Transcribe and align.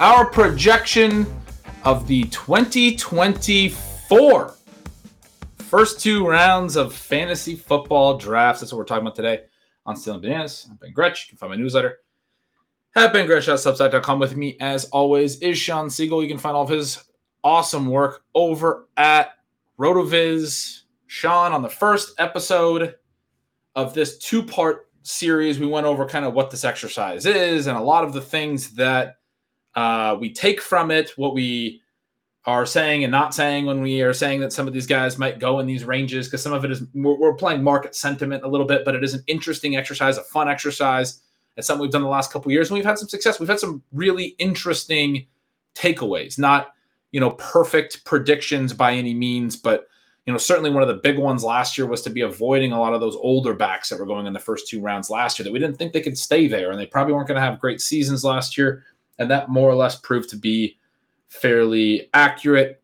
our 0.00 0.24
projection 0.24 1.24
of 1.84 2.08
the 2.08 2.24
2024 2.24 4.54
first 5.58 6.00
two 6.00 6.26
rounds 6.26 6.74
of 6.76 6.94
fantasy 6.94 7.54
football 7.54 8.16
drafts. 8.16 8.62
That's 8.62 8.72
what 8.72 8.78
we're 8.78 8.86
talking 8.86 9.06
about 9.06 9.14
today 9.14 9.42
on 9.84 9.94
Stealing 9.94 10.22
Bananas. 10.22 10.66
I'm 10.70 10.76
Ben 10.76 10.92
Gretch. 10.92 11.26
You 11.26 11.32
can 11.32 11.38
find 11.38 11.50
my 11.50 11.56
newsletter 11.56 11.98
at 12.96 13.12
bengretch.substack.com. 13.12 14.18
With 14.18 14.36
me, 14.36 14.56
as 14.58 14.86
always, 14.86 15.38
is 15.40 15.58
Shawn 15.58 15.88
Siegele. 15.88 16.22
You 16.22 16.28
can 16.28 16.38
find 16.38 16.56
all 16.56 16.64
of 16.64 16.70
his 16.70 17.04
awesome 17.44 17.86
work 17.86 18.22
over 18.34 18.88
at 18.96 19.32
RotoViz. 19.78 20.78
Shawn, 21.08 21.52
on 21.52 21.60
the 21.60 21.68
first 21.68 22.14
episode 22.18 22.94
of 23.74 23.92
this 23.92 24.16
two 24.16 24.42
part 24.42 24.88
series, 25.02 25.58
we 25.58 25.66
went 25.66 25.86
over 25.86 26.06
kind 26.06 26.24
of 26.24 26.32
what 26.32 26.50
this 26.50 26.64
exercise 26.64 27.26
is 27.26 27.66
and 27.66 27.76
a 27.76 27.82
lot 27.82 28.04
of 28.04 28.14
the 28.14 28.22
things 28.22 28.70
that 28.76 29.18
uh, 29.74 30.16
we 30.18 30.32
take 30.32 30.60
from 30.60 30.90
it, 30.90 31.10
what 31.16 31.34
we 31.34 31.80
are 32.46 32.64
saying 32.64 33.04
and 33.04 33.10
not 33.10 33.34
saying 33.34 33.66
when 33.66 33.82
we 33.82 34.00
are 34.02 34.14
saying 34.14 34.40
that 34.40 34.52
some 34.52 34.66
of 34.66 34.72
these 34.72 34.86
guys 34.86 35.18
might 35.18 35.38
go 35.38 35.58
in 35.58 35.66
these 35.66 35.84
ranges, 35.84 36.26
because 36.26 36.42
some 36.42 36.52
of 36.52 36.64
it 36.64 36.70
is 36.70 36.82
we're, 36.94 37.18
we're, 37.18 37.34
playing 37.34 37.62
market 37.62 37.94
sentiment 37.94 38.44
a 38.44 38.48
little 38.48 38.66
bit, 38.66 38.84
but 38.84 38.94
it 38.94 39.04
is 39.04 39.14
an 39.14 39.22
interesting 39.26 39.76
exercise, 39.76 40.16
a 40.16 40.22
fun 40.22 40.48
exercise. 40.48 41.20
It's 41.56 41.66
something 41.66 41.82
we've 41.82 41.90
done 41.90 42.02
the 42.02 42.08
last 42.08 42.32
couple 42.32 42.50
years, 42.50 42.70
and 42.70 42.76
we've 42.76 42.84
had 42.84 42.98
some 42.98 43.08
success. 43.08 43.38
We've 43.38 43.48
had 43.48 43.60
some 43.60 43.82
really 43.92 44.34
interesting 44.38 45.26
takeaways, 45.74 46.38
not 46.38 46.74
you 47.12 47.20
know 47.20 47.32
perfect 47.32 48.04
predictions 48.04 48.72
by 48.72 48.94
any 48.94 49.14
means, 49.14 49.56
but 49.56 49.86
you 50.26 50.32
know, 50.32 50.38
certainly 50.38 50.70
one 50.70 50.82
of 50.82 50.88
the 50.88 50.94
big 50.94 51.18
ones 51.18 51.42
last 51.42 51.76
year 51.76 51.86
was 51.86 52.02
to 52.02 52.10
be 52.10 52.20
avoiding 52.20 52.72
a 52.72 52.78
lot 52.78 52.94
of 52.94 53.00
those 53.00 53.16
older 53.16 53.54
backs 53.54 53.88
that 53.88 53.98
were 53.98 54.06
going 54.06 54.26
in 54.26 54.32
the 54.32 54.38
first 54.38 54.68
two 54.68 54.80
rounds 54.80 55.10
last 55.10 55.38
year 55.38 55.44
that 55.44 55.52
we 55.52 55.58
didn't 55.58 55.76
think 55.76 55.92
they 55.92 56.00
could 56.00 56.18
stay 56.18 56.46
there, 56.46 56.70
and 56.70 56.78
they 56.78 56.86
probably 56.86 57.14
weren't 57.14 57.28
going 57.28 57.40
to 57.40 57.46
have 57.46 57.60
great 57.60 57.80
seasons 57.80 58.24
last 58.24 58.56
year, 58.56 58.84
and 59.20 59.30
that 59.30 59.50
more 59.50 59.70
or 59.70 59.76
less 59.76 59.96
proved 59.96 60.30
to 60.30 60.36
be 60.36 60.78
fairly 61.28 62.08
accurate. 62.12 62.82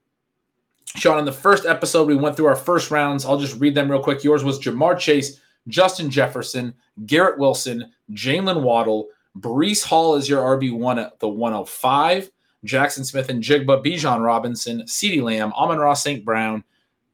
Shawn, 0.85 1.19
in 1.19 1.25
the 1.25 1.33
first 1.33 1.67
episode, 1.67 2.07
we 2.07 2.15
went 2.15 2.37
through 2.37 2.47
our 2.47 2.55
first 2.55 2.91
rounds. 2.91 3.25
I'll 3.25 3.39
just 3.39 3.59
read 3.59 3.75
them 3.75 3.91
real 3.91 4.03
quick. 4.03 4.23
Yours 4.23 4.45
was 4.45 4.61
Ja'Marr 4.61 4.99
Chase, 4.99 5.41
Justin 5.67 6.11
Jefferson, 6.11 6.75
Garrett 7.07 7.39
Wilson, 7.39 7.91
Jaylen 8.13 8.63
Waddle, 8.63 9.09
Breece 9.37 9.85
Hall 9.85 10.15
is 10.15 10.29
your 10.29 10.43
RB1 10.57 11.05
at 11.05 11.19
the 11.19 11.29
105, 11.29 12.31
Jaxon 12.65 13.05
Smith-Njigba, 13.05 13.85
Bijan 13.85 14.25
Robinson, 14.25 14.83
CeeDee 14.83 15.23
Lamb, 15.23 15.53
Amon-Ra 15.55 15.95
St. 15.95 16.25
Brown, 16.25 16.65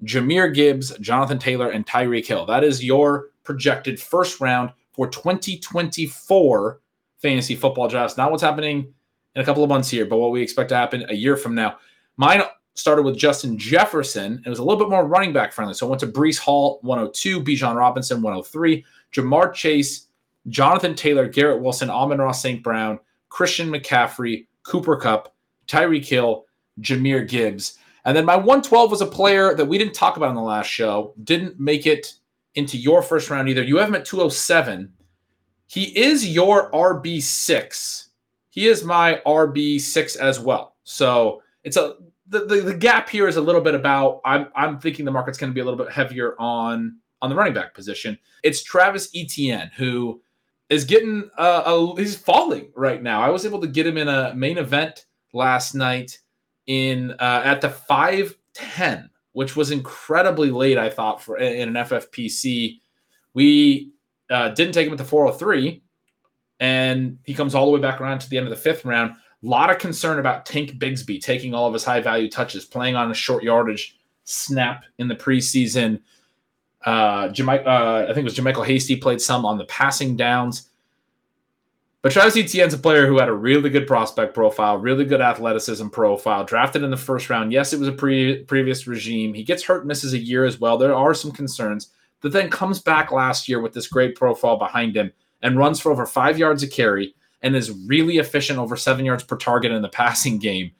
Jahmyr 0.04 0.52
Gibbs, 0.52 0.96
Jonathan 0.98 1.38
Taylor, 1.38 1.70
and 1.70 1.86
Tyreek 1.86 2.26
Hill. 2.26 2.46
That 2.46 2.64
is 2.64 2.84
your 2.84 3.30
projected 3.44 4.00
first 4.00 4.40
round 4.40 4.70
for 4.92 5.08
2024 5.08 6.80
fantasy 7.18 7.54
football 7.56 7.88
drafts. 7.88 8.16
Not 8.16 8.30
what's 8.30 8.42
happening 8.42 8.92
in 9.34 9.42
a 9.42 9.44
couple 9.44 9.62
of 9.62 9.68
months 9.68 9.88
here, 9.88 10.06
but 10.06 10.18
what 10.18 10.30
we 10.30 10.42
expect 10.42 10.68
to 10.70 10.76
happen 10.76 11.04
a 11.08 11.14
year 11.14 11.36
from 11.36 11.54
now. 11.54 11.78
Mine 12.16 12.42
started 12.74 13.02
with 13.02 13.16
Justin 13.18 13.58
Jefferson. 13.58 14.42
It 14.44 14.48
was 14.48 14.58
a 14.58 14.64
little 14.64 14.78
bit 14.78 14.90
more 14.90 15.06
running 15.06 15.32
back 15.32 15.52
friendly. 15.52 15.74
So 15.74 15.86
I 15.86 15.90
went 15.90 16.00
to 16.00 16.06
Breece 16.06 16.38
Hall, 16.38 16.78
102, 16.82 17.42
Bijan 17.42 17.76
Robinson, 17.76 18.22
103, 18.22 18.84
Ja'Marr 19.12 19.52
Chase, 19.52 20.06
Jonathan 20.48 20.94
Taylor, 20.94 21.28
Garrett 21.28 21.62
Wilson, 21.62 21.90
Amon-Ra 21.90 22.32
St. 22.32 22.62
Brown, 22.62 22.98
Christian 23.28 23.68
McCaffrey, 23.68 24.46
Cooper 24.62 24.96
Kupp, 24.96 25.34
Tyreek 25.66 26.04
Hill, 26.04 26.46
Jahmyr 26.80 27.28
Gibbs. 27.28 27.78
And 28.04 28.16
then 28.16 28.24
my 28.24 28.36
112 28.36 28.90
was 28.90 29.00
a 29.00 29.06
player 29.06 29.54
that 29.54 29.64
we 29.64 29.78
didn't 29.78 29.94
talk 29.94 30.16
about 30.16 30.30
in 30.30 30.34
the 30.34 30.42
last 30.42 30.66
show, 30.66 31.14
didn't 31.24 31.60
make 31.60 31.86
it 31.86 32.14
into 32.54 32.76
your 32.76 33.02
first 33.02 33.30
round 33.30 33.48
either. 33.48 33.62
You 33.62 33.76
have 33.76 33.88
him 33.88 33.94
at 33.94 34.04
207. 34.04 34.92
He 35.68 35.96
is 35.98 36.28
your 36.28 36.70
RB6. 36.72 38.08
He 38.52 38.68
is 38.68 38.84
my 38.84 39.18
RB6 39.24 40.18
as 40.18 40.38
well. 40.38 40.76
So 40.84 41.42
it's 41.64 41.78
a 41.78 41.96
the, 42.28 42.44
the, 42.44 42.56
the 42.60 42.74
gap 42.74 43.08
here 43.08 43.26
is 43.26 43.36
a 43.36 43.40
little 43.40 43.62
bit 43.62 43.74
about 43.74 44.20
I'm 44.26 44.48
I'm 44.54 44.78
thinking 44.78 45.06
the 45.06 45.10
market's 45.10 45.38
going 45.38 45.50
to 45.50 45.54
be 45.54 45.62
a 45.62 45.64
little 45.64 45.82
bit 45.82 45.90
heavier 45.90 46.34
on 46.38 46.98
on 47.22 47.30
the 47.30 47.34
running 47.36 47.54
back 47.54 47.72
position. 47.72 48.18
It's 48.42 48.62
Travis 48.62 49.08
Etienne 49.16 49.70
who 49.74 50.20
is 50.68 50.84
getting 50.84 51.30
uh, 51.38 51.62
a, 51.64 51.96
he's 51.96 52.14
falling 52.14 52.70
right 52.76 53.02
now. 53.02 53.22
I 53.22 53.30
was 53.30 53.46
able 53.46 53.60
to 53.62 53.66
get 53.66 53.86
him 53.86 53.96
in 53.96 54.08
a 54.08 54.34
main 54.34 54.58
event 54.58 55.06
last 55.32 55.74
night 55.74 56.18
in 56.66 57.12
uh, 57.12 57.42
at 57.44 57.62
the 57.62 57.70
510, 57.70 59.08
which 59.32 59.56
was 59.56 59.70
incredibly 59.70 60.50
late, 60.50 60.76
I 60.76 60.90
thought, 60.90 61.22
for 61.22 61.38
in 61.38 61.74
an 61.74 61.84
FFPC. 61.86 62.80
We 63.32 63.92
uh, 64.28 64.50
didn't 64.50 64.74
take 64.74 64.86
him 64.86 64.92
at 64.92 64.98
the 64.98 65.04
403, 65.04 65.81
and 66.62 67.18
he 67.24 67.34
comes 67.34 67.56
all 67.56 67.66
the 67.66 67.72
way 67.72 67.80
back 67.80 68.00
around 68.00 68.20
to 68.20 68.30
the 68.30 68.38
end 68.38 68.46
of 68.46 68.50
the 68.50 68.56
fifth 68.56 68.84
round. 68.84 69.10
A 69.10 69.16
lot 69.42 69.68
of 69.68 69.78
concern 69.78 70.20
about 70.20 70.46
Tank 70.46 70.78
Bigsby 70.78 71.20
taking 71.20 71.54
all 71.54 71.66
of 71.66 71.74
his 71.74 71.82
high 71.82 72.00
value 72.00 72.30
touches, 72.30 72.64
playing 72.64 72.94
on 72.94 73.10
a 73.10 73.14
short 73.14 73.42
yardage 73.42 73.98
snap 74.22 74.84
in 74.98 75.08
the 75.08 75.16
preseason. 75.16 76.00
Uh, 76.86 77.30
Jami- 77.30 77.64
uh, 77.66 78.04
I 78.04 78.14
think 78.14 78.18
it 78.18 78.24
was 78.24 78.36
JaMycal 78.36 78.64
Hasty 78.64 78.94
played 78.94 79.20
some 79.20 79.44
on 79.44 79.58
the 79.58 79.64
passing 79.64 80.16
downs. 80.16 80.68
But 82.00 82.12
Travis 82.12 82.36
Etienne's 82.36 82.74
a 82.74 82.78
player 82.78 83.08
who 83.08 83.18
had 83.18 83.28
a 83.28 83.34
really 83.34 83.68
good 83.68 83.88
prospect 83.88 84.32
profile, 84.32 84.78
really 84.78 85.04
good 85.04 85.20
athleticism 85.20 85.88
profile, 85.88 86.44
drafted 86.44 86.84
in 86.84 86.92
the 86.92 86.96
first 86.96 87.28
round. 87.28 87.52
Yes, 87.52 87.72
it 87.72 87.80
was 87.80 87.88
a 87.88 87.92
pre- 87.92 88.44
previous 88.44 88.86
regime. 88.86 89.34
He 89.34 89.42
gets 89.42 89.64
hurt, 89.64 89.84
misses 89.84 90.12
a 90.12 90.18
year 90.18 90.44
as 90.44 90.60
well. 90.60 90.78
There 90.78 90.94
are 90.94 91.12
some 91.14 91.32
concerns, 91.32 91.88
but 92.20 92.30
then 92.30 92.50
comes 92.50 92.78
back 92.78 93.10
last 93.10 93.48
year 93.48 93.60
with 93.60 93.72
this 93.72 93.88
great 93.88 94.14
profile 94.14 94.56
behind 94.56 94.96
him 94.96 95.12
and 95.42 95.58
runs 95.58 95.80
for 95.80 95.92
over 95.92 96.06
five 96.06 96.38
yards 96.38 96.62
a 96.62 96.68
carry 96.68 97.14
and 97.42 97.56
is 97.56 97.70
really 97.86 98.18
efficient 98.18 98.58
over 98.58 98.76
seven 98.76 99.04
yards 99.04 99.24
per 99.24 99.36
target 99.36 99.72
in 99.72 99.82
the 99.82 99.88
passing 100.02 100.38
game. 100.38 100.70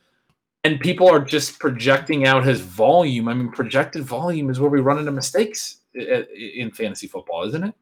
And 0.64 0.78
people 0.78 1.08
are 1.08 1.18
just 1.18 1.58
projecting 1.58 2.24
out 2.24 2.44
his 2.44 2.60
volume. 2.60 3.28
I 3.28 3.34
mean, 3.34 3.50
projected 3.50 4.04
volume 4.04 4.48
is 4.48 4.60
where 4.60 4.70
we 4.70 4.80
run 4.80 4.98
into 4.98 5.10
mistakes 5.10 5.78
in 5.94 6.70
fantasy 6.72 7.08
football, 7.08 7.44
isn't 7.48 7.64
it? 7.64 7.74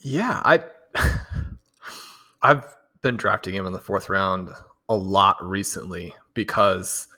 Yeah, 0.00 0.42
I 0.44 0.62
I've 2.42 2.76
been 3.00 3.16
drafting 3.16 3.54
him 3.54 3.66
in 3.66 3.72
the 3.72 3.78
fourth 3.78 4.10
round 4.10 4.50
a 4.90 4.94
lot 4.94 5.42
recently 5.42 6.14
because 6.34 7.08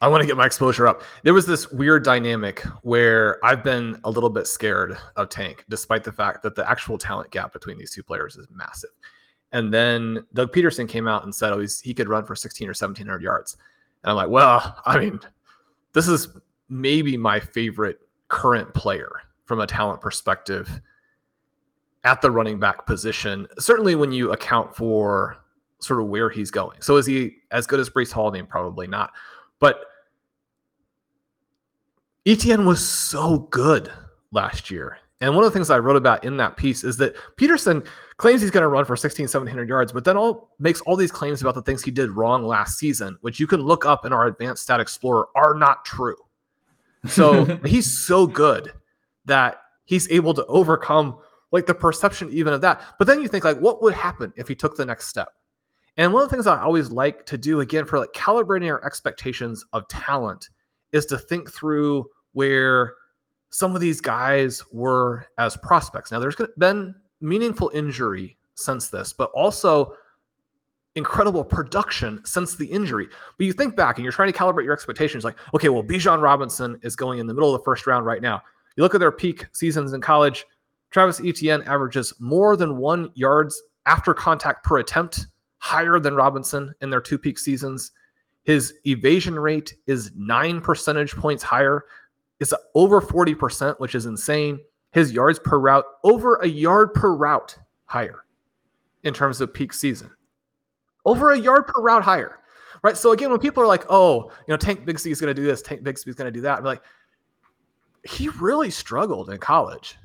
I 0.00 0.08
want 0.08 0.20
to 0.20 0.26
get 0.26 0.36
my 0.36 0.46
exposure 0.46 0.86
up. 0.86 1.02
There 1.24 1.34
was 1.34 1.46
this 1.46 1.70
weird 1.72 2.04
dynamic 2.04 2.60
where 2.82 3.44
I've 3.44 3.64
been 3.64 3.98
a 4.04 4.10
little 4.10 4.30
bit 4.30 4.46
scared 4.46 4.96
of 5.16 5.28
Tank, 5.28 5.64
despite 5.68 6.04
the 6.04 6.12
fact 6.12 6.42
that 6.44 6.54
the 6.54 6.68
actual 6.68 6.98
talent 6.98 7.30
gap 7.32 7.52
between 7.52 7.78
these 7.78 7.90
two 7.90 8.04
players 8.04 8.36
is 8.36 8.46
massive. 8.50 8.90
And 9.50 9.74
then 9.74 10.24
Doug 10.34 10.52
Pederson 10.52 10.88
came 10.88 11.08
out 11.08 11.24
and 11.24 11.34
said, 11.34 11.52
oh, 11.52 11.66
he 11.82 11.94
could 11.94 12.08
run 12.08 12.24
for 12.24 12.36
16 12.36 12.66
or 12.66 12.70
1700 12.70 13.22
yards. 13.22 13.56
And 14.04 14.10
I'm 14.10 14.16
like, 14.16 14.28
well, 14.28 14.80
I 14.86 14.98
mean, 14.98 15.20
this 15.94 16.06
is 16.06 16.28
maybe 16.68 17.16
my 17.16 17.40
favorite 17.40 17.98
current 18.28 18.72
player 18.74 19.10
from 19.46 19.60
a 19.60 19.66
talent 19.66 20.00
perspective 20.00 20.80
at 22.04 22.20
the 22.20 22.30
running 22.30 22.60
back 22.60 22.86
position, 22.86 23.48
certainly 23.58 23.96
when 23.96 24.12
you 24.12 24.30
account 24.30 24.76
for 24.76 25.36
sort 25.80 26.00
of 26.00 26.06
where 26.06 26.30
he's 26.30 26.50
going. 26.50 26.80
So 26.80 26.96
is 26.96 27.06
he 27.06 27.36
as 27.50 27.66
good 27.66 27.80
as 27.80 27.90
Breece 27.90 28.12
Hall? 28.12 28.30
Mean, 28.30 28.46
probably 28.46 28.86
not. 28.86 29.12
But 29.60 29.80
Etienne 32.26 32.66
was 32.66 32.86
so 32.86 33.38
good 33.50 33.90
last 34.32 34.70
year. 34.70 34.98
And 35.20 35.34
one 35.34 35.42
of 35.42 35.52
the 35.52 35.56
things 35.56 35.70
I 35.70 35.78
wrote 35.78 35.96
about 35.96 36.24
in 36.24 36.36
that 36.36 36.56
piece 36.56 36.84
is 36.84 36.96
that 36.98 37.16
Pederson 37.36 37.84
claims 38.18 38.40
he's 38.40 38.52
going 38.52 38.62
to 38.62 38.68
run 38.68 38.84
for 38.84 38.96
16, 38.96 39.24
1700 39.24 39.68
yards, 39.68 39.92
but 39.92 40.04
then 40.04 40.16
all 40.16 40.50
makes 40.60 40.80
all 40.82 40.94
these 40.94 41.10
claims 41.10 41.40
about 41.40 41.54
the 41.54 41.62
things 41.62 41.82
he 41.82 41.90
did 41.90 42.10
wrong 42.10 42.44
last 42.44 42.78
season, 42.78 43.18
which 43.22 43.40
you 43.40 43.46
can 43.46 43.60
look 43.60 43.84
up 43.84 44.04
in 44.06 44.12
our 44.12 44.26
advanced 44.26 44.62
stat 44.62 44.78
explorer 44.78 45.28
are 45.34 45.54
not 45.54 45.84
true. 45.84 46.16
So 47.08 47.44
he's 47.64 47.98
so 47.98 48.26
good 48.26 48.72
that 49.24 49.60
he's 49.86 50.08
able 50.10 50.34
to 50.34 50.44
overcome 50.46 51.18
like 51.50 51.66
the 51.66 51.74
perception 51.74 52.28
even 52.30 52.52
of 52.52 52.60
that. 52.60 52.80
But 52.98 53.06
then 53.06 53.20
you 53.20 53.28
think 53.28 53.44
like, 53.44 53.58
what 53.58 53.82
would 53.82 53.94
happen 53.94 54.32
if 54.36 54.46
he 54.46 54.54
took 54.54 54.76
the 54.76 54.84
next 54.84 55.08
step? 55.08 55.30
And 55.98 56.12
one 56.12 56.22
of 56.22 56.30
the 56.30 56.34
things 56.34 56.46
I 56.46 56.62
always 56.62 56.90
like 56.90 57.26
to 57.26 57.36
do 57.36 57.60
again 57.60 57.84
for 57.84 57.98
like 57.98 58.12
calibrating 58.12 58.70
our 58.70 58.82
expectations 58.84 59.64
of 59.72 59.86
talent 59.88 60.48
is 60.92 61.04
to 61.06 61.18
think 61.18 61.52
through 61.52 62.06
where 62.32 62.94
some 63.50 63.74
of 63.74 63.80
these 63.80 64.00
guys 64.00 64.62
were 64.72 65.26
as 65.38 65.56
prospects. 65.56 66.12
Now, 66.12 66.20
there's 66.20 66.36
been 66.56 66.94
meaningful 67.20 67.70
injury 67.74 68.38
since 68.54 68.88
this, 68.88 69.12
but 69.12 69.30
also 69.34 69.92
incredible 70.94 71.44
production 71.44 72.20
since 72.24 72.54
the 72.54 72.66
injury. 72.66 73.08
But 73.36 73.46
you 73.46 73.52
think 73.52 73.74
back 73.74 73.96
and 73.96 74.04
you're 74.04 74.12
trying 74.12 74.32
to 74.32 74.38
calibrate 74.38 74.64
your 74.64 74.72
expectations 74.72 75.24
like, 75.24 75.36
okay, 75.54 75.68
well, 75.68 75.82
Bijan 75.82 76.22
Robinson 76.22 76.78
is 76.82 76.94
going 76.94 77.18
in 77.18 77.26
the 77.26 77.34
middle 77.34 77.52
of 77.52 77.60
the 77.60 77.64
first 77.64 77.86
round 77.86 78.06
right 78.06 78.22
now. 78.22 78.40
You 78.76 78.84
look 78.84 78.94
at 78.94 79.00
their 79.00 79.12
peak 79.12 79.46
seasons 79.52 79.92
in 79.92 80.00
college, 80.00 80.46
Travis 80.90 81.20
Etienne 81.20 81.62
averages 81.62 82.12
more 82.20 82.56
than 82.56 82.76
one 82.76 83.10
yards 83.14 83.60
after 83.86 84.14
contact 84.14 84.64
per 84.64 84.78
attempt, 84.78 85.26
higher 85.58 85.98
than 85.98 86.14
Robinson 86.14 86.74
in 86.80 86.90
their 86.90 87.00
two 87.00 87.18
peak 87.18 87.38
seasons. 87.38 87.92
His 88.44 88.74
evasion 88.86 89.38
rate 89.38 89.74
is 89.86 90.12
nine 90.16 90.60
percentage 90.60 91.14
points 91.14 91.42
higher 91.42 91.84
It's 92.40 92.54
over 92.74 93.00
40%, 93.00 93.78
which 93.80 93.94
is 93.94 94.06
insane. 94.06 94.60
His 94.92 95.12
yards 95.12 95.38
per 95.38 95.58
route, 95.58 95.84
over 96.04 96.36
a 96.36 96.46
yard 96.46 96.94
per 96.94 97.14
route 97.14 97.58
higher 97.84 98.24
in 99.02 99.12
terms 99.12 99.40
of 99.40 99.52
peak 99.52 99.72
season. 99.72 100.10
Over 101.04 101.32
a 101.32 101.38
yard 101.38 101.66
per 101.66 101.82
route 101.82 102.02
higher. 102.02 102.38
Right. 102.82 102.96
So 102.96 103.12
again, 103.12 103.30
when 103.30 103.40
people 103.40 103.62
are 103.62 103.66
like, 103.66 103.84
oh, 103.90 104.30
you 104.46 104.52
know, 104.52 104.56
Tank 104.56 104.86
Bigsby 104.86 105.10
is 105.10 105.20
going 105.20 105.34
to 105.34 105.40
do 105.40 105.46
this, 105.46 105.62
Tank 105.62 105.82
Bigsby 105.82 106.08
is 106.08 106.14
going 106.14 106.32
to 106.32 106.36
do 106.36 106.42
that, 106.42 106.58
I'm 106.58 106.64
like, 106.64 106.82
he 108.04 108.28
really 108.28 108.70
struggled 108.70 109.30
in 109.30 109.38
college. 109.38 109.96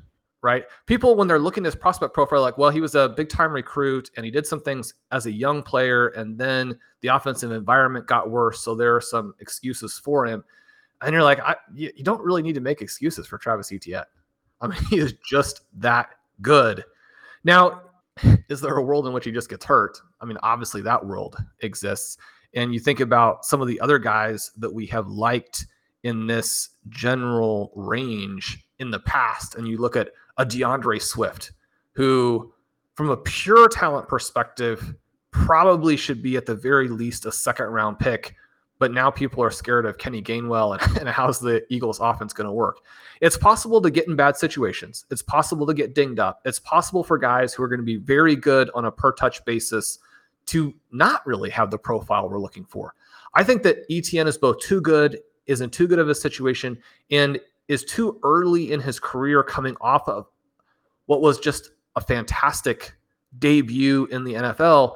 Right. 0.43 0.65
People, 0.87 1.15
when 1.15 1.27
they're 1.27 1.39
looking 1.39 1.63
at 1.63 1.67
his 1.67 1.75
prospect 1.75 2.13
profile, 2.13 2.41
like, 2.41 2.57
well, 2.57 2.69
he 2.69 2.81
was 2.81 2.95
a 2.95 3.07
big 3.07 3.29
time 3.29 3.53
recruit 3.53 4.11
and 4.17 4.25
he 4.25 4.31
did 4.31 4.45
some 4.45 4.59
things 4.59 4.93
as 5.11 5.25
a 5.25 5.31
young 5.31 5.63
player, 5.63 6.09
and 6.09 6.37
then 6.37 6.77
the 6.99 7.07
offensive 7.07 7.53
environment 7.53 8.07
got 8.07 8.29
worse. 8.29 8.59
So 8.59 8.75
there 8.75 8.93
are 8.93 8.99
some 9.01 9.33
excuses 9.39 9.97
for 9.97 10.25
him 10.25 10.43
and 11.03 11.13
you're 11.13 11.23
like, 11.23 11.39
you, 11.73 11.91
you 11.95 12.03
don't 12.03 12.21
really 12.21 12.41
need 12.41 12.55
to 12.55 12.61
make 12.61 12.81
excuses 12.81 13.27
for 13.27 13.37
Travis 13.37 13.71
Etienne. 13.71 14.03
I 14.61 14.67
mean, 14.67 14.79
he 14.89 14.99
is 14.99 15.13
just 15.27 15.61
that 15.77 16.09
good. 16.41 16.83
Now, 17.43 17.83
is 18.49 18.61
there 18.61 18.75
a 18.75 18.83
world 18.83 19.07
in 19.07 19.13
which 19.13 19.25
he 19.25 19.31
just 19.31 19.49
gets 19.49 19.65
hurt? 19.65 19.99
I 20.21 20.25
mean, 20.25 20.37
obviously 20.43 20.81
that 20.83 21.05
world 21.05 21.37
exists. 21.61 22.17
And 22.55 22.73
you 22.73 22.79
think 22.79 22.99
about 22.99 23.45
some 23.45 23.61
of 23.61 23.67
the 23.67 23.79
other 23.79 23.97
guys 23.97 24.51
that 24.57 24.71
we 24.71 24.85
have 24.87 25.07
liked 25.07 25.65
in 26.03 26.27
this 26.27 26.69
general 26.89 27.71
range 27.75 28.65
in 28.79 28.91
the 28.91 28.99
past, 28.99 29.55
and 29.55 29.67
you 29.67 29.77
look 29.77 29.95
at 29.95 30.09
a 30.37 30.45
D'Andre 30.45 30.99
Swift, 30.99 31.51
who, 31.93 32.53
from 32.95 33.09
a 33.09 33.17
pure 33.17 33.67
talent 33.67 34.07
perspective, 34.07 34.95
probably 35.31 35.97
should 35.97 36.21
be 36.21 36.37
at 36.37 36.45
the 36.45 36.55
very 36.55 36.87
least 36.87 37.25
a 37.25 37.31
second 37.31 37.67
round 37.67 37.99
pick 37.99 38.35
but 38.83 38.91
now 38.91 39.09
people 39.09 39.41
are 39.41 39.49
scared 39.49 39.85
of 39.85 39.97
Kenny 39.97 40.21
Gainwell 40.21 40.77
and, 40.77 40.97
and 40.99 41.07
how's 41.07 41.39
the 41.39 41.63
Eagles 41.69 42.01
offense 42.01 42.33
going 42.33 42.47
to 42.47 42.51
work. 42.51 42.79
It's 43.21 43.37
possible 43.37 43.81
to 43.81 43.89
get 43.89 44.09
in 44.09 44.17
bad 44.17 44.35
situations. 44.35 45.05
It's 45.09 45.21
possible 45.21 45.65
to 45.67 45.73
get 45.73 45.95
dinged 45.95 46.19
up. 46.19 46.41
It's 46.43 46.59
possible 46.59 47.01
for 47.01 47.17
guys 47.17 47.53
who 47.53 47.63
are 47.63 47.69
going 47.69 47.79
to 47.79 47.85
be 47.85 47.95
very 47.95 48.35
good 48.35 48.69
on 48.75 48.83
a 48.83 48.91
per 48.91 49.13
touch 49.13 49.45
basis 49.45 49.99
to 50.47 50.73
not 50.91 51.25
really 51.25 51.49
have 51.49 51.71
the 51.71 51.77
profile 51.77 52.27
we're 52.27 52.39
looking 52.39 52.65
for. 52.65 52.93
I 53.33 53.45
think 53.45 53.63
that 53.63 53.87
ETN 53.89 54.27
is 54.27 54.37
both 54.37 54.59
too 54.59 54.81
good, 54.81 55.19
is 55.47 55.61
in 55.61 55.69
too 55.69 55.87
good 55.87 55.99
of 55.99 56.09
a 56.09 56.15
situation, 56.15 56.77
and 57.09 57.39
is 57.67 57.83
too 57.83 58.19
early 58.23 58.71
in 58.71 58.79
his 58.79 58.99
career 58.99 59.43
coming 59.43 59.75
off 59.81 60.07
of 60.07 60.27
what 61.05 61.21
was 61.21 61.39
just 61.39 61.71
a 61.95 62.01
fantastic 62.01 62.93
debut 63.39 64.05
in 64.07 64.23
the 64.23 64.33
NFL 64.33 64.95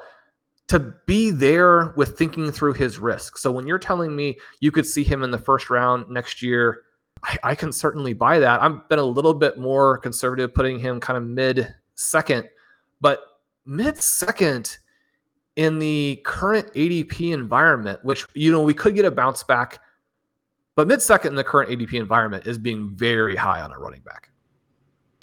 to 0.68 0.94
be 1.06 1.30
there 1.30 1.94
with 1.96 2.16
thinking 2.18 2.52
through 2.52 2.74
his 2.74 2.98
risk. 2.98 3.38
So 3.38 3.50
when 3.50 3.66
you're 3.66 3.78
telling 3.78 4.14
me 4.14 4.38
you 4.60 4.70
could 4.70 4.86
see 4.86 5.02
him 5.02 5.22
in 5.22 5.30
the 5.30 5.38
first 5.38 5.70
round 5.70 6.08
next 6.10 6.42
year, 6.42 6.82
I, 7.22 7.38
I 7.42 7.54
can 7.54 7.72
certainly 7.72 8.12
buy 8.12 8.38
that. 8.38 8.62
I've 8.62 8.88
been 8.88 8.98
a 8.98 9.04
little 9.04 9.34
bit 9.34 9.58
more 9.58 9.98
conservative, 9.98 10.54
putting 10.54 10.78
him 10.78 11.00
kind 11.00 11.16
of 11.16 11.24
mid 11.24 11.74
second, 11.94 12.48
but 13.00 13.20
mid 13.64 13.96
second 13.96 14.78
in 15.56 15.78
the 15.78 16.20
current 16.24 16.72
ADP 16.74 17.32
environment, 17.32 17.98
which 18.04 18.26
you 18.34 18.52
know 18.52 18.62
we 18.62 18.74
could 18.74 18.94
get 18.94 19.04
a 19.04 19.10
bounce 19.10 19.42
back, 19.42 19.80
but 20.78 20.86
mid 20.86 21.02
second 21.02 21.30
in 21.30 21.34
the 21.34 21.42
current 21.42 21.70
ADP 21.70 21.94
environment 21.94 22.46
is 22.46 22.56
being 22.56 22.88
very 22.90 23.34
high 23.34 23.60
on 23.62 23.72
a 23.72 23.78
running 23.80 24.00
back. 24.02 24.30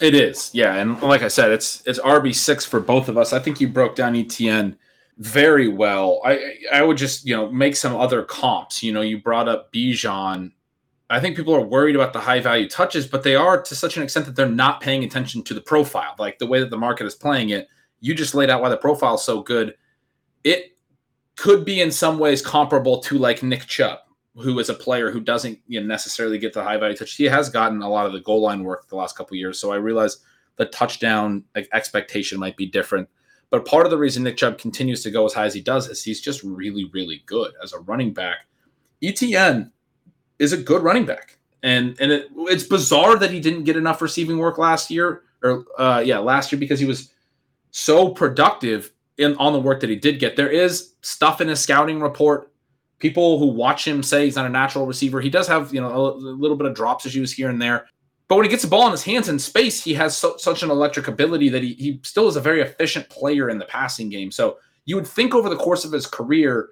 It 0.01 0.13
is, 0.13 0.51
yeah, 0.53 0.75
and 0.75 1.01
like 1.01 1.21
I 1.21 1.29
said, 1.29 1.49
it's 1.49 1.81
it's 1.85 1.97
RB 1.97 2.35
six 2.35 2.65
for 2.65 2.81
both 2.81 3.07
of 3.07 3.17
us. 3.17 3.31
I 3.31 3.39
think 3.39 3.61
you 3.61 3.69
broke 3.69 3.95
down 3.95 4.15
ETN 4.15 4.75
very 5.17 5.69
well. 5.69 6.19
I 6.25 6.55
I 6.73 6.81
would 6.81 6.97
just 6.97 7.25
you 7.25 7.33
know 7.33 7.49
make 7.49 7.77
some 7.77 7.95
other 7.95 8.21
comps. 8.23 8.83
You 8.83 8.91
know, 8.91 8.99
you 8.99 9.21
brought 9.21 9.47
up 9.47 9.71
Bijan. 9.71 10.51
I 11.09 11.21
think 11.21 11.37
people 11.37 11.55
are 11.55 11.61
worried 11.61 11.95
about 11.95 12.11
the 12.11 12.19
high 12.19 12.41
value 12.41 12.67
touches, 12.67 13.07
but 13.07 13.23
they 13.23 13.37
are 13.37 13.61
to 13.61 13.75
such 13.75 13.95
an 13.95 14.03
extent 14.03 14.25
that 14.25 14.35
they're 14.35 14.49
not 14.49 14.81
paying 14.81 15.05
attention 15.05 15.41
to 15.43 15.53
the 15.53 15.61
profile, 15.61 16.15
like 16.19 16.37
the 16.37 16.47
way 16.47 16.59
that 16.59 16.69
the 16.69 16.77
market 16.77 17.05
is 17.05 17.15
playing 17.15 17.51
it. 17.51 17.69
You 18.01 18.13
just 18.13 18.35
laid 18.35 18.49
out 18.49 18.61
why 18.61 18.67
the 18.67 18.75
profile 18.75 19.15
is 19.15 19.21
so 19.21 19.41
good. 19.41 19.75
It 20.43 20.75
could 21.37 21.63
be 21.63 21.79
in 21.79 21.91
some 21.91 22.19
ways 22.19 22.41
comparable 22.41 22.99
to 23.03 23.17
like 23.17 23.41
Nick 23.41 23.67
Chubb, 23.67 23.99
who 24.37 24.59
is 24.59 24.69
a 24.69 24.73
player 24.73 25.11
who 25.11 25.19
doesn't 25.19 25.59
you 25.67 25.79
know, 25.79 25.87
necessarily 25.87 26.37
get 26.37 26.53
the 26.53 26.63
high 26.63 26.77
value 26.77 26.95
touch. 26.95 27.15
He 27.15 27.25
has 27.25 27.49
gotten 27.49 27.81
a 27.81 27.89
lot 27.89 28.05
of 28.05 28.13
the 28.13 28.19
goal 28.19 28.41
line 28.41 28.63
work 28.63 28.87
the 28.89 28.95
last 28.95 29.17
couple 29.17 29.37
years, 29.37 29.59
so 29.59 29.71
I 29.71 29.77
realize 29.77 30.17
the 30.57 30.65
touchdown 30.65 31.43
expectation 31.73 32.39
might 32.39 32.57
be 32.57 32.65
different 32.65 33.09
but 33.49 33.65
part 33.65 33.85
of 33.85 33.89
the 33.89 33.97
reason 33.97 34.23
Nick 34.23 34.37
Chubb 34.37 34.57
continues 34.57 35.03
to 35.03 35.11
go 35.11 35.25
as 35.25 35.33
high 35.33 35.45
as 35.45 35.53
he 35.53 35.61
does 35.61 35.87
is 35.87 36.03
he's 36.03 36.21
just 36.21 36.43
really, 36.43 36.89
really 36.93 37.23
good 37.25 37.53
as 37.63 37.73
a 37.73 37.79
running 37.79 38.13
back. 38.13 38.47
ETN 39.01 39.71
is 40.39 40.51
a 40.51 40.57
good 40.57 40.81
running 40.81 41.05
back. 41.05 41.37
And 41.63 41.95
and 41.99 42.11
it, 42.11 42.27
it's 42.35 42.63
bizarre 42.63 43.17
that 43.17 43.31
he 43.31 43.39
didn't 43.39 43.63
get 43.63 43.77
enough 43.77 44.01
receiving 44.01 44.37
work 44.37 44.57
last 44.57 44.91
year, 44.91 45.23
or 45.41 45.63
uh, 45.77 46.03
yeah, 46.05 46.19
last 46.19 46.51
year 46.51 46.59
because 46.59 46.79
he 46.79 46.85
was 46.85 47.11
so 47.71 48.09
productive 48.09 48.91
in 49.17 49.35
on 49.37 49.53
the 49.53 49.59
work 49.59 49.79
that 49.79 49.89
he 49.89 49.95
did 49.95 50.19
get. 50.19 50.35
There 50.35 50.49
is 50.49 50.93
stuff 51.01 51.41
in 51.41 51.47
his 51.47 51.59
scouting 51.59 52.01
report. 52.01 52.51
People 52.99 53.39
who 53.39 53.47
watch 53.47 53.87
him 53.87 54.01
say 54.01 54.25
he's 54.25 54.35
not 54.35 54.45
a 54.45 54.49
natural 54.49 54.85
receiver. 54.85 55.21
He 55.21 55.29
does 55.29 55.47
have 55.47 55.73
you 55.73 55.81
know 55.81 55.89
a, 55.89 56.11
a 56.11 56.35
little 56.35 56.57
bit 56.57 56.67
of 56.67 56.75
drops 56.75 57.05
issues 57.05 57.33
here 57.33 57.49
and 57.49 57.61
there, 57.61 57.87
but 58.27 58.37
when 58.37 58.45
he 58.45 58.49
gets 58.49 58.63
the 58.63 58.69
ball 58.69 58.85
in 58.85 58.91
his 58.91 59.03
hands 59.03 59.29
in 59.29 59.37
space, 59.37 59.83
he 59.83 59.93
has 59.93 60.17
so, 60.17 60.35
such 60.37 60.63
an 60.63 60.71
electric 60.71 61.07
ability 61.07 61.49
that 61.49 61.61
he, 61.61 61.73
he 61.73 61.99
still 62.03 62.27
is 62.27 62.35
a 62.35 62.41
very 62.41 62.61
efficient 62.61 63.07
player 63.09 63.49
in 63.49 63.59
the 63.59 63.65
passing 63.65 64.09
game. 64.09 64.31
So 64.31 64.57
you 64.85 64.95
would 64.95 65.07
think 65.07 65.35
over 65.35 65.49
the 65.49 65.55
course 65.55 65.85
of 65.85 65.91
his 65.91 66.07
career, 66.07 66.69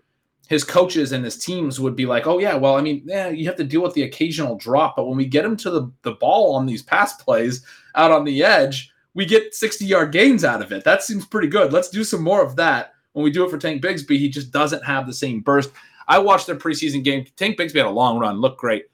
his 0.48 0.64
coaches 0.64 1.12
and 1.12 1.24
his 1.24 1.38
teams 1.38 1.80
would 1.80 1.96
be 1.96 2.06
like, 2.06 2.26
oh, 2.26 2.40
yeah, 2.40 2.56
well, 2.56 2.76
I 2.76 2.82
mean, 2.82 3.04
yeah, 3.06 3.30
you 3.30 3.46
have 3.46 3.56
to 3.58 3.64
deal 3.64 3.82
with 3.82 3.94
the 3.94 4.04
occasional 4.04 4.58
drop. 4.58 4.96
But 4.96 5.06
when 5.06 5.18
we 5.18 5.26
get 5.26 5.46
him 5.46 5.56
to 5.58 5.70
the, 5.70 5.92
the 6.02 6.14
ball 6.14 6.56
on 6.56 6.66
these 6.66 6.82
pass 6.82 7.14
plays 7.22 7.64
out 7.96 8.12
on 8.12 8.24
the 8.24 8.44
edge, 8.44 8.92
we 9.14 9.26
get 9.26 9.54
60 9.54 9.86
yard 9.86 10.12
gains 10.12 10.44
out 10.44 10.62
of 10.62 10.72
it. 10.72 10.84
That 10.84 11.04
seems 11.04 11.26
pretty 11.26 11.48
good. 11.48 11.72
Let's 11.72 11.90
do 11.90 12.04
some 12.04 12.24
more 12.24 12.44
of 12.44 12.56
that. 12.56 12.94
When 13.14 13.24
we 13.24 13.32
do 13.32 13.46
it 13.46 13.52
for 13.52 13.60
Tank 13.60 13.84
Bigsby, 13.84 14.18
he 14.18 14.28
just 14.28 14.52
doesn't 14.52 14.84
have 14.84 15.06
the 15.06 15.14
same 15.14 15.42
burst. 15.42 15.70
I 16.08 16.20
watched 16.20 16.48
their 16.48 16.56
preseason 16.56 17.04
game. 17.04 17.26
Tank 17.36 17.58
Bigsby 17.58 17.78
had 17.78 17.86
a 17.86 17.90
long 17.90 18.20
run, 18.20 18.42
looked 18.42 18.60
great. 18.60 18.86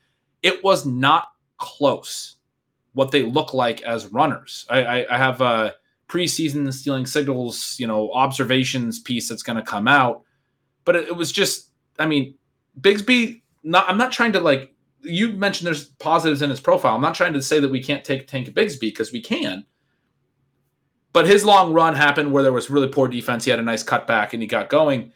It 0.43 0.63
was 0.63 0.85
not 0.85 1.29
close 1.57 2.37
what 2.93 3.11
they 3.11 3.23
look 3.23 3.53
like 3.53 3.81
as 3.83 4.07
runners. 4.07 4.65
I, 4.69 4.83
I, 4.83 5.15
I 5.15 5.17
have 5.17 5.41
a 5.41 5.75
preseason 6.07 6.71
stealing 6.73 7.05
signals, 7.05 7.75
you 7.79 7.87
know, 7.87 8.11
observations 8.11 8.99
piece 8.99 9.29
that's 9.29 9.43
going 9.43 9.57
to 9.57 9.63
come 9.63 9.87
out, 9.87 10.23
but 10.85 10.95
it, 10.95 11.07
it, 11.09 11.15
was 11.15 11.31
just, 11.31 11.69
I 11.99 12.05
mean, 12.05 12.35
Bigsby. 12.81 13.41
Not, 13.61 13.89
I'm 13.89 13.97
not 13.97 14.11
trying 14.11 14.31
to 14.33 14.39
like. 14.39 14.73
You 15.01 15.33
mentioned 15.33 15.67
there's 15.67 15.85
positives 15.85 16.41
in 16.41 16.49
his 16.49 16.61
profile. 16.61 16.95
I'm 16.95 17.01
not 17.01 17.13
trying 17.13 17.33
to 17.33 17.41
say 17.41 17.59
that 17.59 17.69
we 17.69 17.83
can't 17.83 18.03
take 18.03 18.27
Tank 18.27 18.47
Bigsby 18.49 18.79
because 18.79 19.11
we 19.11 19.21
can. 19.21 19.65
But 21.11 21.27
his 21.27 21.43
long 21.43 21.73
run 21.73 21.95
happened 21.95 22.31
where 22.31 22.43
there 22.43 22.53
was 22.53 22.69
really 22.69 22.87
poor 22.87 23.07
defense. 23.07 23.43
He 23.43 23.51
had 23.51 23.59
a 23.59 23.63
nice 23.63 23.83
cutback 23.83 24.33
and 24.33 24.41
he 24.41 24.47
got 24.47 24.69
going. 24.69 25.11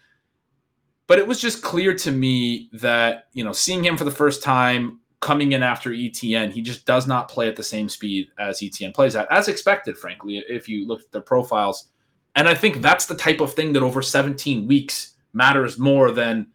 But 1.07 1.19
it 1.19 1.27
was 1.27 1.39
just 1.39 1.61
clear 1.61 1.93
to 1.95 2.11
me 2.11 2.69
that, 2.73 3.27
you 3.33 3.43
know, 3.43 3.51
seeing 3.51 3.83
him 3.83 3.97
for 3.97 4.05
the 4.05 4.11
first 4.11 4.41
time, 4.41 4.99
coming 5.23 5.53
in 5.53 5.63
after 5.63 5.91
ETN. 5.91 6.51
He 6.51 6.61
just 6.61 6.85
does 6.85 7.07
not 7.07 7.29
play 7.29 7.47
at 7.47 7.55
the 7.55 7.63
same 7.63 7.87
speed 7.87 8.27
as 8.37 8.59
ETN 8.59 8.93
plays 8.93 9.15
at, 9.15 9.31
as 9.31 9.47
expected, 9.47 9.97
frankly, 9.97 10.43
if 10.49 10.67
you 10.67 10.85
look 10.85 10.99
at 10.99 11.11
their 11.13 11.21
profiles. 11.21 11.87
And 12.35 12.47
I 12.47 12.53
think 12.53 12.81
that's 12.81 13.05
the 13.05 13.15
type 13.15 13.39
of 13.39 13.53
thing 13.53 13.71
that 13.73 13.83
over 13.83 14.01
17 14.01 14.67
weeks 14.67 15.13
matters 15.31 15.79
more 15.79 16.11
than 16.11 16.47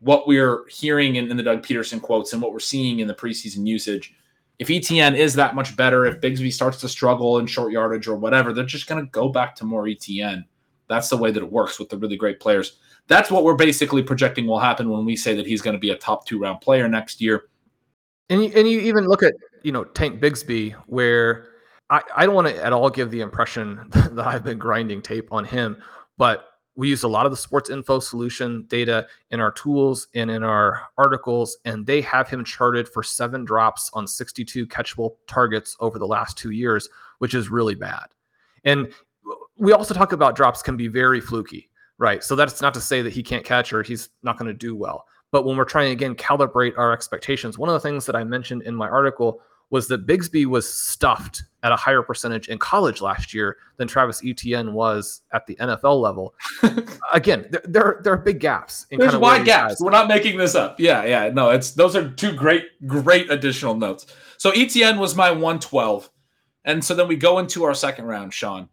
what 0.00 0.26
we're 0.26 0.66
hearing 0.68 1.16
in, 1.16 1.30
in 1.30 1.36
the 1.36 1.42
Doug 1.42 1.62
Pederson 1.62 2.00
quotes 2.00 2.32
and 2.32 2.40
what 2.40 2.52
we're 2.52 2.60
seeing 2.60 3.00
in 3.00 3.08
the 3.08 3.14
preseason 3.14 3.66
usage. 3.66 4.14
If 4.58 4.68
ETN 4.68 5.16
is 5.16 5.34
that 5.34 5.54
much 5.54 5.76
better, 5.76 6.06
if 6.06 6.20
Bigsby 6.20 6.52
starts 6.52 6.80
to 6.80 6.88
struggle 6.88 7.38
in 7.38 7.46
short 7.46 7.72
yardage 7.72 8.08
or 8.08 8.16
whatever, 8.16 8.54
they're 8.54 8.64
just 8.64 8.86
going 8.86 9.04
to 9.04 9.10
go 9.10 9.28
back 9.28 9.54
to 9.56 9.64
more 9.64 9.84
ETN. 9.84 10.44
That's 10.88 11.10
the 11.10 11.16
way 11.16 11.30
that 11.30 11.42
it 11.42 11.52
works 11.52 11.78
with 11.78 11.90
the 11.90 11.98
really 11.98 12.16
great 12.16 12.40
players. 12.40 12.78
That's 13.06 13.30
what 13.30 13.44
we're 13.44 13.54
basically 13.54 14.02
projecting 14.02 14.46
will 14.46 14.58
happen 14.58 14.88
when 14.88 15.04
we 15.04 15.16
say 15.16 15.34
that 15.34 15.46
he's 15.46 15.60
going 15.60 15.74
to 15.74 15.80
be 15.80 15.90
a 15.90 15.96
top 15.96 16.26
two 16.26 16.38
round 16.38 16.60
player 16.60 16.88
next 16.88 17.20
year. 17.20 17.44
And 18.30 18.44
you, 18.44 18.52
and 18.54 18.68
you 18.68 18.80
even 18.80 19.06
look 19.06 19.22
at 19.22 19.34
you 19.62 19.72
know 19.72 19.84
Tank 19.84 20.20
Bigsby, 20.20 20.72
where 20.86 21.48
I, 21.90 22.02
I 22.16 22.26
don't 22.26 22.34
want 22.34 22.48
to 22.48 22.64
at 22.64 22.72
all 22.72 22.90
give 22.90 23.10
the 23.10 23.20
impression 23.20 23.86
that 23.90 24.26
I've 24.26 24.44
been 24.44 24.58
grinding 24.58 25.02
tape 25.02 25.32
on 25.32 25.44
him, 25.44 25.76
but 26.16 26.48
we 26.76 26.88
use 26.88 27.04
a 27.04 27.08
lot 27.08 27.24
of 27.24 27.30
the 27.30 27.36
sports 27.36 27.70
info 27.70 28.00
solution 28.00 28.64
data 28.68 29.06
in 29.30 29.38
our 29.38 29.52
tools 29.52 30.08
and 30.14 30.30
in 30.30 30.42
our 30.42 30.88
articles, 30.98 31.56
and 31.64 31.86
they 31.86 32.00
have 32.00 32.28
him 32.28 32.44
charted 32.44 32.88
for 32.88 33.02
seven 33.02 33.44
drops 33.44 33.90
on 33.92 34.06
62 34.06 34.66
catchable 34.66 35.16
targets 35.28 35.76
over 35.78 35.98
the 35.98 36.06
last 36.06 36.36
two 36.36 36.50
years, 36.50 36.88
which 37.18 37.34
is 37.34 37.48
really 37.48 37.76
bad. 37.76 38.06
And 38.64 38.92
we 39.56 39.72
also 39.72 39.94
talk 39.94 40.12
about 40.12 40.34
drops 40.34 40.62
can 40.62 40.76
be 40.76 40.88
very 40.88 41.20
fluky, 41.20 41.70
right? 41.98 42.22
So 42.22 42.36
that's 42.36 42.60
not 42.60 42.74
to 42.74 42.80
say 42.80 43.02
that 43.02 43.12
he 43.12 43.22
can't 43.22 43.44
catch 43.44 43.72
or 43.72 43.82
he's 43.82 44.08
not 44.22 44.38
going 44.38 44.48
to 44.48 44.54
do 44.54 44.74
well. 44.74 45.06
But 45.30 45.44
when 45.44 45.56
we're 45.56 45.64
trying 45.64 45.90
again 45.90 46.14
calibrate 46.14 46.78
our 46.78 46.92
expectations, 46.92 47.58
one 47.58 47.68
of 47.68 47.74
the 47.74 47.80
things 47.80 48.06
that 48.06 48.14
I 48.14 48.24
mentioned 48.24 48.62
in 48.62 48.74
my 48.74 48.88
article 48.88 49.40
was 49.70 49.88
that 49.88 50.06
Bigsby 50.06 50.46
was 50.46 50.72
stuffed 50.72 51.42
at 51.64 51.72
a 51.72 51.76
higher 51.76 52.02
percentage 52.02 52.48
in 52.48 52.58
college 52.58 53.00
last 53.00 53.34
year 53.34 53.56
than 53.76 53.88
Travis 53.88 54.22
Etienne 54.24 54.72
was 54.72 55.22
at 55.32 55.46
the 55.46 55.56
NFL 55.56 56.00
level. 56.00 56.34
Again, 57.12 57.46
there, 57.50 57.62
there, 57.64 58.00
there, 58.04 58.12
are 58.12 58.18
big 58.18 58.38
gaps. 58.38 58.86
In 58.90 59.00
There's 59.00 59.10
kind 59.10 59.16
of 59.16 59.22
wide 59.22 59.44
gaps. 59.44 59.74
Guys. 59.74 59.80
We're 59.80 59.90
not 59.90 60.06
making 60.06 60.36
this 60.36 60.54
up. 60.54 60.78
Yeah, 60.78 61.04
yeah. 61.04 61.30
No, 61.30 61.50
it's 61.50 61.72
those 61.72 61.96
are 61.96 62.08
two 62.10 62.32
great, 62.34 62.66
great 62.86 63.30
additional 63.30 63.74
notes. 63.74 64.06
So 64.36 64.50
Etienne 64.50 64.98
was 64.98 65.16
my 65.16 65.30
112. 65.30 66.08
And 66.64 66.84
so 66.84 66.94
then 66.94 67.08
we 67.08 67.16
go 67.16 67.38
into 67.40 67.64
our 67.64 67.74
second 67.74 68.04
round, 68.04 68.32
Shawn. 68.32 68.68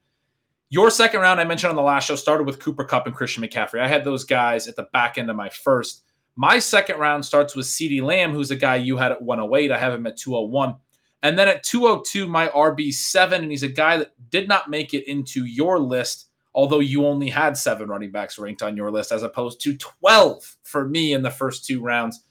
Your 0.72 0.90
second 0.90 1.20
round, 1.20 1.42
I 1.42 1.44
mentioned 1.44 1.70
on 1.70 1.76
the 1.76 1.82
last 1.82 2.06
show, 2.06 2.16
started 2.16 2.48
with 2.48 2.60
Cooper 2.60 2.86
Kupp 2.86 3.06
and 3.06 3.14
Christian 3.14 3.44
McCaffrey. 3.44 3.82
I 3.82 3.90
had 3.90 4.06
those 4.06 4.24
guys 4.24 4.70
at 4.70 4.78
the 4.78 4.88
back 4.94 5.18
end 5.18 5.30
of 5.30 5.36
my 5.36 5.50
first. 5.50 6.04
My 6.38 6.60
second 6.60 6.98
round 6.98 7.26
starts 7.26 7.58
with 7.58 7.66
CeeDee 7.66 8.02
Lamb, 8.02 8.32
who's 8.32 8.52
a 8.52 8.56
guy 8.56 8.78
you 8.78 8.96
had 8.96 9.12
at 9.12 9.22
108. 9.22 9.70
I 9.70 9.78
have 9.78 9.94
him 9.94 10.08
at 10.08 10.16
201. 10.16 10.76
And 11.24 11.38
then 11.38 11.50
at 11.50 11.64
202, 11.64 12.26
my 12.26 12.48
RB7, 12.48 13.34
and 13.34 13.52
he's 13.52 13.64
a 13.64 13.68
guy 13.68 13.98
that 13.98 14.14
did 14.30 14.48
not 14.48 14.70
make 14.70 14.94
it 14.94 15.10
into 15.10 15.44
your 15.44 15.78
list, 15.78 16.30
although 16.56 16.80
you 16.80 17.06
only 17.06 17.30
had 17.30 17.58
seven 17.58 17.90
running 17.90 18.12
backs 18.12 18.40
ranked 18.40 18.64
on 18.64 18.78
your 18.78 18.92
list 18.92 19.12
as 19.12 19.24
opposed 19.24 19.60
to 19.64 19.76
12 19.76 20.56
for 20.64 20.88
me 20.88 21.12
in 21.12 21.22
the 21.22 21.30
first 21.30 21.66
two 21.66 21.82
rounds. 21.82 22.24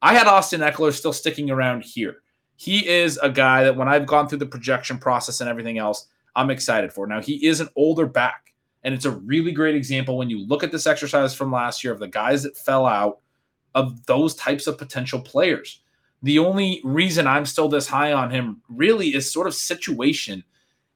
I 0.00 0.14
had 0.14 0.28
Austin 0.28 0.60
Ekeler 0.60 0.92
still 0.92 1.12
sticking 1.12 1.50
around 1.50 1.82
here. 1.82 2.18
He 2.54 2.88
is 2.88 3.18
a 3.18 3.28
guy 3.28 3.64
that 3.64 3.74
when 3.74 3.88
I've 3.88 4.06
gone 4.06 4.28
through 4.28 4.38
the 4.38 4.46
projection 4.46 4.98
process 4.98 5.40
and 5.40 5.50
everything 5.50 5.78
else, 5.78 6.06
I'm 6.36 6.50
excited 6.50 6.92
for. 6.92 7.06
Now, 7.06 7.20
he 7.20 7.46
is 7.46 7.60
an 7.60 7.68
older 7.76 8.06
back, 8.06 8.52
and 8.82 8.94
it's 8.94 9.04
a 9.04 9.10
really 9.10 9.52
great 9.52 9.74
example 9.74 10.16
when 10.16 10.30
you 10.30 10.46
look 10.46 10.62
at 10.62 10.72
this 10.72 10.86
exercise 10.86 11.34
from 11.34 11.52
last 11.52 11.82
year 11.82 11.92
of 11.92 11.98
the 11.98 12.08
guys 12.08 12.42
that 12.42 12.56
fell 12.56 12.86
out 12.86 13.18
of 13.74 14.06
those 14.06 14.34
types 14.34 14.66
of 14.66 14.78
potential 14.78 15.20
players. 15.20 15.80
The 16.22 16.38
only 16.38 16.80
reason 16.84 17.26
I'm 17.26 17.46
still 17.46 17.68
this 17.68 17.86
high 17.86 18.12
on 18.12 18.30
him 18.30 18.62
really 18.68 19.14
is 19.14 19.30
sort 19.30 19.46
of 19.46 19.54
situation, 19.54 20.42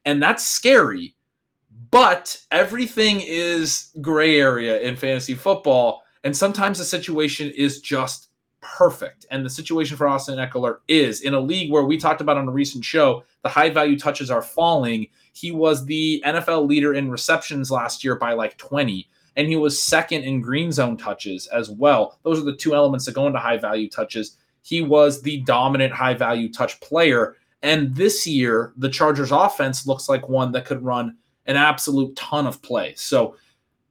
and 0.04 0.22
that's 0.22 0.46
scary. 0.46 1.14
But 1.90 2.40
everything 2.50 3.20
is 3.20 3.90
gray 4.00 4.40
area 4.40 4.80
in 4.80 4.96
fantasy 4.96 5.34
football, 5.34 6.02
and 6.24 6.36
sometimes 6.36 6.78
the 6.78 6.84
situation 6.84 7.50
is 7.50 7.80
just 7.80 8.30
perfect. 8.62 9.26
And 9.30 9.44
the 9.44 9.50
situation 9.50 9.96
for 9.96 10.08
Austin 10.08 10.38
Ekeler 10.38 10.78
is 10.88 11.20
in 11.20 11.34
a 11.34 11.40
league 11.40 11.70
where 11.70 11.84
we 11.84 11.98
talked 11.98 12.20
about 12.20 12.38
on 12.38 12.48
a 12.48 12.52
recent 12.52 12.84
show, 12.84 13.24
the 13.42 13.48
high 13.48 13.70
value 13.70 13.98
touches 13.98 14.30
are 14.30 14.40
falling. 14.40 15.08
He 15.32 15.50
was 15.50 15.84
the 15.84 16.22
NFL 16.26 16.66
leader 16.66 16.94
in 16.94 17.10
receptions 17.10 17.70
last 17.70 18.04
year 18.04 18.16
by 18.16 18.32
like 18.32 18.56
20, 18.58 19.08
and 19.36 19.48
he 19.48 19.56
was 19.56 19.82
second 19.82 20.22
in 20.24 20.40
green 20.40 20.70
zone 20.72 20.96
touches 20.96 21.46
as 21.48 21.70
well. 21.70 22.18
Those 22.22 22.38
are 22.38 22.44
the 22.44 22.56
two 22.56 22.74
elements 22.74 23.06
that 23.06 23.14
go 23.14 23.26
into 23.26 23.38
high 23.38 23.56
value 23.56 23.88
touches 23.88 24.36
he 24.62 24.80
was 24.80 25.20
the 25.20 25.38
dominant 25.38 25.92
high 25.92 26.14
value 26.14 26.50
touch 26.50 26.80
player. 26.80 27.36
And 27.62 27.94
this 27.94 28.26
year, 28.26 28.72
the 28.76 28.88
Chargers 28.88 29.32
offense 29.32 29.86
looks 29.86 30.08
like 30.08 30.28
one 30.28 30.52
that 30.52 30.64
could 30.64 30.82
run 30.82 31.16
an 31.46 31.56
absolute 31.56 32.14
ton 32.16 32.46
of 32.46 32.62
plays. 32.62 33.00
So, 33.00 33.36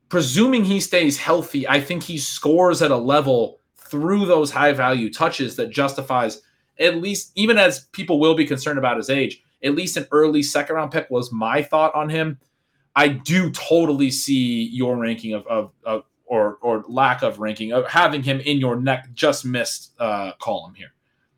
presuming 0.10 0.64
he 0.66 0.80
stays 0.80 1.18
healthy, 1.18 1.68
I 1.68 1.80
think 1.80 2.04
he 2.04 2.18
scores 2.18 2.82
at 2.82 2.92
a 2.92 2.98
level 2.98 3.60
through 3.78 4.26
those 4.26 4.52
high 4.52 4.74
value 4.74 5.12
touches 5.12 5.56
that 5.58 5.70
justifies, 5.70 6.42
at 6.80 6.98
least, 6.98 7.32
even 7.36 7.58
as 7.58 7.88
people 7.92 8.20
will 8.20 8.36
be 8.36 8.46
concerned 8.46 8.80
about 8.80 8.98
his 8.98 9.10
age, 9.10 9.44
at 9.64 9.76
least 9.76 9.98
an 9.98 10.08
early 10.12 10.44
second 10.44 10.76
round 10.76 10.92
pick 10.92 11.10
was 11.10 11.32
my 11.32 11.62
thought 11.62 11.94
on 11.96 12.10
him. 12.10 12.40
I 12.96 13.08
do 13.08 13.52
totally 13.52 14.12
see 14.12 14.64
your 14.64 14.98
ranking 14.98 15.34
of, 15.34 15.46
of, 15.48 15.72
of 15.84 16.04
or 16.26 16.58
or 16.62 16.84
lack 16.88 17.24
of 17.24 17.40
ranking 17.40 17.74
of 17.74 17.86
having 17.88 18.24
him 18.24 18.40
in 18.40 18.58
your 18.58 18.78
neck 18.78 19.10
just 19.14 19.46
missed 19.46 19.92
uh, 20.00 20.32
column 20.40 20.74
here. 20.74 20.94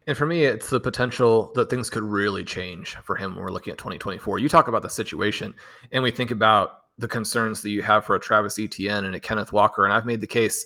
And 0.06 0.18
for 0.18 0.26
me, 0.26 0.44
it's 0.44 0.70
the 0.70 0.80
potential 0.80 1.52
that 1.56 1.70
things 1.70 1.90
could 1.90 2.04
really 2.04 2.44
change 2.44 2.96
for 3.04 3.16
him 3.16 3.36
when 3.36 3.44
we're 3.44 3.52
looking 3.52 3.72
at 3.72 3.78
2024. 3.78 4.38
You 4.38 4.50
talk 4.50 4.68
about 4.68 4.82
the 4.82 4.90
situation, 4.90 5.54
and 5.92 6.04
we 6.04 6.12
think 6.12 6.30
about 6.30 6.82
the 7.00 7.08
concerns 7.08 7.62
that 7.62 7.72
you 7.72 7.82
have 7.82 8.06
for 8.06 8.16
a 8.16 8.20
Travis 8.20 8.60
Etienne 8.60 9.06
and 9.06 9.16
a 9.16 9.20
Kenneth 9.20 9.52
Walker. 9.52 9.86
And 9.86 9.94
I've 9.94 10.06
made 10.06 10.22
the 10.22 10.28
case. 10.28 10.66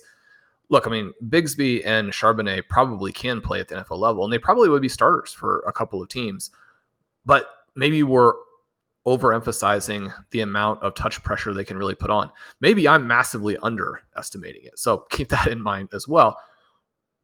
Look, 0.70 0.86
I 0.86 0.90
mean, 0.90 1.14
Bigsby 1.30 1.86
and 1.86 2.12
Charbonnet 2.12 2.68
probably 2.68 3.10
can 3.10 3.40
play 3.40 3.60
at 3.60 3.68
the 3.68 3.76
NFL 3.76 3.98
level, 3.98 4.24
and 4.24 4.32
they 4.32 4.38
probably 4.38 4.68
would 4.68 4.82
be 4.82 4.88
starters 4.88 5.32
for 5.32 5.60
a 5.60 5.72
couple 5.72 6.02
of 6.02 6.10
teams. 6.10 6.50
But 7.28 7.48
maybe 7.76 8.02
we're 8.02 8.32
overemphasizing 9.06 10.12
the 10.30 10.40
amount 10.40 10.82
of 10.82 10.94
touch 10.94 11.22
pressure 11.22 11.54
they 11.54 11.64
can 11.64 11.76
really 11.76 11.94
put 11.94 12.10
on. 12.10 12.30
Maybe 12.60 12.88
I'm 12.88 13.06
massively 13.06 13.56
underestimating 13.58 14.62
it. 14.64 14.78
So 14.78 14.98
keep 15.10 15.28
that 15.28 15.46
in 15.46 15.60
mind 15.62 15.90
as 15.92 16.08
well. 16.08 16.38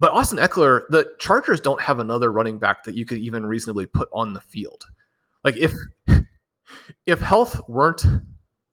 But 0.00 0.12
Austin 0.12 0.38
Ekeler, 0.38 0.82
the 0.90 1.12
Chargers 1.18 1.60
don't 1.60 1.80
have 1.80 1.98
another 2.00 2.30
running 2.30 2.58
back 2.58 2.84
that 2.84 2.94
you 2.94 3.06
could 3.06 3.18
even 3.18 3.46
reasonably 3.46 3.86
put 3.86 4.08
on 4.12 4.34
the 4.34 4.40
field. 4.40 4.84
Like 5.42 5.56
if 5.56 5.72
if 7.06 7.20
health 7.20 7.60
weren't 7.68 8.04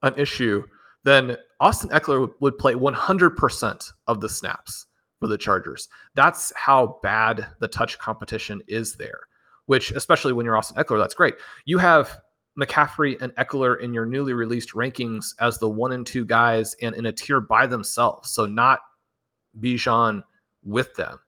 an 0.02 0.14
issue, 0.18 0.64
then 1.04 1.38
Austin 1.62 1.92
Ekeler 1.92 2.30
would 2.42 2.58
play 2.58 2.74
100% 2.74 3.92
of 4.08 4.20
the 4.20 4.30
snaps 4.30 4.88
for 5.20 5.28
the 5.28 5.38
Chargers. 5.38 5.88
That's 6.16 6.52
how 6.56 7.00
bad 7.02 7.48
the 7.60 7.68
touch 7.68 8.00
competition 8.00 8.62
is 8.68 8.96
there, 8.96 9.22
which 9.66 9.92
especially 9.92 10.34
when 10.34 10.46
you're 10.46 10.58
Austin 10.58 10.82
Ekeler, 10.82 11.00
that's 11.00 11.14
great. 11.14 11.36
You 11.66 11.78
have 11.78 12.20
McCaffrey 12.60 13.22
and 13.22 13.34
Ekeler 13.36 13.80
in 13.80 13.94
your 13.94 14.06
newly 14.06 14.34
released 14.34 14.72
rankings 14.72 15.34
as 15.40 15.58
the 15.58 15.70
one 15.70 15.94
and 15.94 16.06
two 16.06 16.26
guys 16.26 16.76
and 16.82 16.96
in 16.96 17.06
a 17.06 17.12
tier 17.12 17.40
by 17.40 17.66
themselves. 17.66 18.32
So 18.32 18.46
not 18.46 18.80
Bijan 19.60 20.24
with 20.64 20.94
them. 20.96 21.20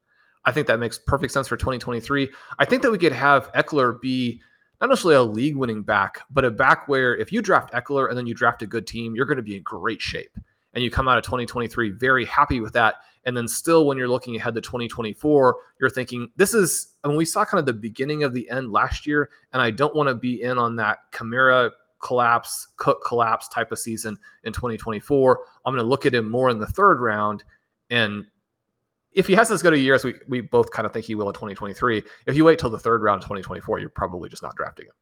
I 0.46 0.52
think 0.52 0.68
that 0.68 0.80
makes 0.80 1.00
perfect 1.00 1.32
sense 1.32 1.48
for 1.48 1.56
2023. 1.56 2.30
I 2.60 2.66
think 2.66 2.82
that 2.82 2.92
we 2.92 2.98
could 2.98 3.14
have 3.14 3.52
Ekeler 3.54 4.00
be 4.00 4.42
not 4.82 4.90
necessarily 4.90 5.16
a 5.16 5.24
league 5.24 5.56
winning 5.56 5.82
back, 5.82 6.20
but 6.30 6.44
a 6.44 6.52
back 6.52 6.90
where 6.90 7.16
if 7.16 7.32
you 7.32 7.42
draft 7.42 7.74
Ekeler 7.74 8.10
and 8.10 8.18
then 8.18 8.28
you 8.28 8.34
draft 8.34 8.62
a 8.62 8.68
good 8.68 8.86
team, 8.86 9.16
you're 9.16 9.26
going 9.26 9.38
to 9.38 9.44
be 9.44 9.56
in 9.56 9.64
great 9.64 10.02
shape. 10.02 10.38
And 10.74 10.84
you 10.84 10.92
come 10.92 11.08
out 11.08 11.18
of 11.18 11.24
2023 11.24 11.92
very 11.92 12.26
happy 12.26 12.60
with 12.60 12.74
that. 12.74 12.96
And 13.26 13.36
then 13.36 13.48
still, 13.48 13.86
when 13.86 13.98
you're 13.98 14.08
looking 14.08 14.36
ahead 14.36 14.54
to 14.56 14.62
2024, 14.62 15.56
you're 15.80 15.90
thinking, 15.90 16.30
this 16.36 16.54
is, 16.54 16.96
I 17.04 17.08
mean, 17.08 17.18
we 17.18 17.26
saw 17.26 17.46
kind 17.46 17.60
of 17.60 17.66
the 17.66 17.74
beginning 17.74 18.24
of 18.24 18.34
the 18.34 18.50
end 18.50 18.72
last 18.72 19.08
year, 19.08 19.30
and 19.54 19.62
I 19.62 19.72
don't 19.72 19.96
want 19.96 20.10
to 20.10 20.16
be 20.16 20.42
in 20.42 20.58
on 20.58 20.76
that 20.78 21.00
Kamara 21.12 21.72
collapse, 22.02 22.68
Cook 22.76 23.04
collapse 23.06 23.48
type 23.48 23.72
of 23.72 23.80
season 23.80 24.18
in 24.44 24.54
2024. 24.54 25.40
I'm 25.66 25.74
going 25.74 25.84
to 25.84 25.90
look 25.90 26.06
at 26.06 26.14
him 26.14 26.30
more 26.30 26.50
in 26.50 26.60
the 26.60 26.68
third 26.68 27.00
round. 27.00 27.44
And 27.90 28.26
if 29.14 29.28
he 29.28 29.34
has 29.34 29.50
as 29.52 29.62
good 29.62 29.74
a 29.74 29.80
year 29.80 29.96
as 29.96 30.04
we, 30.04 30.16
we 30.28 30.42
both 30.42 30.72
kind 30.72 30.86
of 30.86 30.92
think 30.92 31.06
he 31.06 31.16
will 31.16 31.30
in 31.30 31.34
2023, 31.34 32.04
if 32.28 32.36
you 32.36 32.44
wait 32.44 32.60
till 32.60 32.70
the 32.70 32.80
third 32.80 33.02
round 33.02 33.22
in 33.22 33.24
2024, 33.24 33.80
you're 33.80 33.90
probably 33.90 34.30
just 34.30 34.44
not 34.44 34.56
drafting 34.56 34.88
him. 34.88 34.94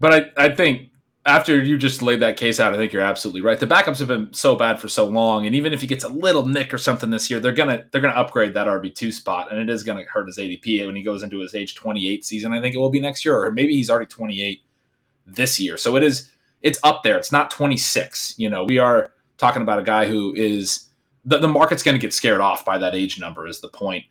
But 0.00 0.32
I, 0.38 0.44
I 0.44 0.54
think 0.54 0.90
after 1.28 1.62
you 1.62 1.76
just 1.76 2.00
laid 2.00 2.20
that 2.20 2.38
case 2.38 2.58
out, 2.58 2.72
I 2.72 2.78
think 2.78 2.90
you're 2.90 3.02
absolutely 3.02 3.42
right. 3.42 3.60
The 3.60 3.66
backups 3.66 3.98
have 3.98 4.08
been 4.08 4.32
so 4.32 4.56
bad 4.56 4.80
for 4.80 4.88
so 4.88 5.04
long, 5.04 5.44
and 5.44 5.54
even 5.54 5.74
if 5.74 5.82
he 5.82 5.86
gets 5.86 6.04
a 6.04 6.08
little 6.08 6.46
nick 6.46 6.72
or 6.72 6.78
something 6.78 7.10
this 7.10 7.28
year, 7.30 7.38
they're 7.38 7.52
gonna 7.52 7.84
they're 7.90 8.00
gonna 8.00 8.14
upgrade 8.14 8.54
that 8.54 8.66
RB 8.66 8.94
two 8.94 9.12
spot, 9.12 9.52
and 9.52 9.60
it 9.60 9.68
is 9.68 9.84
gonna 9.84 10.04
hurt 10.04 10.26
his 10.26 10.38
ADP 10.38 10.86
when 10.86 10.96
he 10.96 11.02
goes 11.02 11.22
into 11.22 11.38
his 11.40 11.54
age 11.54 11.74
28 11.74 12.24
season. 12.24 12.54
I 12.54 12.62
think 12.62 12.74
it 12.74 12.78
will 12.78 12.88
be 12.88 12.98
next 12.98 13.26
year, 13.26 13.38
or 13.38 13.52
maybe 13.52 13.74
he's 13.74 13.90
already 13.90 14.06
28 14.06 14.62
this 15.26 15.60
year. 15.60 15.76
So 15.76 15.96
it 15.96 16.02
is 16.02 16.30
it's 16.62 16.80
up 16.82 17.02
there. 17.02 17.18
It's 17.18 17.30
not 17.30 17.50
26. 17.50 18.34
You 18.38 18.48
know, 18.48 18.64
we 18.64 18.78
are 18.78 19.12
talking 19.36 19.60
about 19.60 19.78
a 19.78 19.84
guy 19.84 20.06
who 20.06 20.34
is 20.34 20.88
the, 21.26 21.38
the 21.38 21.48
market's 21.48 21.82
to 21.82 21.98
get 21.98 22.14
scared 22.14 22.40
off 22.40 22.64
by 22.64 22.78
that 22.78 22.94
age 22.94 23.20
number. 23.20 23.46
Is 23.46 23.60
the 23.60 23.68
point? 23.68 24.04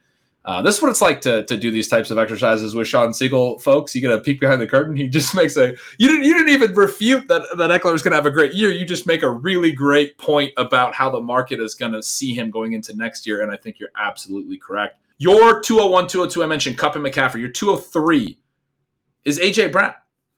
Uh, 0.48 0.62
this 0.62 0.78
is 0.78 0.82
what 0.82 0.90
it's 0.90 1.02
like 1.02 1.20
to, 1.20 1.44
to 1.44 1.58
do 1.58 1.70
these 1.70 1.90
types 1.90 2.10
of 2.10 2.18
exercises 2.18 2.74
with 2.74 2.88
Shawn 2.88 3.10
Siegele, 3.10 3.62
folks. 3.62 3.94
You 3.94 4.00
get 4.00 4.14
a 4.14 4.18
peek 4.18 4.40
behind 4.40 4.62
the 4.62 4.68
curtain. 4.68 4.96
He 4.96 5.10
just 5.10 5.36
makes 5.36 5.58
a 5.58 5.76
you 5.98 6.08
didn't 6.08 6.24
you 6.24 6.34
didn't 6.34 6.50
even 6.50 6.74
refute 6.74 7.28
that 7.28 7.44
that 7.58 7.70
Ekeler's 7.70 8.02
going 8.02 8.12
to 8.12 8.16
have 8.16 8.26
a 8.26 8.32
great 8.32 8.54
year. 8.54 8.72
You 8.72 8.86
just 8.86 9.06
make 9.06 9.24
a 9.24 9.30
really 9.30 9.74
great 9.74 10.18
point 10.18 10.54
about 10.56 10.96
how 10.96 11.10
the 11.10 11.20
market 11.20 11.60
is 11.60 11.76
going 11.76 11.92
to 11.92 12.02
see 12.02 12.34
him 12.34 12.50
going 12.50 12.72
into 12.72 12.96
next 12.96 13.28
year, 13.28 13.42
and 13.42 13.52
I 13.52 13.58
think 13.58 13.78
you're 13.78 13.92
absolutely 13.98 14.58
correct. 14.58 15.02
Your 15.18 15.60
201, 15.60 16.08
202, 16.08 16.44
I 16.44 16.46
mentioned 16.46 16.78
Kupp 16.78 16.96
and 16.96 17.04
McCaffrey. 17.04 17.40
Your 17.40 17.50
203 17.50 18.38
is 19.26 19.40
AJ 19.40 19.74
Brown. 19.74 19.94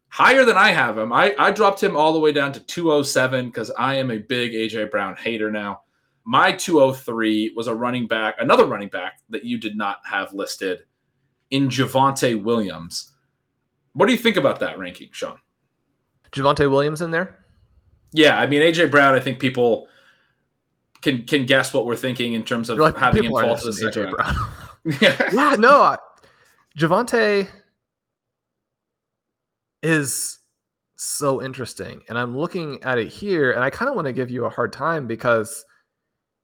Higher 0.08 0.44
than 0.44 0.58
I 0.58 0.72
have 0.72 0.98
him. 0.98 1.14
I, 1.14 1.36
I 1.38 1.52
dropped 1.52 1.84
him 1.84 1.96
all 1.96 2.14
the 2.14 2.20
way 2.20 2.32
down 2.32 2.52
to 2.54 2.60
207 2.62 3.46
because 3.48 3.70
I 3.78 3.96
am 3.96 4.10
a 4.10 4.18
big 4.18 4.54
AJ 4.54 4.90
Brown 4.90 5.16
hater 5.18 5.52
now. 5.52 5.82
My 6.30 6.52
203 6.52 7.54
was 7.56 7.66
a 7.66 7.74
running 7.74 8.06
back, 8.06 8.36
another 8.38 8.68
running 8.68 8.90
back 8.90 9.14
that 9.32 9.46
you 9.46 9.58
did 9.58 9.76
not 9.76 9.98
have 10.06 10.32
listed 10.32 10.84
in 11.50 11.70
Javonte 11.70 12.44
Williams. 12.44 13.14
What 13.94 14.06
do 14.06 14.12
you 14.12 14.18
think 14.20 14.38
about 14.38 14.60
that 14.60 14.78
ranking, 14.78 15.10
Shawn? 15.12 15.40
Javonte 16.32 16.70
Williams 16.70 17.02
in 17.02 17.10
there? 17.10 17.40
Yeah, 18.12 18.40
I 18.40 18.46
mean 18.46 18.62
AJ 18.62 18.92
Brown. 18.92 19.16
I 19.16 19.20
think 19.20 19.40
people 19.40 19.88
can 21.02 21.26
can 21.26 21.48
guess 21.48 21.74
what 21.74 21.88
we're 21.88 21.96
thinking 21.96 22.34
in 22.34 22.44
terms 22.44 22.70
of 22.70 22.78
like, 22.78 22.96
having 22.96 23.24
him 23.24 23.32
fall 23.32 23.58
to 23.58 23.66
the 23.66 23.74
second. 23.74 24.04
AJ 24.04 24.12
Brown. 24.12 24.36
yeah, 25.02 25.30
yeah, 25.34 25.56
no, 25.56 25.98
Javonte 26.78 27.48
is 29.82 30.38
so 30.96 31.42
interesting, 31.42 32.04
and 32.08 32.20
I'm 32.20 32.38
looking 32.38 32.84
at 32.84 33.00
it 33.00 33.08
here, 33.08 33.52
and 33.52 33.64
I 33.64 33.72
kind 33.72 33.90
of 33.90 33.96
want 33.96 34.06
to 34.06 34.14
give 34.14 34.30
you 34.30 34.46
a 34.46 34.50
hard 34.52 34.72
time 34.72 35.08
because 35.08 35.66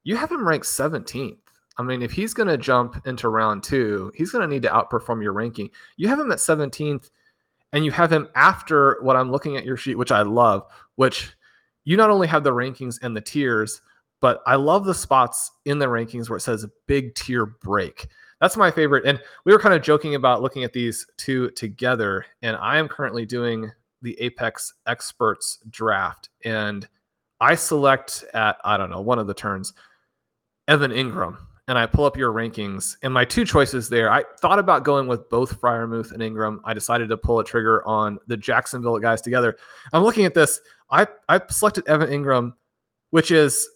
you 0.06 0.16
have 0.16 0.32
him 0.32 0.48
ranked 0.48 0.66
17th. 0.66 1.38
I 1.78 1.84
mean, 1.84 2.02
if 2.02 2.14
he's 2.14 2.34
going 2.34 2.48
to 2.48 2.58
jump 2.58 3.06
into 3.06 3.28
round 3.28 3.64
two, 3.64 4.14
he's 4.16 4.32
going 4.32 4.48
to 4.48 4.54
need 4.54 4.62
to 4.62 4.70
outperform 4.70 5.22
your 5.22 5.34
ranking. 5.34 5.70
You 5.98 6.08
have 6.08 6.20
him 6.20 6.32
at 6.32 6.38
17th, 6.38 7.10
and 7.74 7.84
you 7.84 7.92
have 7.92 8.14
him 8.14 8.30
after 8.36 8.98
what 9.02 9.18
I'm 9.18 9.30
looking 9.30 9.58
at 9.58 9.66
your 9.66 9.76
sheet, 9.76 9.98
which 9.98 10.12
I 10.12 10.22
love, 10.22 10.66
which 10.96 11.36
you 11.84 11.98
not 11.98 12.10
only 12.10 12.28
have 12.28 12.46
the 12.46 12.54
rankings 12.54 12.98
and 13.02 13.18
the 13.18 13.22
tiers, 13.22 13.82
but 14.22 14.42
I 14.48 14.56
love 14.56 14.86
the 14.86 14.94
spots 14.94 15.52
in 15.66 15.80
the 15.80 15.88
rankings 15.88 16.30
where 16.30 16.38
it 16.38 16.42
says 16.42 16.66
big 16.88 17.14
tier 17.16 17.46
break. 17.46 18.08
That's 18.40 18.58
my 18.58 18.72
favorite. 18.72 19.06
And 19.06 19.20
we 19.44 19.52
were 19.52 19.60
kind 19.60 19.76
of 19.76 19.82
joking 19.82 20.16
about 20.16 20.42
looking 20.42 20.64
at 20.64 20.74
these 20.74 21.06
two 21.18 21.50
together. 21.52 22.26
And 22.42 22.56
I 22.58 22.78
am 22.78 22.88
currently 22.88 23.26
doing 23.26 23.72
the 24.02 24.20
Apex 24.22 24.74
Experts 24.88 25.60
draft. 25.70 26.30
And 26.44 26.88
I 27.42 27.56
select 27.56 28.24
at, 28.34 28.58
I 28.64 28.78
don't 28.78 28.90
know, 28.90 29.02
one 29.02 29.20
of 29.20 29.28
the 29.28 29.34
turns 29.34 29.74
Evan 30.68 30.92
Engram 30.92 31.38
and 31.68 31.78
I 31.78 31.86
pull 31.86 32.06
up 32.06 32.18
your 32.18 32.32
rankings 32.32 32.98
and 33.02 33.14
my 33.14 33.26
two 33.26 33.44
choices 33.46 33.90
there. 33.90 34.12
I 34.12 34.24
thought 34.40 34.60
about 34.60 34.84
going 34.84 35.08
with 35.08 35.30
both 35.30 35.60
Freiermuth 35.60 36.12
and 36.12 36.22
Engram. 36.22 36.60
I 36.64 36.74
decided 36.74 37.10
to 37.10 37.18
pull 37.18 37.40
a 37.40 37.44
trigger 37.44 37.86
on 37.88 38.20
the 38.28 38.38
Jacksonville 38.38 39.00
guys 39.00 39.22
together. 39.22 39.58
I'm 39.92 40.04
looking 40.04 40.26
at 40.26 40.34
this. 40.34 40.60
I 40.92 41.08
I 41.28 41.42
selected 41.50 41.88
Evan 41.88 42.10
Engram, 42.10 42.54
which 43.10 43.32
is 43.32 43.68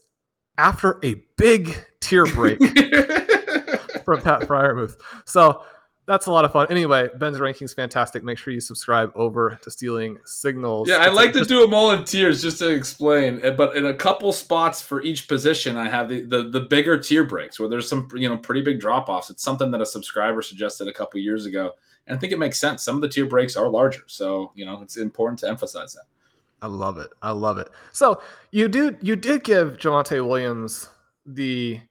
after 0.58 1.00
a 1.04 1.16
big 1.38 1.84
tier 2.00 2.26
break 2.28 2.60
from 4.06 4.22
Pat 4.22 4.42
Freiermuth. 4.42 4.98
So 5.26 5.64
that's 6.10 6.26
a 6.26 6.32
lot 6.32 6.44
of 6.44 6.52
fun. 6.52 6.66
Anyway, 6.72 7.08
Ben's 7.18 7.38
rankings 7.38 7.76
fantastic. 7.76 8.24
Make 8.24 8.40
sure 8.40 8.52
you 8.52 8.60
subscribe 8.60 9.12
over 9.14 9.60
to 9.62 9.70
Stealing 9.70 10.18
Signals. 10.26 10.90
Yeah, 10.90 10.96
I 10.96 11.10
like 11.10 11.34
to 11.34 11.46
do 11.46 11.62
them 11.62 11.72
all 11.72 11.92
in 11.92 12.04
tiers 12.04 12.42
just 12.42 12.58
to 12.60 12.70
explain. 12.70 13.40
Eh, 13.44 13.52
but 13.52 13.78
in 13.78 13.86
a 13.86 13.94
couple 13.94 14.34
spots 14.34 14.82
for 14.82 15.04
each 15.04 15.28
position, 15.28 15.78
I 15.78 15.88
have 15.88 16.10
the 16.10 16.22
the, 16.22 16.50
the 16.50 16.62
bigger 16.62 16.98
tier 16.98 17.24
breaks 17.24 17.60
where 17.60 17.70
there's 17.70 17.88
some 17.88 18.10
you 18.16 18.28
know 18.28 18.38
pretty 18.38 18.62
big 18.62 18.80
drop 18.80 19.08
offs. 19.08 19.30
It's 19.30 19.44
something 19.44 19.70
that 19.70 19.82
a 19.82 19.86
subscriber 19.86 20.42
suggested 20.42 20.88
a 20.88 20.94
couple 20.94 21.20
years 21.20 21.46
ago, 21.46 21.74
and 22.08 22.18
I 22.18 22.20
think 22.20 22.34
it 22.34 22.40
makes 22.40 22.60
sense. 22.60 22.82
Some 22.82 22.96
of 22.96 23.02
the 23.02 23.10
tier 23.10 23.28
breaks 23.28 23.56
are 23.56 23.70
larger, 23.70 24.02
so 24.08 24.52
you 24.56 24.66
know 24.66 24.82
it's 24.82 24.98
important 24.98 25.38
to 25.42 25.48
emphasize 25.48 25.94
that. 25.94 26.06
I 26.60 26.68
love 26.68 26.98
it. 26.98 27.12
I 27.22 27.32
love 27.32 27.60
it. 27.60 27.70
So 27.92 28.20
you 28.50 28.68
do 28.68 28.98
you 29.04 29.16
did 29.16 29.44
give 29.44 29.78
Javonte 29.78 30.28
Williams 30.28 30.90
the 31.24 31.82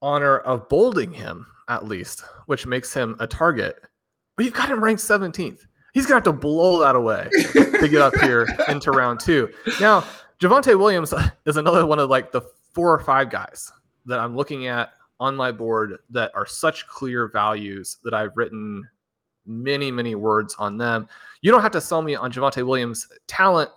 honor 0.00 0.38
of 0.38 0.70
bolding 0.70 1.12
him 1.12 1.46
at 1.68 1.86
least, 1.86 2.24
which 2.46 2.66
makes 2.66 2.92
him 2.92 3.16
a 3.20 3.26
target. 3.26 3.76
But 4.36 4.44
you've 4.44 4.54
got 4.54 4.70
him 4.70 4.82
ranked 4.82 5.02
17th. 5.02 5.66
He's 5.94 6.06
gonna 6.06 6.16
have 6.16 6.24
to 6.24 6.32
blow 6.32 6.80
that 6.80 6.96
away 6.96 7.28
to 7.52 7.88
get 7.88 8.00
up 8.00 8.14
here 8.16 8.46
into 8.68 8.90
round 8.90 9.20
two. 9.20 9.48
Now, 9.80 10.04
Javonte 10.40 10.78
Williams 10.78 11.12
is 11.46 11.56
another 11.56 11.84
one 11.86 11.98
of 11.98 12.10
like 12.10 12.30
the 12.30 12.42
four 12.72 12.92
or 12.92 13.00
five 13.00 13.30
guys 13.30 13.72
that 14.06 14.20
I'm 14.20 14.36
looking 14.36 14.66
at 14.66 14.90
on 15.20 15.34
my 15.34 15.50
board 15.50 15.98
that 16.10 16.30
are 16.34 16.46
such 16.46 16.86
clear 16.86 17.28
values 17.28 17.98
that 18.04 18.14
I've 18.14 18.36
written 18.36 18.88
many, 19.46 19.90
many 19.90 20.14
words 20.14 20.54
on 20.58 20.76
them. 20.78 21.08
You 21.42 21.50
don't 21.50 21.62
have 21.62 21.72
to 21.72 21.80
sell 21.80 22.02
me 22.02 22.14
on 22.14 22.30
Javonte 22.30 22.64
Williams' 22.64 23.08
talent. 23.26 23.70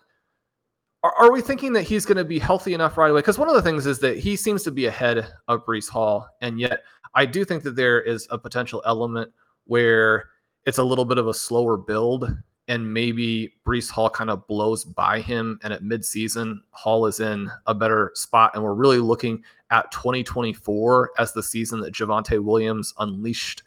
Are, 1.04 1.14
are 1.18 1.32
we 1.32 1.42
thinking 1.42 1.74
that 1.74 1.84
he's 1.84 2.06
going 2.06 2.18
to 2.18 2.26
be 2.26 2.38
healthy 2.38 2.74
enough 2.74 2.98
right 2.98 3.10
away? 3.10 3.22
Because 3.22 3.40
one 3.40 3.50
of 3.50 3.56
the 3.56 3.62
things 3.62 3.88
is 3.88 3.98
that 4.00 4.20
he 4.20 4.36
seems 4.36 4.62
to 4.64 4.72
be 4.72 4.86
ahead 4.86 5.34
of 5.48 5.66
Breece 5.66 5.90
Hall, 5.90 6.28
and 6.42 6.60
yet 6.60 6.84
I 7.14 7.26
do 7.26 7.46
think 7.46 7.64
that 7.64 7.76
there 7.76 8.02
is 8.02 8.28
a 8.30 8.38
potential 8.38 8.82
element 8.86 9.32
where 9.66 10.30
it's 10.66 10.78
a 10.78 10.84
little 10.84 11.06
bit 11.06 11.18
of 11.18 11.28
a 11.28 11.34
slower 11.34 11.78
build 11.78 12.34
and 12.68 12.94
maybe 12.94 13.54
Breece 13.66 13.90
Hall 13.90 14.10
kind 14.10 14.30
of 14.30 14.48
blows 14.48 14.86
by 14.86 15.20
him. 15.20 15.60
And 15.64 15.74
at 15.74 15.84
midseason, 15.84 16.60
Hall 16.72 17.06
is 17.06 17.20
in 17.20 17.52
a 17.68 17.74
better 17.74 18.12
spot. 18.16 18.52
And 18.54 18.64
we're 18.64 18.74
really 18.74 19.00
looking 19.00 19.44
at 19.72 19.92
2024 19.92 21.12
as 21.18 21.34
the 21.34 21.44
season 21.44 21.82
that 21.82 21.94
Javonte 21.94 22.42
Williams 22.42 22.94
unleashed 23.00 23.64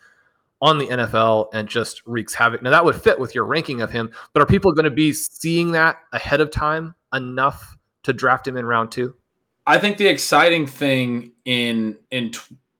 on 0.62 0.78
the 0.78 0.86
NFL 0.86 1.48
and 1.52 1.68
just 1.68 2.02
wreaks 2.06 2.32
havoc. 2.32 2.62
Now, 2.62 2.70
that 2.70 2.84
would 2.84 2.96
fit 2.96 3.18
with 3.18 3.34
your 3.34 3.44
ranking 3.44 3.82
of 3.82 3.90
him, 3.90 4.10
but 4.32 4.42
are 4.42 4.46
people 4.46 4.72
going 4.72 4.84
to 4.84 4.90
be 4.90 5.12
seeing 5.12 5.72
that 5.72 5.98
ahead 6.12 6.40
of 6.40 6.50
time 6.50 6.94
enough 7.12 7.76
to 8.04 8.14
draft 8.14 8.48
him 8.48 8.56
in 8.56 8.64
round 8.64 8.90
two? 8.90 9.14
I 9.66 9.78
think 9.78 9.98
the 9.98 10.06
exciting 10.06 10.66
thing 10.66 11.32
in 11.44 11.98
in 12.10 12.32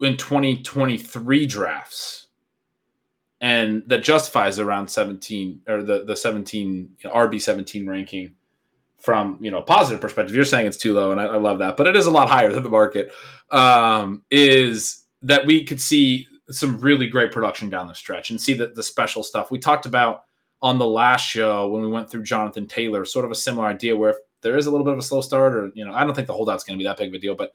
in 0.05 0.17
2023 0.17 1.47
drafts 1.47 2.25
and 3.41 3.83
that 3.89 4.03
justifies 4.03 4.59
around 4.59 4.89
17 4.89 5.61
or 5.69 5.83
the 5.83 6.05
the 6.05 6.17
17 6.17 6.67
you 6.99 7.09
know, 7.09 7.15
RB 7.15 7.41
17 7.41 7.87
ranking 7.87 8.35
from 9.05 9.37
you 9.41 9.51
know 9.51 9.59
a 9.59 9.63
positive 9.63 10.01
perspective. 10.01 10.35
You're 10.35 10.47
saying 10.47 10.67
it's 10.67 10.79
too 10.79 10.95
low, 10.95 11.13
and 11.13 11.21
I, 11.21 11.25
I, 11.25 11.37
love 11.37 11.59
that, 11.59 11.77
but 11.77 11.87
it 11.87 11.95
is 11.95 12.07
a 12.07 12.11
lot 12.11 12.31
higher 12.31 12.51
than 12.51 12.63
the 12.63 12.71
market. 12.71 13.13
Um, 13.51 14.23
is 14.31 15.05
that 15.21 15.45
we 15.45 15.63
could 15.63 15.81
see 15.81 16.27
some 16.49 16.81
really 16.81 17.07
great 17.07 17.33
production 17.33 17.69
down 17.69 17.87
the 17.87 17.95
stretch 17.95 18.31
and 18.31 18.41
see 18.41 18.55
the, 18.55 18.69
the 18.69 18.83
special 18.83 19.23
stuff 19.23 19.51
we 19.51 19.59
talked 19.59 19.85
about 19.85 20.25
on 20.63 20.79
the 20.79 20.87
last 20.87 21.23
show 21.23 21.69
when 21.69 21.83
we 21.83 21.89
went 21.89 22.11
through 22.11 22.23
Jonathan 22.23 22.67
Taylor, 22.67 23.05
sort 23.05 23.27
of 23.27 23.31
a 23.31 23.35
similar 23.35 23.67
idea 23.67 23.95
where 23.95 24.11
if 24.11 24.17
there 24.41 24.57
is 24.57 24.67
a 24.67 24.71
little 24.71 24.85
bit 24.85 24.95
of 24.95 24.99
a 24.99 25.03
slow 25.03 25.21
start, 25.21 25.55
or 25.55 25.71
you 25.75 25.85
know, 25.85 25.93
I 25.93 26.05
don't 26.05 26.15
think 26.15 26.27
the 26.27 26.33
holdout's 26.33 26.65
going 26.65 26.79
to 26.79 26.83
be 26.83 26.89
that 26.89 26.97
big 26.97 27.09
of 27.09 27.15
a 27.15 27.19
deal, 27.19 27.35
but 27.35 27.55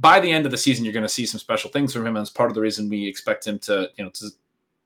by 0.00 0.18
the 0.18 0.30
end 0.30 0.46
of 0.46 0.50
the 0.50 0.56
season, 0.56 0.84
you're 0.84 0.94
going 0.94 1.02
to 1.02 1.08
see 1.08 1.26
some 1.26 1.38
special 1.38 1.70
things 1.70 1.92
from 1.92 2.06
him. 2.06 2.16
And 2.16 2.22
it's 2.22 2.30
part 2.30 2.50
of 2.50 2.54
the 2.54 2.60
reason 2.60 2.88
we 2.88 3.06
expect 3.06 3.46
him 3.46 3.58
to, 3.60 3.90
you 3.96 4.04
know, 4.04 4.10
to, 4.10 4.30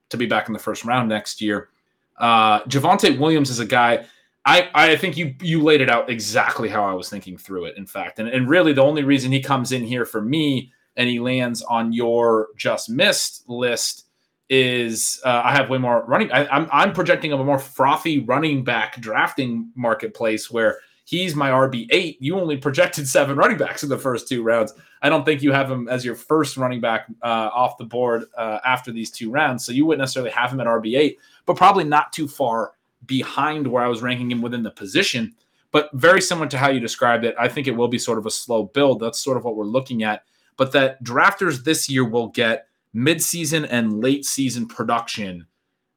to 0.09 0.17
be 0.17 0.25
back 0.25 0.47
in 0.47 0.53
the 0.53 0.59
first 0.59 0.83
round 0.85 1.09
next 1.09 1.41
year. 1.41 1.69
Uh, 2.17 2.61
Javonte 2.63 3.17
Williams 3.17 3.49
is 3.49 3.59
a 3.59 3.65
guy. 3.65 4.05
I, 4.45 4.69
I 4.75 4.95
think 4.95 5.17
you 5.17 5.33
you 5.41 5.63
laid 5.63 5.81
it 5.81 5.89
out 5.89 6.09
exactly 6.09 6.69
how 6.69 6.85
I 6.85 6.93
was 6.93 7.09
thinking 7.09 7.37
through 7.37 7.65
it. 7.65 7.77
In 7.77 7.85
fact, 7.85 8.19
and, 8.19 8.29
and 8.29 8.47
really 8.47 8.73
the 8.73 8.83
only 8.83 9.03
reason 9.03 9.31
he 9.31 9.41
comes 9.41 9.71
in 9.71 9.83
here 9.83 10.05
for 10.05 10.21
me 10.21 10.71
and 10.97 11.09
he 11.09 11.19
lands 11.19 11.61
on 11.63 11.91
your 11.91 12.49
just 12.55 12.89
missed 12.89 13.49
list 13.49 14.05
is 14.49 15.19
uh, 15.25 15.41
I 15.43 15.51
have 15.53 15.69
way 15.69 15.79
more 15.79 16.05
running. 16.05 16.31
I, 16.31 16.47
I'm 16.47 16.69
I'm 16.71 16.93
projecting 16.93 17.33
a 17.33 17.37
more 17.43 17.57
frothy 17.57 18.19
running 18.19 18.63
back 18.63 19.01
drafting 19.01 19.71
marketplace 19.75 20.51
where 20.51 20.77
he's 21.05 21.35
my 21.35 21.51
RB8. 21.51 22.17
You 22.19 22.37
only 22.37 22.57
projected 22.57 23.07
seven 23.07 23.37
running 23.37 23.57
backs 23.57 23.83
in 23.83 23.89
the 23.89 23.97
first 23.97 24.27
two 24.27 24.43
rounds. 24.43 24.73
I 25.01 25.09
don't 25.09 25.23
think 25.23 25.41
you 25.41 25.53
have 25.53 25.71
him 25.71 25.87
as 25.87 26.03
your 26.03 26.15
first 26.15 26.57
running 26.57 26.81
back 26.81 27.05
uh, 27.21 27.49
off 27.53 27.77
the 27.77 27.85
board 27.85 28.25
uh, 28.37 28.59
after 28.65 28.91
these 28.91 29.11
two 29.11 29.31
rounds. 29.31 29.63
So 29.63 29.71
you 29.71 29.85
wouldn't 29.85 30.01
necessarily 30.01 30.31
have 30.31 30.51
him 30.51 30.59
at 30.59 30.67
RB8, 30.67 31.17
but 31.45 31.55
probably 31.55 31.83
not 31.85 32.11
too 32.11 32.27
far 32.27 32.73
behind 33.05 33.67
where 33.67 33.83
I 33.83 33.87
was 33.87 34.01
ranking 34.01 34.31
him 34.31 34.41
within 34.41 34.63
the 34.63 34.71
position. 34.71 35.33
But 35.71 35.89
very 35.93 36.21
similar 36.21 36.47
to 36.47 36.57
how 36.57 36.69
you 36.69 36.79
described 36.79 37.23
it, 37.23 37.35
I 37.37 37.47
think 37.47 37.67
it 37.67 37.75
will 37.75 37.87
be 37.87 37.99
sort 37.99 38.17
of 38.17 38.25
a 38.25 38.31
slow 38.31 38.63
build. 38.63 38.99
That's 38.99 39.19
sort 39.19 39.37
of 39.37 39.43
what 39.43 39.55
we're 39.55 39.65
looking 39.65 40.03
at. 40.03 40.23
But 40.57 40.71
that 40.71 41.03
drafters 41.03 41.63
this 41.63 41.89
year 41.89 42.05
will 42.05 42.29
get 42.29 42.67
midseason 42.95 43.67
and 43.69 44.01
late 44.01 44.25
season 44.25 44.67
production 44.67 45.45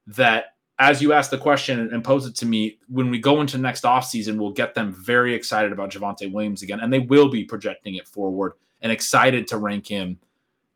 that 0.09 0.57
as 0.79 1.03
you 1.03 1.13
ask 1.13 1.31
the 1.31 1.39
question 1.39 1.93
and 1.93 2.05
pose 2.05 2.27
it 2.27 2.37
to 2.37 2.47
me, 2.47 2.79
when 2.89 3.11
we 3.11 3.19
go 3.19 3.41
into 3.41 3.59
next 3.59 3.83
offseason, 3.83 4.39
we'll 4.39 4.53
get 4.53 4.75
them 4.75 4.93
very 4.93 5.35
excited 5.35 5.73
about 5.73 5.91
Javonte 5.91 6.33
Williams 6.33 6.63
again. 6.63 6.81
And 6.81 6.93
they 6.93 7.01
will 7.01 7.29
be 7.29 7.45
projecting 7.45 7.97
it 7.97 8.07
forward 8.07 8.53
and 8.81 8.93
excited 8.93 9.49
to 9.49 9.59
rank 9.59 9.87
him 9.87 10.19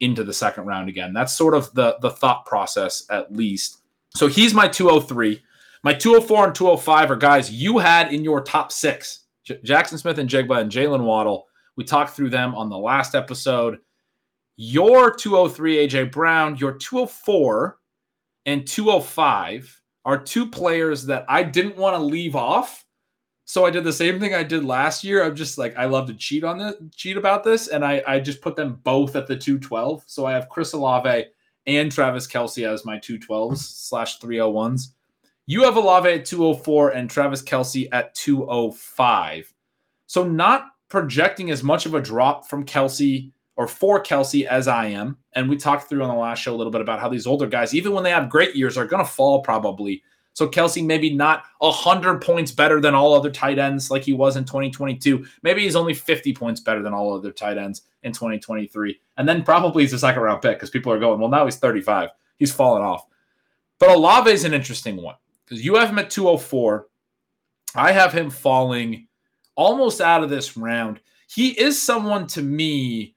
into 0.00 0.24
the 0.24 0.32
second 0.32 0.66
round 0.66 0.88
again. 0.88 1.12
That's 1.12 1.36
sort 1.36 1.54
of 1.54 1.72
the, 1.74 1.96
the 2.02 2.10
thought 2.10 2.44
process, 2.46 3.04
at 3.10 3.32
least. 3.32 3.78
So 4.14 4.26
he's 4.26 4.52
my 4.52 4.66
203. 4.66 5.40
My 5.84 5.94
204 5.94 6.46
and 6.46 6.54
205 6.54 7.10
are 7.10 7.16
guys 7.16 7.52
you 7.52 7.78
had 7.78 8.12
in 8.12 8.24
your 8.24 8.40
top 8.40 8.72
six 8.72 9.20
J- 9.44 9.58
Jaxon 9.64 9.98
Smith-Njigba 9.98 10.60
and 10.60 10.70
Jaylen 10.70 11.04
Waddle. 11.04 11.46
We 11.76 11.84
talked 11.84 12.14
through 12.14 12.30
them 12.30 12.54
on 12.54 12.68
the 12.68 12.78
last 12.78 13.14
episode. 13.14 13.78
Your 14.56 15.14
203 15.14 15.88
AJ 15.88 16.12
Brown, 16.12 16.56
your 16.56 16.72
204 16.72 17.78
and 18.46 18.66
205 18.66 19.81
are 20.04 20.18
two 20.18 20.46
players 20.46 21.06
that 21.06 21.24
I 21.28 21.42
didn't 21.42 21.76
want 21.76 21.96
to 21.96 22.02
leave 22.02 22.36
off. 22.36 22.84
So 23.44 23.66
I 23.66 23.70
did 23.70 23.84
the 23.84 23.92
same 23.92 24.18
thing 24.18 24.34
I 24.34 24.42
did 24.42 24.64
last 24.64 25.04
year. 25.04 25.24
I'm 25.24 25.36
just 25.36 25.58
like 25.58 25.76
I 25.76 25.86
love 25.86 26.06
to 26.06 26.14
cheat 26.14 26.44
on 26.44 26.58
this, 26.58 26.74
cheat 26.94 27.16
about 27.16 27.44
this, 27.44 27.68
and 27.68 27.84
I 27.84 28.02
I 28.06 28.20
just 28.20 28.40
put 28.40 28.56
them 28.56 28.80
both 28.82 29.16
at 29.16 29.26
the 29.26 29.36
212. 29.36 30.04
So 30.06 30.26
I 30.26 30.32
have 30.32 30.48
Chris 30.48 30.72
Olave 30.72 31.26
and 31.66 31.92
Travis 31.92 32.26
Kelce 32.26 32.66
as 32.66 32.84
my 32.84 32.98
212s 32.98 33.58
slash 33.58 34.20
301s. 34.20 34.88
You 35.46 35.64
have 35.64 35.76
Olave 35.76 36.08
at 36.08 36.24
204 36.24 36.90
and 36.90 37.10
Travis 37.10 37.42
Kelce 37.42 37.88
at 37.92 38.14
205. 38.14 39.52
So 40.06 40.24
not 40.24 40.68
projecting 40.88 41.50
as 41.50 41.62
much 41.62 41.86
of 41.86 41.94
a 41.94 42.00
drop 42.00 42.46
from 42.48 42.64
Kelce 42.64 43.32
or 43.56 43.66
for 43.66 44.02
Kelce 44.02 44.46
as 44.46 44.68
I 44.68 44.86
am. 44.86 45.18
And 45.34 45.48
we 45.48 45.56
talked 45.56 45.88
through 45.88 46.02
on 46.02 46.08
the 46.08 46.20
last 46.20 46.40
show 46.40 46.54
a 46.54 46.56
little 46.56 46.70
bit 46.70 46.80
about 46.80 47.00
how 47.00 47.08
these 47.08 47.26
older 47.26 47.46
guys, 47.46 47.74
even 47.74 47.92
when 47.92 48.04
they 48.04 48.10
have 48.10 48.30
great 48.30 48.54
years, 48.54 48.76
are 48.76 48.86
going 48.86 49.04
to 49.04 49.10
fall 49.10 49.42
probably. 49.42 50.02
So 50.34 50.48
Kelce 50.48 50.84
maybe 50.84 51.12
not 51.12 51.44
100 51.58 52.22
points 52.22 52.52
better 52.52 52.80
than 52.80 52.94
all 52.94 53.12
other 53.12 53.30
tight 53.30 53.58
ends 53.58 53.90
like 53.90 54.02
he 54.02 54.14
was 54.14 54.36
in 54.36 54.44
2022. 54.44 55.26
Maybe 55.42 55.62
he's 55.62 55.76
only 55.76 55.92
50 55.92 56.32
points 56.34 56.60
better 56.60 56.82
than 56.82 56.94
all 56.94 57.14
other 57.14 57.32
tight 57.32 57.58
ends 57.58 57.82
in 58.02 58.12
2023. 58.12 58.98
And 59.18 59.28
then 59.28 59.42
probably 59.42 59.82
he's 59.82 59.92
a 59.92 59.98
second 59.98 60.22
round 60.22 60.40
pick 60.40 60.56
because 60.56 60.70
people 60.70 60.92
are 60.92 60.98
going, 60.98 61.20
well, 61.20 61.28
now 61.28 61.44
he's 61.44 61.56
35. 61.56 62.08
He's 62.38 62.52
fallen 62.52 62.82
off. 62.82 63.06
But 63.78 63.90
Olave 63.90 64.30
is 64.30 64.44
an 64.44 64.54
interesting 64.54 64.96
one 64.96 65.16
because 65.44 65.64
you 65.64 65.74
have 65.74 65.90
him 65.90 65.98
at 65.98 66.08
204. 66.08 66.86
I 67.74 67.92
have 67.92 68.12
him 68.12 68.30
falling 68.30 69.08
almost 69.54 70.00
out 70.00 70.22
of 70.22 70.30
this 70.30 70.56
round. 70.56 71.00
He 71.28 71.50
is 71.50 71.80
someone 71.80 72.26
to 72.28 72.42
me. 72.42 73.16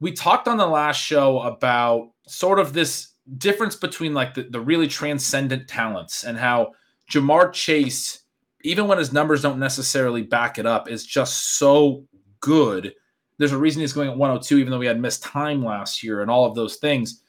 We 0.00 0.12
talked 0.12 0.48
on 0.48 0.56
the 0.56 0.66
last 0.66 1.00
show 1.00 1.40
about 1.40 2.10
sort 2.26 2.58
of 2.58 2.72
this 2.72 3.12
difference 3.38 3.76
between 3.76 4.14
like 4.14 4.34
the, 4.34 4.42
the 4.42 4.60
really 4.60 4.88
transcendent 4.88 5.68
talents 5.68 6.24
and 6.24 6.36
how 6.36 6.72
Ja'Marr 7.10 7.52
Chase, 7.52 8.20
even 8.62 8.86
when 8.86 8.98
his 8.98 9.12
numbers 9.12 9.42
don't 9.42 9.58
necessarily 9.58 10.22
back 10.22 10.58
it 10.58 10.66
up, 10.66 10.88
is 10.88 11.06
just 11.06 11.56
so 11.58 12.04
good. 12.40 12.94
There's 13.38 13.52
a 13.52 13.58
reason 13.58 13.80
he's 13.80 13.92
going 13.92 14.10
at 14.10 14.16
102, 14.16 14.58
even 14.58 14.70
though 14.70 14.78
we 14.78 14.86
had 14.86 15.00
missed 15.00 15.22
time 15.22 15.64
last 15.64 16.02
year 16.02 16.22
and 16.22 16.30
all 16.30 16.44
of 16.44 16.54
those 16.54 16.76
things. 16.76 17.22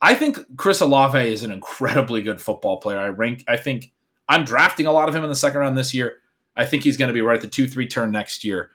I 0.00 0.14
think 0.14 0.38
Chris 0.56 0.80
Olave 0.80 1.18
is 1.18 1.42
an 1.42 1.50
incredibly 1.50 2.22
good 2.22 2.40
football 2.40 2.78
player. 2.78 2.98
I 2.98 3.08
rank, 3.08 3.44
I 3.48 3.56
think 3.56 3.92
I'm 4.28 4.44
drafting 4.44 4.86
a 4.86 4.92
lot 4.92 5.08
of 5.08 5.14
him 5.14 5.24
in 5.24 5.30
the 5.30 5.36
second 5.36 5.60
round 5.60 5.76
this 5.76 5.94
year. 5.94 6.18
I 6.56 6.64
think 6.64 6.82
he's 6.82 6.96
going 6.96 7.08
to 7.08 7.14
be 7.14 7.20
right 7.20 7.36
at 7.36 7.42
the 7.42 7.48
2 7.48 7.68
3 7.68 7.86
turn 7.86 8.10
next 8.10 8.44
year. 8.44 8.70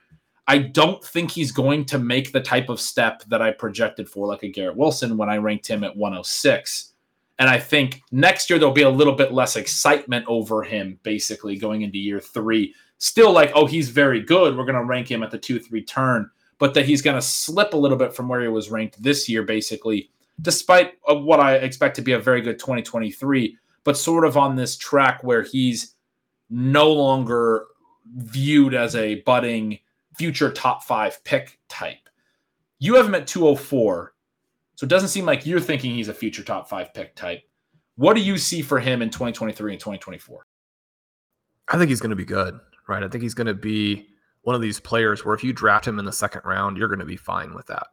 I 0.48 0.58
don't 0.58 1.02
think 1.04 1.30
he's 1.30 1.52
going 1.52 1.84
to 1.86 1.98
make 1.98 2.32
the 2.32 2.40
type 2.40 2.68
of 2.68 2.80
step 2.80 3.22
that 3.28 3.40
I 3.40 3.52
projected 3.52 4.08
for, 4.08 4.26
like 4.26 4.42
a 4.42 4.48
Garrett 4.48 4.76
Wilson, 4.76 5.16
when 5.16 5.30
I 5.30 5.36
ranked 5.36 5.68
him 5.68 5.84
at 5.84 5.96
106. 5.96 6.92
And 7.38 7.48
I 7.48 7.58
think 7.58 8.02
next 8.10 8.50
year 8.50 8.58
there'll 8.58 8.74
be 8.74 8.82
a 8.82 8.90
little 8.90 9.14
bit 9.14 9.32
less 9.32 9.56
excitement 9.56 10.24
over 10.28 10.62
him, 10.62 10.98
basically 11.02 11.56
going 11.56 11.82
into 11.82 11.98
year 11.98 12.20
three. 12.20 12.74
Still, 12.98 13.32
like, 13.32 13.52
oh, 13.54 13.66
he's 13.66 13.88
very 13.88 14.20
good. 14.20 14.56
We're 14.56 14.64
going 14.64 14.78
to 14.78 14.84
rank 14.84 15.10
him 15.10 15.22
at 15.22 15.30
the 15.30 15.38
2 15.38 15.58
3 15.58 15.82
turn, 15.84 16.30
but 16.58 16.74
that 16.74 16.86
he's 16.86 17.02
going 17.02 17.16
to 17.16 17.22
slip 17.22 17.74
a 17.74 17.76
little 17.76 17.96
bit 17.96 18.14
from 18.14 18.28
where 18.28 18.42
he 18.42 18.48
was 18.48 18.70
ranked 18.70 19.02
this 19.02 19.28
year, 19.28 19.42
basically, 19.42 20.10
despite 20.40 20.94
what 21.06 21.40
I 21.40 21.54
expect 21.56 21.96
to 21.96 22.02
be 22.02 22.12
a 22.12 22.18
very 22.18 22.40
good 22.40 22.58
2023, 22.58 23.56
but 23.84 23.96
sort 23.96 24.24
of 24.24 24.36
on 24.36 24.54
this 24.54 24.76
track 24.76 25.24
where 25.24 25.42
he's 25.42 25.94
no 26.50 26.92
longer 26.92 27.66
viewed 28.16 28.74
as 28.74 28.94
a 28.94 29.16
budding 29.22 29.78
future 30.14 30.50
top 30.50 30.84
five 30.84 31.22
pick 31.24 31.58
type. 31.68 32.08
You 32.78 32.94
have 32.96 33.06
him 33.06 33.14
at 33.14 33.26
204. 33.26 34.14
So 34.74 34.84
it 34.84 34.88
doesn't 34.88 35.10
seem 35.10 35.24
like 35.24 35.46
you're 35.46 35.60
thinking 35.60 35.94
he's 35.94 36.08
a 36.08 36.14
future 36.14 36.42
top 36.42 36.68
five 36.68 36.92
pick 36.92 37.14
type. 37.14 37.42
What 37.96 38.14
do 38.14 38.22
you 38.22 38.38
see 38.38 38.62
for 38.62 38.80
him 38.80 39.02
in 39.02 39.10
2023 39.10 39.72
and 39.72 39.80
2024? 39.80 40.46
I 41.68 41.78
think 41.78 41.88
he's 41.88 42.00
going 42.00 42.10
to 42.10 42.16
be 42.16 42.24
good, 42.24 42.58
right? 42.88 43.02
I 43.02 43.08
think 43.08 43.22
he's 43.22 43.34
going 43.34 43.46
to 43.46 43.54
be 43.54 44.08
one 44.42 44.56
of 44.56 44.62
these 44.62 44.80
players 44.80 45.24
where 45.24 45.34
if 45.34 45.44
you 45.44 45.52
draft 45.52 45.86
him 45.86 45.98
in 45.98 46.04
the 46.04 46.12
second 46.12 46.42
round, 46.44 46.76
you're 46.76 46.88
going 46.88 46.98
to 46.98 47.04
be 47.04 47.16
fine 47.16 47.54
with 47.54 47.66
that. 47.66 47.86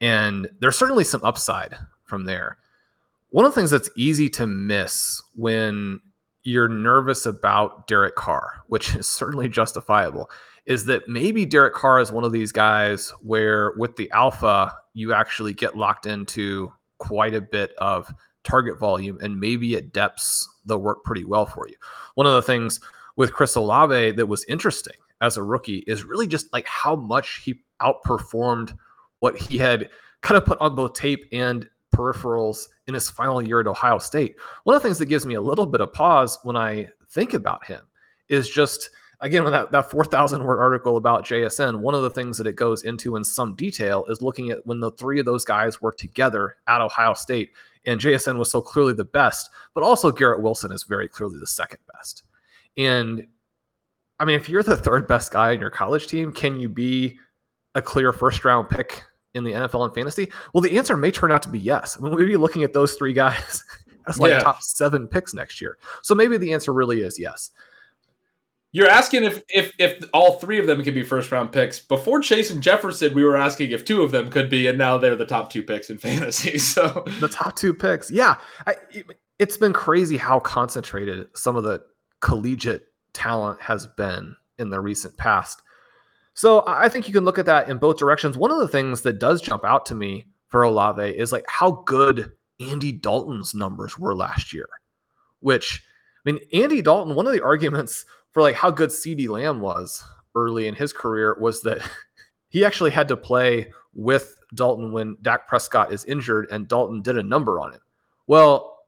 And 0.00 0.48
there's 0.60 0.76
certainly 0.76 1.04
some 1.04 1.24
upside 1.24 1.76
from 2.04 2.24
there. 2.24 2.58
One 3.30 3.44
of 3.44 3.54
the 3.54 3.60
things 3.60 3.70
that's 3.70 3.90
easy 3.96 4.28
to 4.30 4.46
miss 4.46 5.22
when 5.34 6.00
you're 6.42 6.68
nervous 6.68 7.26
about 7.26 7.86
Derek 7.86 8.14
Carr, 8.14 8.62
which 8.68 8.94
is 8.94 9.06
certainly 9.06 9.48
justifiable, 9.48 10.30
is 10.66 10.84
that 10.84 11.08
maybe 11.08 11.46
Derek 11.46 11.74
Carr 11.74 12.00
is 12.00 12.12
one 12.12 12.24
of 12.24 12.32
these 12.32 12.52
guys 12.52 13.10
where 13.20 13.72
with 13.76 13.96
the 13.96 14.10
alpha, 14.10 14.72
you 14.94 15.12
actually 15.12 15.54
get 15.54 15.76
locked 15.76 16.06
into 16.06 16.72
quite 16.98 17.34
a 17.34 17.40
bit 17.40 17.72
of 17.78 18.12
target 18.42 18.78
volume 18.78 19.18
and 19.22 19.38
maybe 19.38 19.76
at 19.76 19.92
depths 19.92 20.48
they'll 20.64 20.78
work 20.78 21.04
pretty 21.04 21.24
well 21.24 21.46
for 21.46 21.68
you. 21.68 21.74
One 22.14 22.26
of 22.26 22.34
the 22.34 22.42
things 22.42 22.80
with 23.16 23.32
Chris 23.32 23.54
Olave 23.54 24.12
that 24.12 24.26
was 24.26 24.44
interesting 24.48 24.94
as 25.20 25.36
a 25.36 25.42
rookie 25.42 25.84
is 25.86 26.04
really 26.04 26.26
just 26.26 26.52
like 26.52 26.66
how 26.66 26.96
much 26.96 27.40
he 27.44 27.60
outperformed 27.80 28.76
what 29.20 29.36
he 29.36 29.58
had 29.58 29.88
kind 30.22 30.36
of 30.36 30.44
put 30.44 30.60
on 30.60 30.74
both 30.74 30.94
tape 30.94 31.26
and 31.32 31.68
peripherals 31.94 32.66
in 32.86 32.94
his 32.94 33.08
final 33.08 33.40
year 33.40 33.60
at 33.60 33.66
Ohio 33.66 33.98
State. 33.98 34.36
One 34.64 34.76
of 34.76 34.82
the 34.82 34.88
things 34.88 34.98
that 34.98 35.06
gives 35.06 35.24
me 35.24 35.34
a 35.34 35.40
little 35.40 35.66
bit 35.66 35.80
of 35.80 35.92
pause 35.92 36.38
when 36.42 36.56
I 36.56 36.88
think 37.10 37.34
about 37.34 37.64
him 37.64 37.80
is 38.28 38.48
just 38.48 38.90
again 39.20 39.44
with 39.44 39.52
that, 39.52 39.70
that 39.72 39.90
4,000 39.90 40.44
word 40.44 40.60
article 40.60 40.96
about 40.96 41.24
JSN, 41.24 41.80
one 41.80 41.94
of 41.94 42.02
the 42.02 42.10
things 42.10 42.38
that 42.38 42.46
it 42.46 42.56
goes 42.56 42.82
into 42.84 43.16
in 43.16 43.24
some 43.24 43.54
detail 43.54 44.04
is 44.08 44.22
looking 44.22 44.50
at 44.50 44.66
when 44.66 44.80
the 44.80 44.90
three 44.92 45.18
of 45.18 45.26
those 45.26 45.44
guys 45.44 45.80
were 45.80 45.92
together 45.92 46.56
at 46.66 46.80
Ohio 46.80 47.14
State. 47.14 47.50
And 47.86 48.00
JSN 48.00 48.36
was 48.36 48.50
so 48.50 48.60
clearly 48.60 48.92
the 48.92 49.04
best, 49.04 49.50
but 49.74 49.84
also 49.84 50.10
Garrett 50.10 50.42
Wilson 50.42 50.72
is 50.72 50.82
very 50.82 51.08
clearly 51.08 51.38
the 51.38 51.46
second 51.46 51.78
best. 51.94 52.24
And 52.76 53.26
I 54.18 54.24
mean, 54.24 54.36
if 54.36 54.48
you're 54.48 54.62
the 54.62 54.76
third 54.76 55.06
best 55.06 55.32
guy 55.32 55.52
in 55.52 55.60
your 55.60 55.70
college 55.70 56.06
team, 56.08 56.32
can 56.32 56.58
you 56.58 56.68
be 56.68 57.18
a 57.74 57.82
clear 57.82 58.12
first 58.12 58.44
round 58.44 58.68
pick 58.68 59.04
in 59.34 59.44
the 59.44 59.52
NFL 59.52 59.84
and 59.84 59.94
fantasy? 59.94 60.30
Well, 60.52 60.62
the 60.62 60.76
answer 60.76 60.96
may 60.96 61.10
turn 61.10 61.30
out 61.30 61.42
to 61.42 61.48
be 61.48 61.58
yes. 61.58 61.96
I 61.96 62.02
mean, 62.02 62.14
we'd 62.14 62.26
be 62.26 62.36
looking 62.36 62.64
at 62.64 62.72
those 62.72 62.94
three 62.94 63.12
guys 63.12 63.62
as 64.08 64.18
like 64.18 64.30
yeah. 64.30 64.40
top 64.40 64.62
seven 64.62 65.06
picks 65.06 65.34
next 65.34 65.60
year. 65.60 65.78
So 66.02 66.14
maybe 66.14 66.38
the 66.38 66.52
answer 66.52 66.72
really 66.72 67.02
is 67.02 67.18
yes. 67.18 67.50
You're 68.72 68.88
asking 68.88 69.24
if 69.24 69.42
if 69.48 69.72
if 69.78 70.04
all 70.12 70.38
three 70.38 70.58
of 70.58 70.66
them 70.66 70.82
could 70.82 70.94
be 70.94 71.02
first 71.02 71.32
round 71.32 71.52
picks. 71.52 71.80
Before 71.80 72.20
Chase 72.20 72.50
and 72.50 72.62
Jefferson, 72.62 73.14
we 73.14 73.24
were 73.24 73.36
asking 73.36 73.70
if 73.70 73.84
two 73.84 74.02
of 74.02 74.10
them 74.10 74.30
could 74.30 74.50
be, 74.50 74.66
and 74.66 74.76
now 74.76 74.98
they're 74.98 75.16
the 75.16 75.24
top 75.24 75.50
two 75.50 75.62
picks 75.62 75.88
in 75.88 75.98
fantasy. 75.98 76.58
So 76.58 77.04
the 77.20 77.28
top 77.28 77.56
two 77.56 77.72
picks, 77.72 78.10
yeah. 78.10 78.36
I, 78.66 78.74
it's 79.38 79.56
been 79.56 79.72
crazy 79.72 80.16
how 80.16 80.40
concentrated 80.40 81.28
some 81.34 81.56
of 81.56 81.64
the 81.64 81.82
collegiate 82.20 82.86
talent 83.12 83.60
has 83.60 83.86
been 83.86 84.36
in 84.58 84.70
the 84.70 84.80
recent 84.80 85.16
past. 85.16 85.62
So 86.34 86.64
I 86.66 86.88
think 86.88 87.08
you 87.08 87.14
can 87.14 87.24
look 87.24 87.38
at 87.38 87.46
that 87.46 87.68
in 87.68 87.78
both 87.78 87.96
directions. 87.96 88.36
One 88.36 88.50
of 88.50 88.58
the 88.58 88.68
things 88.68 89.00
that 89.02 89.18
does 89.18 89.40
jump 89.40 89.64
out 89.64 89.86
to 89.86 89.94
me 89.94 90.26
for 90.48 90.62
Olave 90.62 91.02
is 91.02 91.32
like 91.32 91.44
how 91.48 91.82
good 91.86 92.32
Andy 92.60 92.92
Dalton's 92.92 93.54
numbers 93.54 93.98
were 93.98 94.14
last 94.14 94.52
year, 94.52 94.68
which 95.40 95.82
I 96.26 96.32
mean, 96.32 96.40
Andy 96.52 96.82
Dalton, 96.82 97.14
one 97.14 97.26
of 97.26 97.32
the 97.32 97.42
arguments 97.42 98.04
for 98.36 98.42
like 98.42 98.54
how 98.54 98.70
good 98.70 98.90
CeeDee 98.90 99.30
Lamb 99.30 99.62
was 99.62 100.04
early 100.34 100.66
in 100.66 100.74
his 100.74 100.92
career 100.92 101.38
was 101.40 101.62
that 101.62 101.78
he 102.50 102.66
actually 102.66 102.90
had 102.90 103.08
to 103.08 103.16
play 103.16 103.72
with 103.94 104.36
Dalton 104.54 104.92
when 104.92 105.16
Dak 105.22 105.48
Prescott 105.48 105.90
is 105.90 106.04
injured 106.04 106.46
and 106.50 106.68
Dalton 106.68 107.00
did 107.00 107.16
a 107.16 107.22
number 107.22 107.60
on 107.60 107.72
it. 107.72 107.80
Well, 108.26 108.80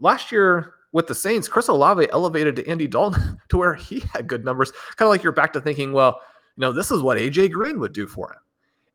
last 0.00 0.30
year 0.30 0.74
with 0.92 1.06
the 1.06 1.14
Saints, 1.14 1.48
Chris 1.48 1.68
Olave 1.68 2.10
elevated 2.12 2.56
to 2.56 2.68
Andy 2.68 2.86
Dalton 2.86 3.40
to 3.48 3.56
where 3.56 3.72
he 3.72 4.00
had 4.12 4.26
good 4.26 4.44
numbers. 4.44 4.70
Kind 4.96 5.06
of 5.06 5.08
like 5.08 5.22
you're 5.22 5.32
back 5.32 5.54
to 5.54 5.62
thinking, 5.62 5.94
well, 5.94 6.20
you 6.54 6.60
know, 6.60 6.70
this 6.70 6.90
is 6.90 7.00
what 7.00 7.16
AJ 7.16 7.52
Green 7.52 7.80
would 7.80 7.94
do 7.94 8.06
for 8.06 8.32
him. 8.32 8.40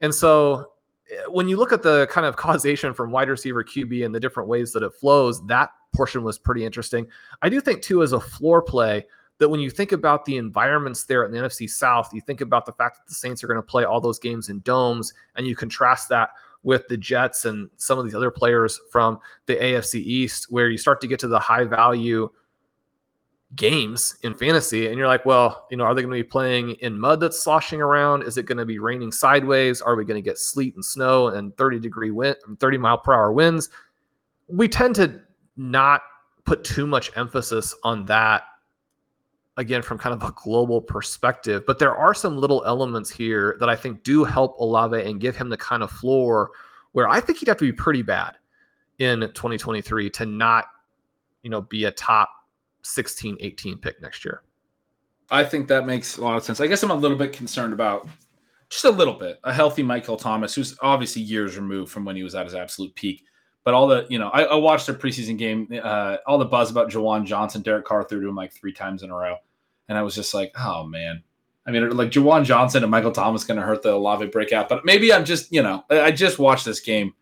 And 0.01 0.13
so 0.13 0.73
eh, 1.11 1.15
when 1.29 1.49
you 1.49 1.57
look 1.57 1.73
at 1.73 1.81
the 1.81 2.05
kind 2.11 2.27
of 2.27 2.35
causation 2.35 2.93
from 2.93 3.09
wide 3.09 3.27
receiver 3.27 3.63
QB 3.63 4.05
and 4.05 4.13
the 4.13 4.19
different 4.19 4.49
ways 4.49 4.71
that 4.73 4.83
it 4.83 4.93
flows, 4.93 5.43
that 5.47 5.71
portion 5.95 6.21
was 6.21 6.37
pretty 6.37 6.63
interesting. 6.63 7.07
I 7.41 7.49
do 7.49 7.59
think 7.59 7.81
too, 7.81 8.03
as 8.03 8.13
a 8.13 8.19
floor 8.19 8.61
play, 8.61 9.07
that 9.39 9.49
when 9.49 9.59
you 9.59 9.69
think 9.69 9.91
about 9.91 10.25
the 10.25 10.37
environments 10.37 11.05
there 11.05 11.23
in 11.23 11.31
the 11.31 11.37
NFC 11.37 11.69
South, 11.69 12.13
you 12.13 12.21
think 12.21 12.41
about 12.41 12.65
the 12.65 12.73
fact 12.73 12.97
that 12.97 13.07
the 13.07 13.15
Saints 13.15 13.43
are 13.43 13.47
going 13.47 13.57
to 13.57 13.63
play 13.63 13.85
all 13.85 13.99
those 13.99 14.19
games 14.19 14.49
in 14.49 14.59
domes, 14.61 15.13
and 15.35 15.47
you 15.47 15.55
contrast 15.55 16.09
that 16.09 16.31
with 16.61 16.87
the 16.89 16.97
Jets 16.97 17.45
and 17.45 17.69
some 17.77 17.97
of 17.97 18.03
these 18.03 18.15
other 18.15 18.31
players 18.31 18.79
from 18.91 19.19
the 19.45 19.55
AFC 19.55 19.95
East, 19.95 20.47
where 20.49 20.69
you 20.69 20.77
start 20.77 20.99
to 21.01 21.07
get 21.07 21.19
to 21.19 21.27
the 21.27 21.39
high 21.39 21.63
value 21.63 22.29
games 23.55 24.17
in 24.23 24.33
fantasy, 24.33 24.87
and 24.87 24.97
you're 24.97 25.07
like, 25.07 25.25
well, 25.25 25.67
you 25.71 25.77
know, 25.77 25.85
are 25.85 25.95
they 25.95 26.01
going 26.01 26.11
to 26.11 26.23
be 26.23 26.29
playing 26.29 26.71
in 26.81 26.99
mud 26.99 27.21
that's 27.21 27.41
sloshing 27.41 27.81
around? 27.81 28.23
Is 28.23 28.37
it 28.37 28.45
going 28.45 28.57
to 28.57 28.65
be 28.65 28.77
raining 28.77 29.11
sideways? 29.11 29.81
Are 29.81 29.95
we 29.95 30.03
going 30.03 30.21
to 30.21 30.29
get 30.29 30.37
sleet 30.37 30.75
and 30.75 30.83
snow 30.83 31.29
and 31.29 31.55
30 31.57 31.79
degree 31.79 32.11
wind, 32.11 32.35
30 32.59 32.77
mile 32.77 32.97
per 32.97 33.13
hour 33.13 33.31
winds? 33.31 33.69
We 34.49 34.67
tend 34.67 34.95
to 34.95 35.21
not 35.55 36.01
put 36.43 36.63
too 36.63 36.85
much 36.85 37.11
emphasis 37.15 37.73
on 37.83 38.05
that 38.05 38.43
again 39.59 39.81
from 39.81 39.97
kind 39.97 40.15
of 40.15 40.27
a 40.27 40.33
global 40.35 40.81
perspective. 40.81 41.63
But 41.67 41.77
there 41.77 41.95
are 41.95 42.13
some 42.13 42.37
little 42.37 42.63
elements 42.65 43.09
here 43.09 43.57
that 43.59 43.69
I 43.69 43.75
think 43.75 44.03
do 44.03 44.23
help 44.23 44.57
Olave 44.59 44.99
and 44.99 45.19
give 45.19 45.35
him 45.35 45.49
the 45.49 45.57
kind 45.57 45.83
of 45.83 45.91
floor 45.91 46.51
where 46.93 47.07
I 47.07 47.19
think 47.19 47.39
he'd 47.39 47.49
have 47.49 47.57
to 47.57 47.65
be 47.65 47.73
pretty 47.73 48.01
bad 48.01 48.37
in 48.97 49.19
2023 49.19 50.09
to 50.11 50.25
not, 50.25 50.65
you 51.43 51.49
know, 51.49 51.61
be 51.61 51.85
a 51.85 51.91
top 51.91 52.29
16, 52.83 53.37
18 53.39 53.77
pick 53.77 54.01
next 54.01 54.25
year. 54.25 54.41
I 55.29 55.43
think 55.43 55.67
that 55.67 55.85
makes 55.85 56.17
a 56.17 56.23
lot 56.23 56.37
of 56.37 56.43
sense. 56.43 56.59
I 56.59 56.67
guess 56.67 56.81
I'm 56.81 56.89
a 56.89 56.95
little 56.95 57.17
bit 57.17 57.33
concerned 57.33 57.73
about 57.73 58.07
just 58.69 58.85
a 58.85 58.89
little 58.89 59.13
bit 59.13 59.39
a 59.43 59.53
healthy 59.53 59.83
Michael 59.83 60.17
Thomas, 60.17 60.55
who's 60.55 60.75
obviously 60.81 61.21
years 61.21 61.57
removed 61.57 61.91
from 61.91 62.05
when 62.05 62.15
he 62.15 62.23
was 62.23 62.33
at 62.33 62.45
his 62.45 62.55
absolute 62.55 62.95
peak. 62.95 63.25
But 63.63 63.73
all 63.73 63.87
the, 63.87 64.07
you 64.09 64.17
know, 64.17 64.29
I, 64.29 64.43
I 64.43 64.55
watched 64.55 64.87
their 64.87 64.95
preseason 64.95 65.37
game, 65.37 65.67
uh, 65.83 66.17
all 66.25 66.37
the 66.37 66.45
buzz 66.45 66.71
about 66.71 66.89
Juwan 66.89 67.25
Johnson, 67.25 67.61
Derek 67.61 67.85
Carr 67.85 68.03
threw 68.03 68.21
to 68.21 68.29
him 68.29 68.35
like 68.35 68.53
three 68.53 68.73
times 68.73 69.03
in 69.03 69.11
a 69.11 69.15
row. 69.15 69.35
And 69.89 69.97
I 69.97 70.03
was 70.03 70.15
just 70.15 70.33
like, 70.33 70.53
oh 70.57 70.85
man. 70.85 71.23
I 71.67 71.71
mean, 71.71 71.89
like 71.89 72.09
Juwan 72.09 72.45
Johnson 72.45 72.83
and 72.83 72.89
Michael 72.89 73.11
Thomas 73.11 73.43
going 73.43 73.59
to 73.59 73.65
hurt 73.65 73.83
the 73.83 73.93
Olave 73.93 74.27
breakout. 74.27 74.69
But 74.69 74.85
maybe 74.85 75.13
I'm 75.13 75.25
just, 75.25 75.51
you 75.51 75.61
know, 75.61 75.83
I 75.89 76.09
just 76.09 76.39
watched 76.39 76.65
this 76.65 76.79
game 76.79 77.13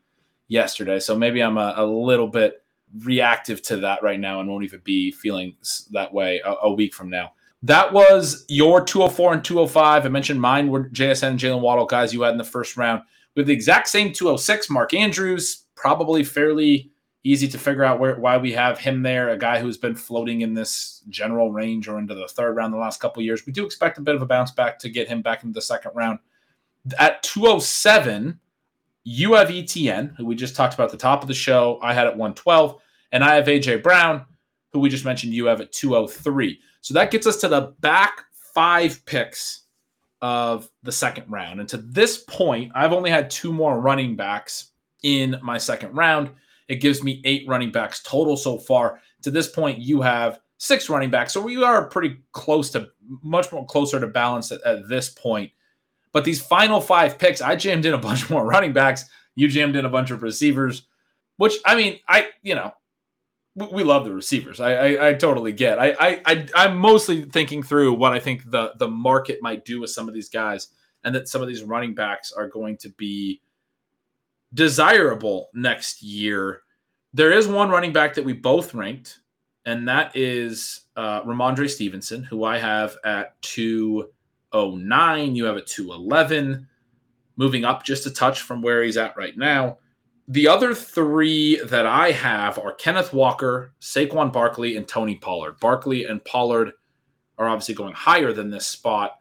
yesterday. 0.48 1.00
So 1.00 1.18
maybe 1.18 1.42
I'm 1.42 1.58
a, 1.58 1.74
a 1.76 1.86
little 1.86 2.28
bit 2.28 2.64
reactive 3.00 3.62
to 3.64 3.78
that 3.78 4.04
right 4.04 4.20
now 4.20 4.40
and 4.40 4.48
won't 4.48 4.64
even 4.64 4.82
be 4.84 5.12
feeling 5.12 5.56
that 5.92 6.14
way 6.14 6.42
a, 6.46 6.54
a 6.64 6.74
week 6.74 6.94
from 6.94 7.10
now. 7.10 7.34
That 7.64 7.92
was 7.92 8.46
your 8.48 8.84
204 8.84 9.34
and 9.34 9.44
205. 9.44 10.06
I 10.06 10.10
mentioned 10.10 10.40
mine 10.40 10.70
were 10.70 10.90
JSN 10.90 11.28
and 11.30 11.40
Jaylen 11.40 11.62
Waddle 11.62 11.86
guys 11.86 12.14
you 12.14 12.22
had 12.22 12.32
in 12.32 12.38
the 12.38 12.44
first 12.44 12.78
round. 12.78 13.02
With 13.36 13.48
the 13.48 13.54
exact 13.54 13.88
same 13.88 14.14
206, 14.14 14.70
Mark 14.70 14.94
Andrews, 14.94 15.66
probably 15.76 16.24
fairly 16.24 16.92
easy 17.24 17.48
to 17.48 17.58
figure 17.58 17.84
out 17.84 18.00
where 18.00 18.16
why 18.16 18.38
we 18.38 18.54
have 18.54 18.80
him 18.80 19.04
there, 19.04 19.30
a 19.30 19.38
guy 19.38 19.60
who's 19.60 19.78
been 19.78 19.96
floating 19.96 20.42
in 20.42 20.54
this 20.54 21.04
general 21.10 21.52
range 21.52 21.88
or 21.88 22.00
into 22.00 22.16
the 22.16 22.28
third 22.28 22.56
round 22.56 22.74
the 22.74 22.78
last 22.78 23.00
couple 23.00 23.22
years. 23.22 23.46
We 23.46 23.54
do 23.54 23.66
expect 23.66 23.98
a 23.98 24.02
bit 24.02 24.16
of 24.16 24.22
a 24.22 24.26
bounce 24.26 24.52
back 24.52 24.80
to 24.80 24.90
get 24.90 25.08
him 25.08 25.22
back 25.22 25.44
into 25.44 25.54
the 25.54 25.62
second 25.62 25.92
round. 25.96 26.20
At 26.98 27.22
207, 27.24 28.40
you 29.04 29.34
have 29.34 29.50
ETN, 29.50 30.16
who 30.18 30.26
we 30.26 30.36
just 30.36 30.56
talked 30.56 30.74
about 30.74 30.86
at 30.86 30.92
the 30.92 30.98
top 30.98 31.22
of 31.22 31.28
the 31.28 31.34
show. 31.34 31.80
I 31.82 31.94
had 31.94 32.08
at 32.08 32.18
112, 32.18 32.82
and 33.12 33.24
I 33.24 33.36
have 33.36 33.46
AJ 33.46 33.84
Brown, 33.84 34.26
who 34.72 34.80
we 34.80 34.90
just 34.90 35.06
mentioned 35.06 35.34
you 35.34 35.46
have 35.46 35.62
at 35.62 35.72
203. 35.72 36.60
So 36.82 36.94
that 36.94 37.12
gets 37.12 37.28
us 37.28 37.38
to 37.38 37.48
the 37.48 37.74
back 37.80 38.26
five 38.54 39.06
picks 39.06 39.64
of 40.22 40.70
the 40.84 40.92
second 40.92 41.30
round. 41.30 41.60
And 41.60 41.70
to 41.70 41.78
this 41.78 42.18
point, 42.18 42.72
I've 42.76 42.94
only 42.94 43.10
had 43.10 43.30
two 43.30 43.54
more 43.54 43.80
running 43.80 44.16
backs 44.16 44.72
in 45.04 45.38
my 45.42 45.58
second 45.58 45.94
round. 45.96 46.32
It 46.68 46.76
gives 46.76 47.04
me 47.04 47.22
eight 47.26 47.48
running 47.48 47.72
backs 47.72 48.02
total 48.04 48.38
so 48.38 48.58
far. 48.58 49.02
To 49.24 49.32
this 49.32 49.48
point, 49.48 49.80
you 49.80 50.02
have 50.02 50.40
six 50.58 50.90
running 50.90 51.10
backs. 51.10 51.34
So 51.34 51.42
we 51.42 51.64
are 51.64 51.88
pretty 51.88 52.18
close 52.32 52.70
to 52.72 52.90
much 53.24 53.52
more 53.52 53.66
closer 53.66 54.00
to 54.00 54.08
balance 54.08 54.52
at, 54.52 54.62
at 54.64 54.88
this 54.90 55.10
point. 55.10 55.52
But 56.12 56.26
these 56.26 56.42
final 56.42 56.82
five 56.82 57.18
picks, 57.18 57.42
I 57.42 57.56
jammed 57.56 57.86
in 57.86 57.94
a 57.94 57.98
bunch 58.00 58.30
more 58.30 58.46
running 58.46 58.74
backs. 58.74 59.06
You 59.36 59.48
jammed 59.48 59.76
in 59.76 59.86
a 59.86 59.90
bunch 59.90 60.12
of 60.12 60.24
receivers, 60.24 60.84
which 61.38 61.54
I 61.66 61.76
mean, 61.76 62.00
I 62.08 62.30
you 62.42 62.56
know, 62.56 62.74
we 63.56 63.84
love 63.84 64.06
the 64.06 64.14
receivers. 64.14 64.60
I, 64.60 64.74
I, 64.74 65.10
I 65.10 65.14
totally 65.14 65.52
get. 65.52 65.80
I, 65.80 65.96
I 66.00 66.22
I 66.26 66.48
I'm 66.56 66.78
mostly 66.78 67.24
thinking 67.24 67.64
through 67.64 67.94
what 67.94 68.14
I 68.14 68.20
think 68.20 68.50
the 68.50 68.74
the 68.78 68.88
market 68.88 69.40
might 69.42 69.64
do 69.66 69.80
with 69.80 69.92
some 69.92 70.08
of 70.08 70.14
these 70.14 70.30
guys, 70.30 70.70
and 71.04 71.14
that 71.14 71.28
some 71.28 71.42
of 71.42 71.48
these 71.48 71.64
running 71.64 71.94
backs 71.94 72.32
are 72.32 72.48
going 72.48 72.78
to 72.78 72.90
be 72.90 73.42
desirable 74.58 75.50
next 75.54 76.02
year. 76.04 76.64
There 77.14 77.32
is 77.32 77.48
one 77.48 77.70
running 77.70 77.94
back 77.94 78.16
that 78.16 78.26
we 78.26 78.34
both 78.34 78.74
ranked, 78.74 79.20
and 79.66 79.88
that 79.88 80.12
is 80.16 80.82
uh, 80.98 81.22
Rhamondre 81.22 81.70
Stevenson, 81.70 82.24
who 82.24 82.44
I 82.44 82.58
have 82.58 82.98
at 83.06 83.42
209. 83.44 85.36
You 85.36 85.46
have 85.46 85.58
at 85.58 85.68
211, 85.68 86.68
moving 87.38 87.64
up 87.64 87.84
just 87.84 88.08
a 88.08 88.12
touch 88.12 88.42
from 88.42 88.62
where 88.62 88.84
he's 88.84 88.98
at 88.98 89.16
right 89.16 89.38
now. 89.38 89.78
The 90.28 90.48
other 90.48 90.74
three 90.74 91.62
that 91.66 91.86
I 91.86 92.12
have 92.12 92.60
are 92.60 92.74
Kenneth 92.74 93.14
Walker, 93.14 93.72
Saquon 93.80 94.34
Barkley, 94.34 94.76
and 94.76 94.86
Tony 94.88 95.16
Pollard. 95.16 95.60
Barkley 95.62 96.04
and 96.06 96.24
Pollard 96.26 96.74
are 97.38 97.48
obviously 97.48 97.76
going 97.76 97.94
higher 97.94 98.34
than 98.34 98.50
this 98.50 98.68
spot, 98.68 99.20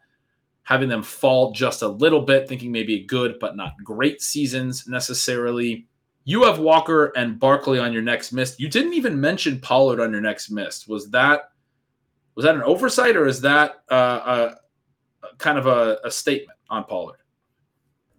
having 0.67 0.89
them 0.89 1.01
fall 1.01 1.53
just 1.53 1.81
a 1.81 1.87
little 1.87 2.19
bit, 2.19 2.45
thinking 2.45 2.73
maybe 2.73 2.99
good 2.99 3.39
but 3.39 3.55
not 3.55 3.81
great 3.85 4.21
seasons 4.21 4.85
necessarily. 4.85 5.87
You 6.25 6.43
have 6.43 6.59
Walker 6.59 7.13
and 7.15 7.39
Barkley 7.39 7.79
on 7.79 7.93
your 7.93 8.01
next 8.01 8.33
mist. 8.33 8.59
You 8.59 8.67
didn't 8.67 8.91
even 8.91 9.21
mention 9.21 9.61
Pollard 9.61 10.01
on 10.01 10.11
your 10.11 10.19
next 10.19 10.51
mist. 10.51 10.89
Was 10.89 11.09
that 11.11 11.51
was 12.35 12.43
that 12.43 12.53
an 12.53 12.63
oversight 12.63 13.15
or 13.15 13.27
is 13.27 13.39
that 13.39 13.81
uh, 13.89 14.49
a, 15.23 15.25
a 15.25 15.35
kind 15.37 15.57
of 15.57 15.67
a, 15.67 15.99
a 16.03 16.11
statement 16.11 16.59
on 16.69 16.83
Pollard? 16.83 17.19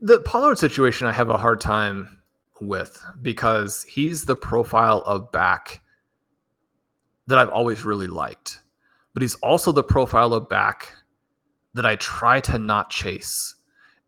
The 0.00 0.20
Pollard 0.20 0.56
situation, 0.56 1.06
I 1.06 1.12
have 1.12 1.28
a 1.28 1.36
hard 1.36 1.60
time 1.60 2.22
with 2.62 2.98
because 3.20 3.82
he's 3.82 4.24
the 4.24 4.36
profile 4.36 5.02
of 5.04 5.30
back 5.32 5.82
that 7.26 7.36
I've 7.36 7.50
always 7.50 7.84
really 7.84 8.06
liked. 8.06 8.62
But 9.12 9.20
he's 9.20 9.34
also 9.34 9.70
the 9.70 9.84
profile 9.84 10.32
of 10.32 10.48
back 10.48 10.94
that 11.74 11.86
I 11.86 11.96
try 11.96 12.40
to 12.40 12.58
not 12.58 12.90
chase. 12.90 13.54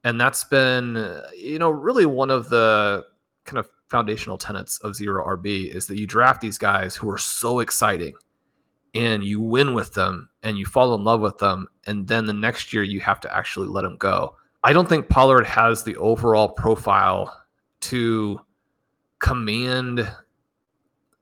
And 0.04 0.20
that's 0.20 0.44
been, 0.44 1.20
you 1.36 1.58
know, 1.58 1.70
really 1.70 2.06
one 2.06 2.30
of 2.30 2.48
the 2.48 3.04
kind 3.44 3.58
of 3.58 3.68
foundational 3.88 4.38
tenets 4.38 4.78
of 4.78 4.94
zero 4.94 5.24
RB 5.36 5.74
is 5.74 5.86
that 5.86 5.98
you 5.98 6.06
draft 6.06 6.40
these 6.40 6.58
guys 6.58 6.96
who 6.96 7.10
are 7.10 7.18
so 7.18 7.58
exciting 7.58 8.14
and 8.94 9.22
you 9.22 9.40
win 9.40 9.74
with 9.74 9.92
them 9.94 10.28
and 10.42 10.58
you 10.58 10.64
fall 10.64 10.94
in 10.94 11.04
love 11.04 11.20
with 11.20 11.38
them. 11.38 11.68
And 11.86 12.06
then 12.06 12.26
the 12.26 12.32
next 12.32 12.72
year 12.72 12.82
you 12.82 13.00
have 13.00 13.20
to 13.20 13.36
actually 13.36 13.68
let 13.68 13.82
them 13.82 13.96
go. 13.96 14.36
I 14.62 14.72
don't 14.72 14.88
think 14.88 15.08
Pollard 15.08 15.46
has 15.46 15.82
the 15.82 15.96
overall 15.96 16.48
profile 16.48 17.44
to 17.80 18.40
command 19.18 20.10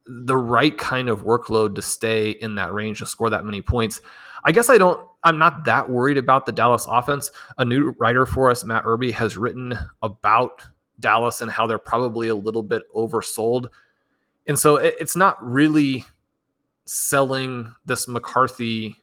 the 0.06 0.36
right 0.36 0.76
kind 0.76 1.08
of 1.08 1.24
workload 1.24 1.74
to 1.74 1.82
stay 1.82 2.30
in 2.30 2.54
that 2.56 2.72
range 2.72 2.98
to 2.98 3.06
score 3.06 3.30
that 3.30 3.44
many 3.44 3.62
points. 3.62 4.00
I 4.44 4.52
guess 4.52 4.70
I 4.70 4.78
don't 4.78 5.06
I'm 5.24 5.38
not 5.38 5.64
that 5.64 5.88
worried 5.88 6.18
about 6.18 6.46
the 6.46 6.52
Dallas 6.52 6.86
offense. 6.88 7.30
A 7.58 7.64
new 7.64 7.94
writer 7.98 8.24
for 8.24 8.50
us, 8.50 8.64
Matt 8.64 8.84
Irby, 8.86 9.10
has 9.12 9.36
written 9.36 9.78
about 10.02 10.62
Dallas 11.00 11.40
and 11.40 11.50
how 11.50 11.66
they're 11.66 11.78
probably 11.78 12.28
a 12.28 12.34
little 12.34 12.62
bit 12.62 12.82
oversold. 12.94 13.68
And 14.46 14.58
so 14.58 14.76
it, 14.76 14.94
it's 15.00 15.16
not 15.16 15.36
really 15.44 16.04
selling 16.84 17.74
this 17.84 18.08
McCarthy 18.08 18.96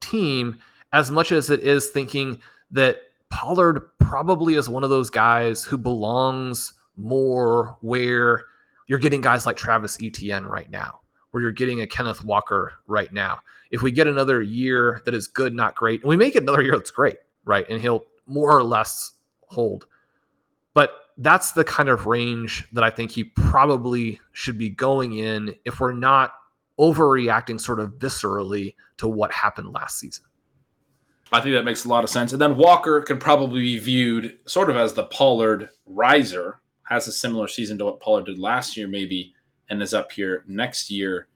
team 0.00 0.58
as 0.92 1.10
much 1.10 1.32
as 1.32 1.50
it 1.50 1.60
is 1.60 1.88
thinking 1.88 2.40
that 2.70 2.98
Pollard 3.30 3.90
probably 3.98 4.54
is 4.54 4.68
one 4.68 4.84
of 4.84 4.90
those 4.90 5.10
guys 5.10 5.64
who 5.64 5.76
belongs 5.76 6.74
more 6.96 7.76
where 7.80 8.44
you're 8.86 8.98
getting 8.98 9.20
guys 9.20 9.46
like 9.46 9.56
Travis 9.56 9.98
Etienne 10.02 10.44
right 10.44 10.70
now, 10.70 11.00
where 11.30 11.42
you're 11.42 11.52
getting 11.52 11.80
a 11.80 11.86
Kenneth 11.86 12.24
Walker 12.24 12.74
right 12.86 13.12
now. 13.12 13.40
If 13.74 13.82
we 13.82 13.90
get 13.90 14.06
another 14.06 14.40
year 14.40 15.02
that 15.04 15.14
is 15.14 15.26
good, 15.26 15.52
not 15.52 15.74
great, 15.74 16.00
and 16.02 16.08
we 16.08 16.16
make 16.16 16.36
another 16.36 16.62
year 16.62 16.76
that's 16.76 16.92
great, 16.92 17.16
right? 17.44 17.66
And 17.68 17.80
he'll 17.80 18.04
more 18.24 18.56
or 18.56 18.62
less 18.62 19.14
hold. 19.48 19.86
But 20.74 20.92
that's 21.18 21.50
the 21.50 21.64
kind 21.64 21.88
of 21.88 22.06
range 22.06 22.68
that 22.72 22.84
I 22.84 22.90
think 22.90 23.10
he 23.10 23.24
probably 23.24 24.20
should 24.30 24.58
be 24.58 24.70
going 24.70 25.14
in 25.18 25.56
if 25.64 25.80
we're 25.80 25.92
not 25.92 26.34
overreacting 26.78 27.60
sort 27.60 27.80
of 27.80 27.94
viscerally 27.94 28.76
to 28.98 29.08
what 29.08 29.32
happened 29.32 29.72
last 29.72 29.98
season. 29.98 30.24
I 31.32 31.40
think 31.40 31.56
that 31.56 31.64
makes 31.64 31.84
a 31.84 31.88
lot 31.88 32.04
of 32.04 32.10
sense. 32.10 32.32
And 32.32 32.40
then 32.40 32.56
Walker 32.56 33.00
can 33.00 33.18
probably 33.18 33.60
be 33.60 33.78
viewed 33.80 34.38
sort 34.46 34.70
of 34.70 34.76
as 34.76 34.92
the 34.92 35.06
Pollard 35.06 35.70
riser 35.84 36.60
has 36.84 37.08
a 37.08 37.12
similar 37.12 37.48
season 37.48 37.76
to 37.78 37.86
what 37.86 37.98
Pollard 37.98 38.26
did 38.26 38.38
last 38.38 38.76
year, 38.76 38.86
maybe, 38.86 39.34
and 39.68 39.82
is 39.82 39.94
up 39.94 40.12
here 40.12 40.44
next 40.46 40.92
year. 40.92 41.26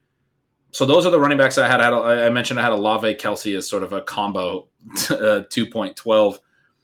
So 0.71 0.85
those 0.85 1.07
are 1.07 1.11
the 1.11 1.19
running 1.19 1.39
backs 1.39 1.59
I 1.59 1.67
had. 1.67 1.81
I, 1.81 2.29
mentioned 2.29 2.61
I 2.61 2.63
had 2.63 2.73
Olave 2.73 3.15
Kelce 3.15 3.57
as 3.57 3.69
sort 3.69 3.83
of 3.83 3.93
a 3.93 4.03
combo, 4.03 4.69
uh, 5.11 5.45
2.12. 5.49 6.39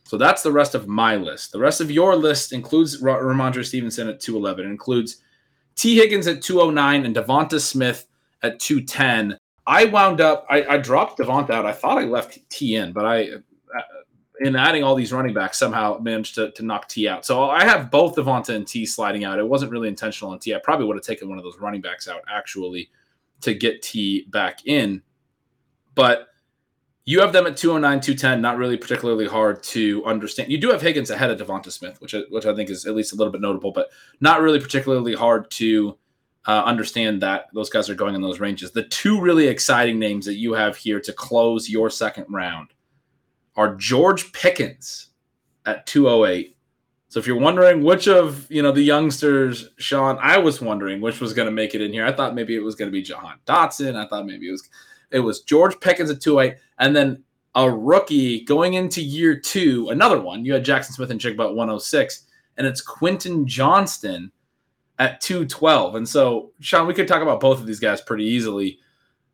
So 0.05 0.19
that's 0.19 0.43
the 0.43 0.53
rest 0.53 0.75
of 0.75 0.89
my 0.89 1.17
list. 1.17 1.53
The 1.53 1.59
rest 1.59 1.81
of 1.81 1.91
your 1.91 2.17
list 2.17 2.53
includes 2.53 3.03
Rhamondre 3.03 3.65
Stevenson 3.65 4.09
at 4.09 4.21
211. 4.21 4.67
It 4.67 4.71
includes 4.71 5.19
Tee 5.77 5.97
Higgins 5.97 6.27
at 6.27 6.43
209 6.43 7.07
and 7.07 7.15
Devonta 7.15 7.61
Smith 7.61 8.07
at 8.43 8.59
210. 8.59 9.39
I 9.67 9.87
wound 9.87 10.21
up, 10.21 10.47
I, 10.51 10.65
I 10.65 10.79
dropped 10.79 11.19
Devonta 11.19 11.51
out. 11.51 11.67
I 11.67 11.73
thought 11.73 11.99
I 11.99 12.05
left 12.05 12.39
Tee 12.51 12.77
in, 12.77 12.93
but 12.93 13.07
I 13.07 13.29
in 14.41 14.57
adding 14.57 14.83
all 14.83 14.95
these 14.95 15.13
running 15.13 15.33
backs, 15.33 15.59
somehow 15.59 15.99
managed 15.99 16.35
to, 16.35 16.51
to 16.53 16.63
knock 16.63 16.89
Tee 16.89 17.09
out. 17.09 17.25
So 17.25 17.51
I 17.51 17.65
have 17.65 17.91
both 17.91 18.17
Devonta 18.17 18.51
and 18.51 18.67
Tee 18.67 18.85
sliding 18.85 19.25
out. 19.25 19.39
It 19.39 19.47
wasn't 19.47 19.71
really 19.71 19.89
intentional 19.89 20.33
on 20.33 20.39
Tee. 20.39 20.55
I 20.55 20.59
probably 20.59 20.87
would 20.87 20.97
have 20.97 21.05
taken 21.05 21.29
one 21.29 21.39
of 21.39 21.45
those 21.45 21.59
running 21.61 21.81
backs 21.81 22.09
out 22.09 22.23
actually 22.29 22.91
to 23.45 23.55
get 23.55 23.83
Tee 23.83 24.27
back 24.31 24.67
in. 24.67 25.03
But 25.95 26.29
you 27.07 27.21
have 27.21 27.33
them 27.33 27.47
at 27.47 27.57
209, 27.57 28.01
210, 28.01 28.41
not 28.41 28.57
really 28.57 28.77
particularly 28.77 29.27
hard 29.27 29.63
to 29.65 30.05
understand. 30.07 30.51
You 30.51 30.59
do 30.59 30.71
have 30.71 30.81
Higgins 30.81 31.11
ahead 31.11 31.31
of 31.31 31.39
Devonta 31.39 31.71
Smith, 31.71 32.01
which, 32.01 32.15
which 32.31 32.47
I 32.47 32.55
think 32.55 32.71
is 32.71 32.87
at 32.87 32.95
least 32.95 33.13
a 33.13 33.17
little 33.17 33.33
bit 33.33 33.43
notable, 33.43 33.73
but 33.73 33.91
not 34.21 34.41
really 34.41 34.59
particularly 34.59 35.15
hard 35.15 35.51
to 35.53 35.99
uh, 36.47 36.63
understand 36.65 37.23
that 37.23 37.47
those 37.53 37.71
guys 37.71 37.91
are 37.91 37.95
going 37.95 38.15
in 38.15 38.23
those 38.23 38.41
ranges. 38.41 38.71
The 38.71 38.85
two 38.85 39.21
really 39.21 39.49
exciting 39.49 39.99
names 39.99 40.25
that 40.27 40.37
you 40.37 40.53
have 40.55 40.77
here 40.77 41.01
to 41.01 41.13
close 41.13 41.69
your 41.69 41.91
second 41.91 42.27
round 42.29 42.69
are 43.57 43.75
George 43.77 44.33
Pickens 44.33 45.11
at 45.67 45.87
208. 45.87 46.54
So 47.15 47.21
if 47.21 47.29
you're 47.29 47.39
wondering 47.39 47.85
which 47.85 48.09
of 48.09 48.51
you 48.51 48.61
know 48.61 48.73
the 48.73 48.83
youngsters, 48.83 49.69
Shawn, 49.77 50.19
I 50.21 50.37
was 50.37 50.61
wondering 50.61 51.01
which 51.01 51.21
was 51.21 51.33
going 51.33 51.47
to 51.47 51.53
make 51.53 51.77
it 51.77 51.81
in 51.81 51.93
here. 51.93 52.05
I 52.05 52.11
thought 52.11 52.35
maybe 52.35 52.57
it 52.57 52.61
was 52.65 52.75
going 52.75 52.91
to 52.91 52.93
be 52.93 53.03
Jahan 53.03 53.39
Dotson. 53.47 53.95
I 53.95 54.09
thought 54.09 54.27
maybe 54.27 54.49
it 54.49 54.51
was 54.51 54.69
it 55.13 55.21
was 55.21 55.43
George 55.43 55.79
Pickens 55.79 56.11
at 56.11 56.21
two 56.21 56.41
eight, 56.41 56.57
and 56.81 56.97
then 56.97 57.23
a 57.55 57.71
rookie 57.71 58.45
going 58.45 58.75
into 58.75 59.01
year 59.01 59.39
two, 59.39 59.91
another 59.91 60.21
one. 60.21 60.45
You 60.45 60.55
had 60.55 60.65
Jaxon 60.65 60.91
Smith-Njigba 60.91 61.51
at 61.51 61.55
106, 61.55 62.25
and 62.57 62.67
it's 62.67 62.81
Quentin 62.81 63.47
Johnston 63.47 64.33
at 64.99 65.21
212. 65.21 65.95
And 65.95 66.09
so, 66.09 66.51
Shawn, 66.59 66.89
we 66.89 66.95
could 66.95 67.07
talk 67.07 67.23
about 67.23 67.39
both 67.39 67.61
of 67.61 67.67
these 67.67 67.79
guys 67.79 68.01
pretty 68.01 68.25
easily, 68.25 68.81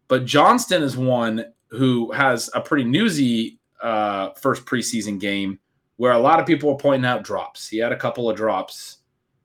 but 0.07 0.27
Johnston 0.27 0.83
is 0.83 0.99
one 0.99 1.47
who 1.69 2.13
has 2.13 2.51
a 2.53 2.61
pretty 2.61 2.85
newsy 2.85 3.59
uh, 3.83 4.33
first 4.35 4.67
preseason 4.67 5.19
game 5.19 5.59
where 6.01 6.13
a 6.13 6.19
lot 6.19 6.41
of 6.41 6.47
people 6.47 6.71
are 6.71 6.79
pointing 6.79 7.05
out 7.05 7.23
drops. 7.23 7.69
He 7.69 7.77
had 7.77 7.93
a 7.93 7.97
couple 7.97 8.31
of 8.31 8.35
drops. 8.35 9.01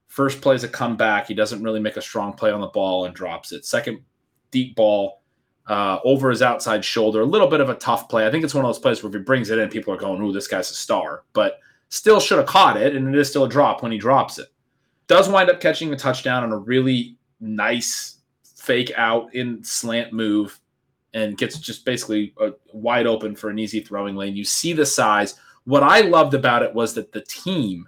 First 0.08 0.39
plays 0.39 0.63
a 0.63 0.70
comeback. 0.70 1.28
He 1.28 1.34
doesn't 1.34 1.62
really 1.62 1.82
make 1.82 1.98
a 1.98 2.02
strong 2.02 2.32
play 2.32 2.50
on 2.50 2.62
the 2.62 2.68
ball 2.68 3.04
and 3.04 3.13
drops 3.13 3.52
it. 3.52 3.65
Second 3.65 4.00
deep 4.52 4.74
ball 4.74 5.22
uh, 5.68 6.00
over 6.06 6.30
his 6.30 6.41
outside 6.41 6.86
shoulder. 6.86 7.20
A 7.20 7.26
little 7.26 7.50
bit 7.50 7.60
of 7.60 7.68
a 7.68 7.76
tough 7.76 8.08
play. 8.08 8.26
I 8.26 8.32
think 8.32 8.46
it's 8.46 8.54
one 8.54 8.63
of 8.63 8.70
those 8.70 8.80
plays 8.80 9.04
where 9.04 9.10
if 9.10 9.15
he 9.15 9.22
brings 9.22 9.50
it 9.50 9.60
in, 9.60 9.68
people 9.68 9.94
are 9.94 9.98
going, 9.98 10.22
"Ooh, 10.22 10.32
this 10.32 10.48
guy's 10.48 10.72
a 10.72 10.76
star," 10.76 11.26
but 11.34 11.60
still 11.89 12.22
should 12.22 12.38
have 12.38 12.48
caught 12.48 12.78
it, 12.78 12.96
and 12.96 13.13
it 13.13 13.20
is 13.20 13.30
still 13.30 13.44
a 13.44 13.50
drop 13.50 13.84
when 13.84 13.91
he 13.91 13.98
drops 13.98 14.39
it. 14.39 14.48
Does 15.08 15.28
wind 15.28 15.50
up 15.50 15.60
catching 15.60 15.91
a 15.91 15.98
touchdown 15.98 16.41
on 16.41 16.54
a 16.54 16.58
really 16.58 17.18
nice 17.41 18.20
fake 18.56 18.94
out 18.96 19.36
in 19.36 19.62
slant 19.62 20.13
move, 20.13 20.58
and 21.13 21.38
gets 21.38 21.60
just 21.60 21.84
basically 21.84 22.34
a, 22.39 22.54
wide 22.72 23.08
open 23.08 23.36
for 23.36 23.50
an 23.50 23.60
easy 23.60 23.82
throwing 23.82 24.15
lane. 24.15 24.38
You 24.38 24.46
see 24.46 24.72
the 24.72 24.86
size. 24.86 25.36
What 25.65 25.84
I 25.84 26.01
loved 26.01 26.34
about 26.34 26.63
it 26.63 26.73
was 26.73 26.93
that 26.93 27.12
the 27.12 27.21
team 27.21 27.88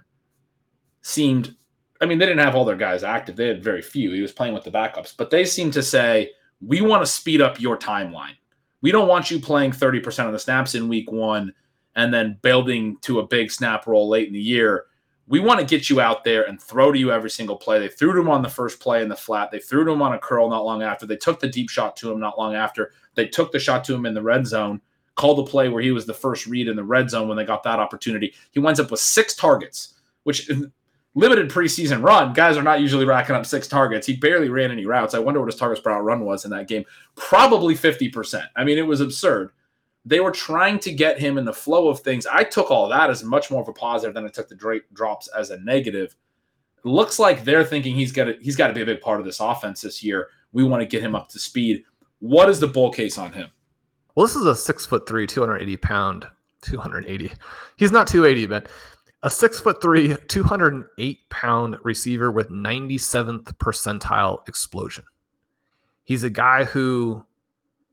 seemed. 1.02 1.54
I 2.00 2.06
mean, 2.06 2.18
they 2.18 2.26
didn't 2.26 2.44
have 2.44 2.54
all 2.54 2.64
their 2.64 2.76
guys 2.76 3.02
active. 3.02 3.34
They 3.34 3.48
had 3.48 3.64
very 3.64 3.82
few. 3.82 4.12
He 4.12 4.20
was 4.20 4.30
playing 4.30 4.54
with 4.54 4.62
the 4.62 4.70
backups, 4.70 5.14
but 5.16 5.30
they 5.30 5.44
seemed 5.44 5.72
to 5.72 5.82
say 5.82 6.30
we 6.60 6.80
want 6.80 7.02
to 7.02 7.10
speed 7.10 7.40
up 7.40 7.60
your 7.60 7.76
timeline. 7.76 8.36
We 8.80 8.92
don't 8.92 9.08
want 9.08 9.30
you 9.30 9.40
playing 9.40 9.72
30% 9.72 10.26
of 10.26 10.32
the 10.32 10.38
snaps 10.38 10.74
in 10.74 10.88
week 10.88 11.10
one 11.10 11.52
and 11.96 12.14
then 12.14 12.38
building 12.42 12.96
to 13.02 13.18
a 13.18 13.26
big 13.26 13.50
snap 13.50 13.86
roll 13.86 14.08
late 14.08 14.28
in 14.28 14.34
the 14.34 14.40
year. 14.40 14.84
We 15.26 15.40
want 15.40 15.60
to 15.60 15.66
get 15.66 15.90
you 15.90 16.00
out 16.00 16.24
there 16.24 16.44
and 16.44 16.60
throw 16.62 16.92
to 16.92 16.98
you 16.98 17.10
every 17.12 17.28
single 17.28 17.56
play. 17.56 17.78
They 17.78 17.88
threw 17.88 18.14
to 18.14 18.20
him 18.20 18.30
on 18.30 18.40
the 18.40 18.48
first 18.48 18.80
play 18.80 19.02
in 19.02 19.08
the 19.08 19.16
flat. 19.16 19.50
They 19.50 19.58
threw 19.58 19.84
to 19.84 19.90
him 19.90 20.00
on 20.00 20.14
a 20.14 20.18
curl 20.18 20.48
not 20.48 20.64
long 20.64 20.82
after. 20.82 21.06
They 21.06 21.16
took 21.16 21.40
the 21.40 21.48
deep 21.48 21.68
shot 21.68 21.96
to 21.96 22.10
him 22.10 22.20
not 22.20 22.38
long 22.38 22.54
after. 22.54 22.92
They 23.14 23.26
took 23.26 23.52
the 23.52 23.58
shot 23.58 23.84
to 23.84 23.94
him 23.94 24.06
in 24.06 24.14
the 24.14 24.22
red 24.22 24.46
zone, 24.46 24.80
called 25.18 25.38
the 25.38 25.50
play 25.50 25.68
where 25.68 25.82
he 25.82 25.90
was 25.90 26.06
the 26.06 26.14
first 26.14 26.46
read 26.46 26.68
in 26.68 26.76
the 26.76 26.84
red 26.84 27.10
zone 27.10 27.26
when 27.26 27.36
they 27.36 27.44
got 27.44 27.64
that 27.64 27.80
opportunity. 27.80 28.32
He 28.52 28.60
winds 28.60 28.78
up 28.78 28.90
with 28.90 29.00
six 29.00 29.34
targets, 29.34 29.94
which 30.22 30.48
limited 31.16 31.50
preseason 31.50 32.04
run, 32.04 32.32
guys 32.32 32.56
are 32.56 32.62
not 32.62 32.80
usually 32.80 33.04
racking 33.04 33.34
up 33.34 33.44
six 33.44 33.66
targets. 33.66 34.06
He 34.06 34.14
barely 34.14 34.48
ran 34.48 34.70
any 34.70 34.86
routes. 34.86 35.14
I 35.14 35.18
wonder 35.18 35.40
what 35.40 35.50
his 35.50 35.58
targets 35.58 35.80
per 35.80 36.00
run 36.00 36.24
was 36.24 36.44
in 36.44 36.52
that 36.52 36.68
game. 36.68 36.84
Probably 37.16 37.74
50%. 37.74 38.46
I 38.54 38.62
mean, 38.62 38.78
it 38.78 38.86
was 38.86 39.00
absurd. 39.00 39.50
They 40.04 40.20
were 40.20 40.30
trying 40.30 40.78
to 40.80 40.92
get 40.92 41.18
him 41.18 41.36
in 41.36 41.44
the 41.44 41.52
flow 41.52 41.88
of 41.88 42.00
things. 42.00 42.24
I 42.24 42.44
took 42.44 42.70
all 42.70 42.88
that 42.88 43.10
as 43.10 43.24
much 43.24 43.50
more 43.50 43.60
of 43.60 43.68
a 43.68 43.72
positive 43.72 44.14
than 44.14 44.24
I 44.24 44.28
took 44.28 44.48
the 44.48 44.54
Drake 44.54 44.84
drops 44.92 45.26
as 45.36 45.50
a 45.50 45.58
negative. 45.58 46.14
Looks 46.84 47.18
like 47.18 47.42
they're 47.42 47.64
thinking 47.64 47.96
he's 47.96 48.12
got 48.12 48.24
to, 48.24 48.38
he's 48.40 48.56
got 48.56 48.68
to 48.68 48.72
be 48.72 48.82
a 48.82 48.86
big 48.86 49.00
part 49.00 49.18
of 49.18 49.26
this 49.26 49.40
offense 49.40 49.80
this 49.80 50.04
year. 50.04 50.28
We 50.52 50.62
want 50.62 50.80
to 50.80 50.86
get 50.86 51.02
him 51.02 51.16
up 51.16 51.28
to 51.30 51.40
speed. 51.40 51.82
What 52.20 52.48
is 52.48 52.60
the 52.60 52.68
bull 52.68 52.92
case 52.92 53.18
on 53.18 53.32
him? 53.32 53.50
Well, 54.18 54.26
this 54.26 54.34
is 54.34 54.46
a 54.46 54.56
six 54.56 54.84
foot 54.84 55.08
three, 55.08 55.28
280 55.28 55.76
pound, 55.76 56.26
280. 56.62 57.30
He's 57.76 57.92
not 57.92 58.08
280, 58.08 58.46
but 58.48 58.68
a 59.22 59.30
six 59.30 59.60
foot 59.60 59.80
three, 59.80 60.16
208 60.26 61.30
pound 61.30 61.76
receiver 61.84 62.32
with 62.32 62.50
97th 62.50 63.44
percentile 63.58 64.40
explosion. 64.48 65.04
He's 66.02 66.24
a 66.24 66.30
guy 66.30 66.64
who, 66.64 67.24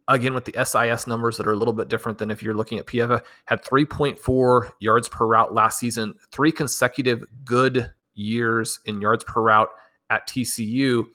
again, 0.07 0.33
with 0.33 0.45
the 0.45 0.65
SIS 0.65 1.05
numbers 1.05 1.38
that 1.38 1.45
are 1.45 1.51
a 1.51 1.55
little 1.55 1.75
bit 1.75 1.89
different 1.89 2.17
than 2.17 2.31
if 2.31 2.41
you're 2.41 2.55
looking 2.55 2.79
at 2.79 2.88
PFF, 2.88 3.21
had 3.45 3.63
3.4 3.63 4.71
yards 4.79 5.07
per 5.07 5.27
route 5.27 5.53
last 5.53 5.77
season, 5.77 6.15
three 6.31 6.51
consecutive 6.51 7.23
good 7.43 7.91
years 8.15 8.79
in 8.85 8.99
yards 8.99 9.23
per 9.25 9.43
route 9.43 9.69
at 10.09 10.27
TCU, 10.27 11.05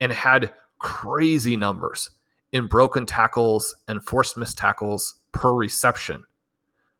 and 0.00 0.12
had 0.12 0.52
crazy 0.78 1.56
numbers 1.56 2.10
in 2.52 2.66
broken 2.66 3.06
tackles 3.06 3.74
and 3.88 4.02
forced 4.04 4.36
missed 4.36 4.58
tackles 4.58 5.20
per 5.32 5.52
reception. 5.52 6.24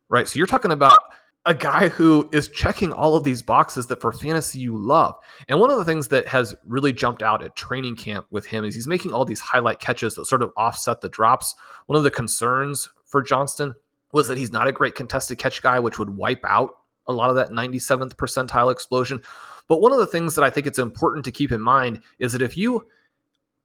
Right. 0.09 0.27
So 0.27 0.37
you're 0.37 0.47
talking 0.47 0.71
about 0.71 0.99
a 1.45 1.53
guy 1.53 1.89
who 1.89 2.29
is 2.31 2.49
checking 2.49 2.93
all 2.93 3.15
of 3.15 3.23
these 3.23 3.41
boxes 3.41 3.87
that 3.87 3.99
for 3.99 4.11
fantasy 4.11 4.59
you 4.59 4.77
love. 4.77 5.15
And 5.47 5.59
one 5.59 5.71
of 5.71 5.77
the 5.77 5.85
things 5.85 6.07
that 6.09 6.27
has 6.27 6.53
really 6.67 6.93
jumped 6.93 7.23
out 7.23 7.43
at 7.43 7.55
training 7.55 7.95
camp 7.95 8.27
with 8.29 8.45
him 8.45 8.63
is 8.63 8.75
he's 8.75 8.87
making 8.87 9.11
all 9.11 9.25
these 9.25 9.39
highlight 9.39 9.79
catches 9.79 10.13
that 10.15 10.25
sort 10.25 10.43
of 10.43 10.51
offset 10.55 11.01
the 11.01 11.09
drops. 11.09 11.55
One 11.87 11.97
of 11.97 12.03
the 12.03 12.11
concerns 12.11 12.87
for 13.05 13.23
Johnston 13.23 13.73
was 14.11 14.27
that 14.27 14.37
he's 14.37 14.51
not 14.51 14.67
a 14.67 14.71
great 14.71 14.93
contested 14.93 15.39
catch 15.39 15.61
guy, 15.61 15.79
which 15.79 15.97
would 15.97 16.15
wipe 16.15 16.45
out 16.45 16.71
a 17.07 17.13
lot 17.13 17.29
of 17.29 17.35
that 17.37 17.49
97th 17.49 18.13
percentile 18.15 18.71
explosion. 18.71 19.19
But 19.67 19.81
one 19.81 19.91
of 19.91 19.99
the 19.99 20.07
things 20.07 20.35
that 20.35 20.43
I 20.43 20.49
think 20.49 20.67
it's 20.67 20.79
important 20.79 21.25
to 21.25 21.31
keep 21.31 21.51
in 21.51 21.61
mind 21.61 22.01
is 22.19 22.33
that 22.33 22.41
if 22.41 22.55
you 22.55 22.85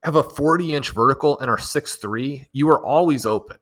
have 0.07 0.15
a 0.15 0.23
40 0.23 0.73
inch 0.73 0.93
vertical 0.93 1.37
and 1.41 1.51
are 1.51 1.57
6'3, 1.57 2.47
you 2.53 2.69
are 2.69 2.81
always 2.87 3.27
open. 3.27 3.57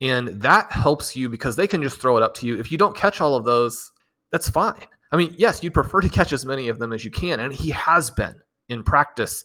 And 0.00 0.26
that 0.42 0.72
helps 0.72 1.14
you 1.14 1.28
because 1.28 1.54
they 1.54 1.68
can 1.68 1.80
just 1.80 2.00
throw 2.00 2.16
it 2.16 2.22
up 2.24 2.34
to 2.34 2.46
you. 2.48 2.58
If 2.58 2.72
you 2.72 2.76
don't 2.76 2.96
catch 2.96 3.20
all 3.20 3.36
of 3.36 3.44
those, 3.44 3.92
that's 4.32 4.50
fine. 4.50 4.86
I 5.12 5.16
mean, 5.16 5.32
yes, 5.38 5.62
you'd 5.62 5.72
prefer 5.72 6.00
to 6.00 6.08
catch 6.08 6.32
as 6.32 6.44
many 6.44 6.66
of 6.66 6.80
them 6.80 6.92
as 6.92 7.04
you 7.04 7.12
can. 7.12 7.38
And 7.38 7.52
he 7.52 7.70
has 7.70 8.10
been 8.10 8.34
in 8.68 8.82
practice. 8.82 9.44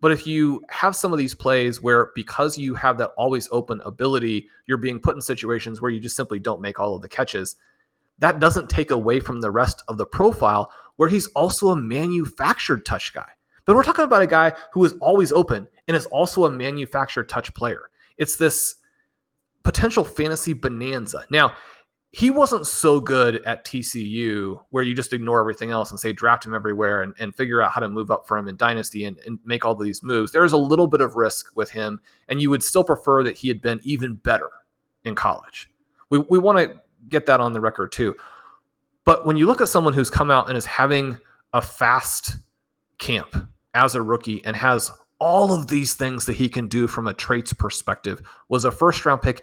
But 0.00 0.12
if 0.12 0.24
you 0.24 0.62
have 0.70 0.94
some 0.94 1.12
of 1.12 1.18
these 1.18 1.34
plays 1.34 1.82
where 1.82 2.12
because 2.14 2.56
you 2.56 2.76
have 2.76 2.96
that 2.98 3.10
always 3.16 3.48
open 3.50 3.80
ability, 3.84 4.46
you're 4.66 4.76
being 4.76 5.00
put 5.00 5.16
in 5.16 5.20
situations 5.20 5.82
where 5.82 5.90
you 5.90 5.98
just 5.98 6.14
simply 6.14 6.38
don't 6.38 6.60
make 6.60 6.78
all 6.78 6.94
of 6.94 7.02
the 7.02 7.08
catches, 7.08 7.56
that 8.20 8.38
doesn't 8.38 8.70
take 8.70 8.92
away 8.92 9.18
from 9.18 9.40
the 9.40 9.50
rest 9.50 9.82
of 9.88 9.98
the 9.98 10.06
profile 10.06 10.70
where 10.94 11.08
he's 11.08 11.26
also 11.28 11.70
a 11.70 11.76
manufactured 11.76 12.86
touch 12.86 13.12
guy. 13.12 13.28
But 13.64 13.74
we're 13.74 13.82
talking 13.82 14.04
about 14.04 14.22
a 14.22 14.28
guy 14.28 14.52
who 14.72 14.84
is 14.84 14.94
always 15.00 15.32
open 15.32 15.66
and 15.88 15.96
is 15.96 16.06
also 16.06 16.44
a 16.44 16.50
manufactured 16.50 17.28
touch 17.28 17.52
player. 17.54 17.90
It's 18.18 18.36
this 18.36 18.76
potential 19.64 20.04
fantasy 20.04 20.52
bonanza. 20.52 21.24
Now, 21.30 21.54
he 22.12 22.30
wasn't 22.30 22.66
so 22.66 23.00
good 23.00 23.42
at 23.44 23.64
TCU 23.64 24.60
where 24.70 24.82
you 24.82 24.94
just 24.94 25.12
ignore 25.12 25.40
everything 25.40 25.70
else 25.70 25.90
and 25.90 26.00
say 26.00 26.12
draft 26.12 26.46
him 26.46 26.54
everywhere 26.54 27.02
and, 27.02 27.12
and 27.18 27.34
figure 27.34 27.60
out 27.60 27.72
how 27.72 27.80
to 27.80 27.88
move 27.88 28.10
up 28.10 28.26
for 28.26 28.38
him 28.38 28.48
in 28.48 28.56
dynasty 28.56 29.04
and, 29.04 29.18
and 29.26 29.38
make 29.44 29.64
all 29.64 29.74
these 29.74 30.02
moves. 30.02 30.32
There's 30.32 30.52
a 30.52 30.58
little 30.58 30.86
bit 30.86 31.00
of 31.00 31.16
risk 31.16 31.54
with 31.54 31.70
him, 31.70 32.00
and 32.28 32.40
you 32.40 32.48
would 32.50 32.62
still 32.62 32.84
prefer 32.84 33.22
that 33.24 33.36
he 33.36 33.48
had 33.48 33.60
been 33.60 33.80
even 33.82 34.14
better 34.14 34.48
in 35.04 35.14
college. 35.14 35.70
We, 36.08 36.18
we 36.30 36.38
want 36.38 36.58
to 36.58 36.80
get 37.08 37.26
that 37.26 37.40
on 37.40 37.52
the 37.52 37.60
record 37.60 37.92
too. 37.92 38.16
But 39.04 39.26
when 39.26 39.36
you 39.36 39.46
look 39.46 39.60
at 39.60 39.68
someone 39.68 39.92
who's 39.92 40.10
come 40.10 40.30
out 40.30 40.48
and 40.48 40.56
is 40.56 40.66
having 40.66 41.18
a 41.52 41.62
fast 41.62 42.36
camp 42.98 43.48
as 43.74 43.94
a 43.94 44.02
rookie 44.02 44.44
and 44.44 44.56
has 44.56 44.90
all 45.20 45.52
of 45.52 45.66
these 45.66 45.94
things 45.94 46.26
that 46.26 46.36
he 46.36 46.48
can 46.48 46.68
do 46.68 46.86
from 46.86 47.08
a 47.08 47.14
traits 47.14 47.52
perspective 47.52 48.22
was 48.48 48.64
a 48.64 48.70
first 48.70 49.04
round 49.04 49.22
pick 49.22 49.42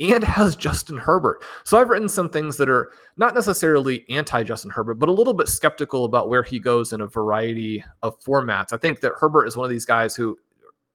and 0.00 0.22
has 0.22 0.54
Justin 0.54 0.96
Herbert. 0.96 1.42
So 1.64 1.78
I've 1.78 1.88
written 1.88 2.08
some 2.08 2.28
things 2.28 2.56
that 2.58 2.68
are 2.68 2.92
not 3.16 3.34
necessarily 3.34 4.04
anti 4.08 4.42
Justin 4.44 4.70
Herbert, 4.70 4.94
but 4.94 5.08
a 5.08 5.12
little 5.12 5.34
bit 5.34 5.48
skeptical 5.48 6.04
about 6.04 6.28
where 6.28 6.42
he 6.42 6.58
goes 6.58 6.92
in 6.92 7.00
a 7.00 7.06
variety 7.06 7.84
of 8.02 8.18
formats. 8.20 8.72
I 8.72 8.76
think 8.76 9.00
that 9.00 9.12
Herbert 9.18 9.46
is 9.46 9.56
one 9.56 9.64
of 9.64 9.70
these 9.70 9.84
guys 9.84 10.14
who 10.14 10.38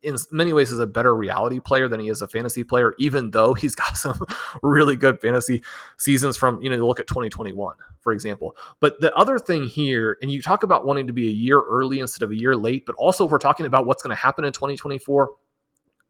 in 0.04 0.18
many 0.32 0.52
ways 0.52 0.72
is 0.72 0.80
a 0.80 0.88
better 0.88 1.16
reality 1.16 1.60
player 1.60 1.88
than 1.88 2.00
he 2.00 2.10
is 2.10 2.22
a 2.22 2.28
fantasy 2.28 2.64
player, 2.64 2.94
even 3.00 3.32
though 3.32 3.54
he's 3.54 3.76
got 3.76 3.98
some 3.98 4.20
really 4.62 4.96
good 4.96 5.20
fantasy 5.20 5.64
seasons 5.98 6.38
from, 6.38 6.62
you 6.62 6.70
know, 6.70 6.86
look 6.86 7.00
at 7.00 7.08
2021, 7.08 7.76
for 8.02 8.14
example. 8.14 8.56
But 8.80 9.00
the 9.00 9.14
other 9.16 9.40
thing 9.40 9.66
here, 9.66 10.18
and 10.22 10.32
you 10.32 10.42
talk 10.42 10.64
about 10.64 10.86
wanting 10.86 11.08
to 11.08 11.14
be 11.14 11.28
a 11.28 11.32
year 11.32 11.62
early 11.62 12.00
instead 12.00 12.24
of 12.24 12.32
a 12.32 12.36
year 12.36 12.56
late, 12.56 12.86
but 12.86 12.96
also 12.96 13.26
we're 13.26 13.40
talking 13.40 13.66
about 13.66 13.86
what's 13.86 14.04
going 14.04 14.16
to 14.16 14.22
happen 14.22 14.46
in 14.46 14.54
2024, 14.54 15.32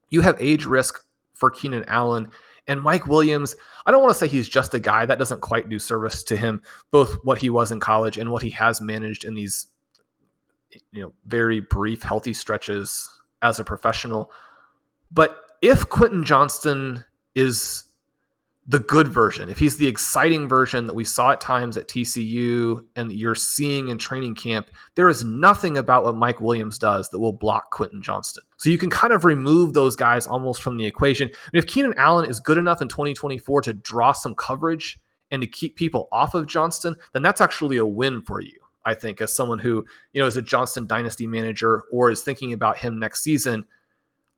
you 0.10 0.22
have 0.22 0.36
age 0.40 0.66
risk 0.66 1.04
for 1.34 1.50
Keenan 1.50 1.86
Allen. 1.88 2.30
And 2.68 2.82
Mike 2.82 3.08
Williams, 3.08 3.56
I 3.86 3.92
don't 3.92 4.02
want 4.02 4.14
to 4.14 4.18
say 4.18 4.28
he's 4.28 4.48
just 4.48 4.74
a 4.74 4.80
guy 4.80 5.06
that 5.06 5.20
doesn't 5.20 5.42
quite 5.42 5.68
do 5.68 5.80
service 5.80 6.24
to 6.24 6.38
him, 6.38 6.62
both 6.92 7.14
what 7.24 7.38
he 7.38 7.50
was 7.50 7.72
in 7.72 7.80
college 7.80 8.18
and 8.18 8.32
what 8.32 8.42
he 8.42 8.50
has 8.52 8.80
managed 8.80 9.26
in 9.26 9.34
these, 9.34 9.68
you 10.94 11.02
know, 11.02 11.14
very 11.26 11.60
brief, 11.60 12.02
healthy 12.02 12.34
stretches 12.34 13.10
as 13.44 13.60
a 13.60 13.64
professional. 13.64 14.32
But 15.12 15.38
if 15.62 15.88
Quentin 15.90 16.24
Johnston 16.24 17.06
is 17.36 17.84
the 18.66 18.80
good 18.80 19.10
version, 19.10 19.50
if 19.50 19.60
he's 19.60 19.78
the 19.78 19.88
exciting 19.88 20.48
version 20.48 20.88
that 20.88 20.94
we 20.94 21.04
saw 21.04 21.32
at 21.32 21.42
times 21.42 21.76
at 21.76 21.88
TCU 21.88 22.84
and 22.96 23.12
you're 23.12 23.36
seeing 23.36 23.90
in 23.90 23.98
training 23.98 24.36
camp, 24.36 24.72
there 24.96 25.10
is 25.10 25.24
nothing 25.24 25.78
about 25.78 26.06
what 26.06 26.16
Mike 26.16 26.40
Williams 26.40 26.80
does 26.80 27.10
that 27.10 27.20
will 27.20 27.34
block 27.34 27.72
Quentin 27.72 28.02
Johnston. 28.02 28.44
So 28.58 28.70
you 28.70 28.78
can 28.78 28.90
kind 28.90 29.14
of 29.14 29.26
remove 29.26 29.74
those 29.74 29.98
guys 29.98 30.26
almost 30.26 30.62
from 30.62 30.78
the 30.78 30.86
equation. 30.86 31.28
And 31.28 31.54
if 31.54 31.68
Keenan 31.68 31.94
Allen 31.98 32.30
is 32.30 32.40
good 32.40 32.58
enough 32.58 32.82
in 32.82 32.88
2024 32.88 33.62
to 33.64 33.74
draw 33.74 34.14
some 34.14 34.34
coverage 34.34 34.98
and 35.32 35.42
to 35.42 35.48
keep 35.48 35.76
people 35.76 36.08
off 36.12 36.34
of 36.34 36.48
Johnston, 36.48 36.96
then 37.12 37.22
that's 37.22 37.42
actually 37.42 37.78
a 37.78 37.86
win 37.86 38.22
for 38.22 38.40
you. 38.40 38.63
I 38.86 38.94
think, 38.94 39.22
as 39.22 39.34
someone 39.34 39.60
who, 39.60 39.86
you 40.14 40.22
know, 40.22 40.28
is 40.28 40.38
a 40.38 40.42
Johnston 40.42 40.88
dynasty 40.88 41.28
manager 41.28 41.84
or 41.92 42.12
is 42.12 42.22
thinking 42.22 42.54
about 42.54 42.78
him 42.78 43.00
next 43.00 43.24
season. 43.24 43.66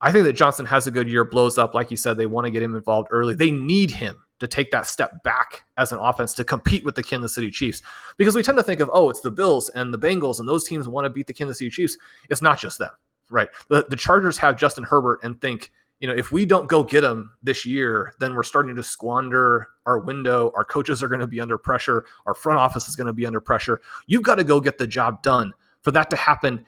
I 0.01 0.11
think 0.11 0.25
that 0.25 0.33
Johnston 0.33 0.65
has 0.65 0.87
a 0.87 0.91
good 0.91 1.09
year, 1.09 1.23
blows 1.23 1.57
up. 1.57 1.73
Like 1.73 1.89
you 1.89 1.97
said, 1.97 2.17
they 2.17 2.25
want 2.25 2.45
to 2.45 2.51
get 2.51 2.61
him 2.61 2.75
involved 2.75 3.07
early. 3.11 3.33
They 3.33 3.49
need 3.49 3.89
him 3.89 4.21
to 4.39 4.47
take 4.47 4.69
that 4.71 4.85
step 4.85 5.23
back 5.23 5.63
as 5.77 5.93
an 5.93 5.99
offense 5.99 6.33
to 6.33 6.43
compete 6.43 6.83
with 6.83 6.93
the 6.93 7.01
Kansas 7.01 7.33
City 7.33 7.49
Chiefs. 7.49 7.81
Because 8.17 8.35
we 8.35 8.43
tend 8.43 8.57
to 8.57 8.63
think 8.63 8.81
of, 8.81 8.89
oh, 8.93 9.09
it's 9.09 9.21
the 9.21 9.31
Bills 9.31 9.69
and 9.69 9.93
the 9.93 9.97
Bengals, 9.97 10.39
and 10.39 10.47
those 10.47 10.65
teams 10.65 10.87
want 10.87 11.05
to 11.05 11.09
beat 11.09 11.27
the 11.27 11.33
Kansas 11.33 11.57
City 11.57 11.71
Chiefs. 11.71 11.97
It's 12.29 12.41
not 12.41 12.59
just 12.59 12.77
them, 12.77 12.91
right? 13.29 13.47
The, 13.69 13.85
the 13.89 13.95
Chargers 13.95 14.37
have 14.37 14.57
Justin 14.57 14.83
Herbert 14.83 15.21
and 15.23 15.39
think, 15.39 15.71
you 16.05 16.11
know, 16.11 16.15
if 16.19 16.31
we 16.31 16.45
don't 16.45 16.67
go 16.67 16.83
get 16.83 17.03
him 17.03 17.31
this 17.41 17.65
year, 17.65 18.13
then 18.19 18.35
we're 18.35 18.43
starting 18.43 18.75
to 18.75 18.83
squander 18.83 19.69
our 19.87 19.97
window. 19.97 20.51
Our 20.55 20.63
coaches 20.63 21.01
are 21.01 21.07
going 21.07 21.19
to 21.19 21.25
be 21.25 21.41
under 21.41 21.57
pressure. 21.57 22.05
Our 22.27 22.35
front 22.35 22.59
office 22.59 22.87
is 22.87 22.95
going 22.95 23.07
to 23.07 23.13
be 23.13 23.25
under 23.25 23.41
pressure. 23.41 23.81
You've 24.05 24.21
got 24.21 24.35
to 24.35 24.43
go 24.43 24.61
get 24.61 24.77
the 24.77 24.85
job 24.85 25.23
done. 25.23 25.51
For 25.81 25.89
that 25.89 26.11
to 26.11 26.15
happen, 26.15 26.63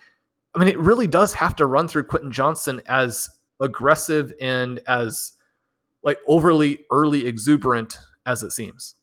I 0.56 0.60
mean, 0.60 0.70
it 0.70 0.80
really 0.80 1.06
does 1.06 1.36
have 1.36 1.56
to 1.58 1.68
run 1.68 1.88
through 1.88 2.06
Quentin 2.06 2.32
Johnston 2.32 2.82
as 2.88 3.30
aggressive 3.60 4.34
and 4.42 4.80
as 4.88 5.34
like 6.02 6.18
overly 6.28 6.80
early 6.90 7.28
exuberant 7.28 8.00
as 8.26 8.42
it 8.42 8.54
seems. 8.54 8.96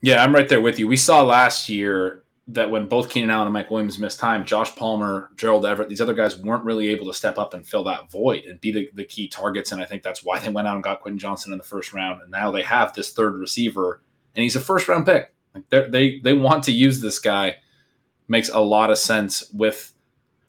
Yeah, 0.00 0.24
I'm 0.24 0.34
right 0.34 0.48
there 0.48 0.62
with 0.62 0.78
you. 0.78 0.88
We 0.88 0.96
saw 0.96 1.22
last 1.22 1.68
year 1.68 2.23
that 2.48 2.70
when 2.70 2.86
both 2.86 3.08
Keenan 3.08 3.30
Allen 3.30 3.46
and 3.46 3.54
Mike 3.54 3.70
Williams 3.70 3.98
missed 3.98 4.20
time, 4.20 4.44
Josh 4.44 4.74
Palmer, 4.76 5.30
Gerald 5.36 5.64
Everett, 5.64 5.88
these 5.88 6.00
other 6.00 6.12
guys 6.12 6.36
weren't 6.36 6.64
really 6.64 6.88
able 6.88 7.06
to 7.06 7.14
step 7.14 7.38
up 7.38 7.54
and 7.54 7.66
fill 7.66 7.84
that 7.84 8.10
void 8.10 8.44
and 8.44 8.60
be 8.60 8.70
the, 8.70 8.90
the 8.94 9.04
key 9.04 9.28
targets. 9.28 9.72
And 9.72 9.80
I 9.80 9.86
think 9.86 10.02
that's 10.02 10.22
why 10.22 10.38
they 10.38 10.50
went 10.50 10.68
out 10.68 10.74
and 10.74 10.84
got 10.84 11.00
Quentin 11.00 11.18
Johnston 11.18 11.52
in 11.52 11.58
the 11.58 11.64
first 11.64 11.94
round. 11.94 12.20
And 12.20 12.30
now 12.30 12.50
they 12.50 12.62
have 12.62 12.92
this 12.92 13.12
third 13.12 13.34
receiver, 13.34 14.02
and 14.34 14.42
he's 14.42 14.56
a 14.56 14.60
first 14.60 14.88
round 14.88 15.06
pick. 15.06 15.32
Like 15.54 15.90
they 15.90 16.20
they 16.20 16.34
want 16.34 16.64
to 16.64 16.72
use 16.72 17.00
this 17.00 17.18
guy. 17.18 17.56
Makes 18.26 18.48
a 18.48 18.58
lot 18.58 18.90
of 18.90 18.98
sense 18.98 19.50
with 19.52 19.92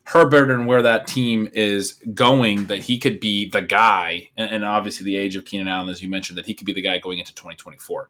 Herbert 0.04 0.50
and 0.50 0.66
where 0.66 0.82
that 0.82 1.08
team 1.08 1.50
is 1.54 1.94
going. 2.14 2.66
That 2.66 2.80
he 2.80 2.98
could 2.98 3.20
be 3.20 3.50
the 3.50 3.62
guy, 3.62 4.30
and, 4.36 4.50
and 4.50 4.66
obviously 4.66 5.06
the 5.06 5.16
age 5.16 5.36
of 5.36 5.46
Keenan 5.46 5.68
Allen, 5.68 5.90
as 5.90 6.02
you 6.02 6.10
mentioned, 6.10 6.38
that 6.38 6.46
he 6.46 6.54
could 6.54 6.66
be 6.66 6.74
the 6.74 6.82
guy 6.82 6.98
going 6.98 7.20
into 7.20 7.34
2024. 7.36 8.10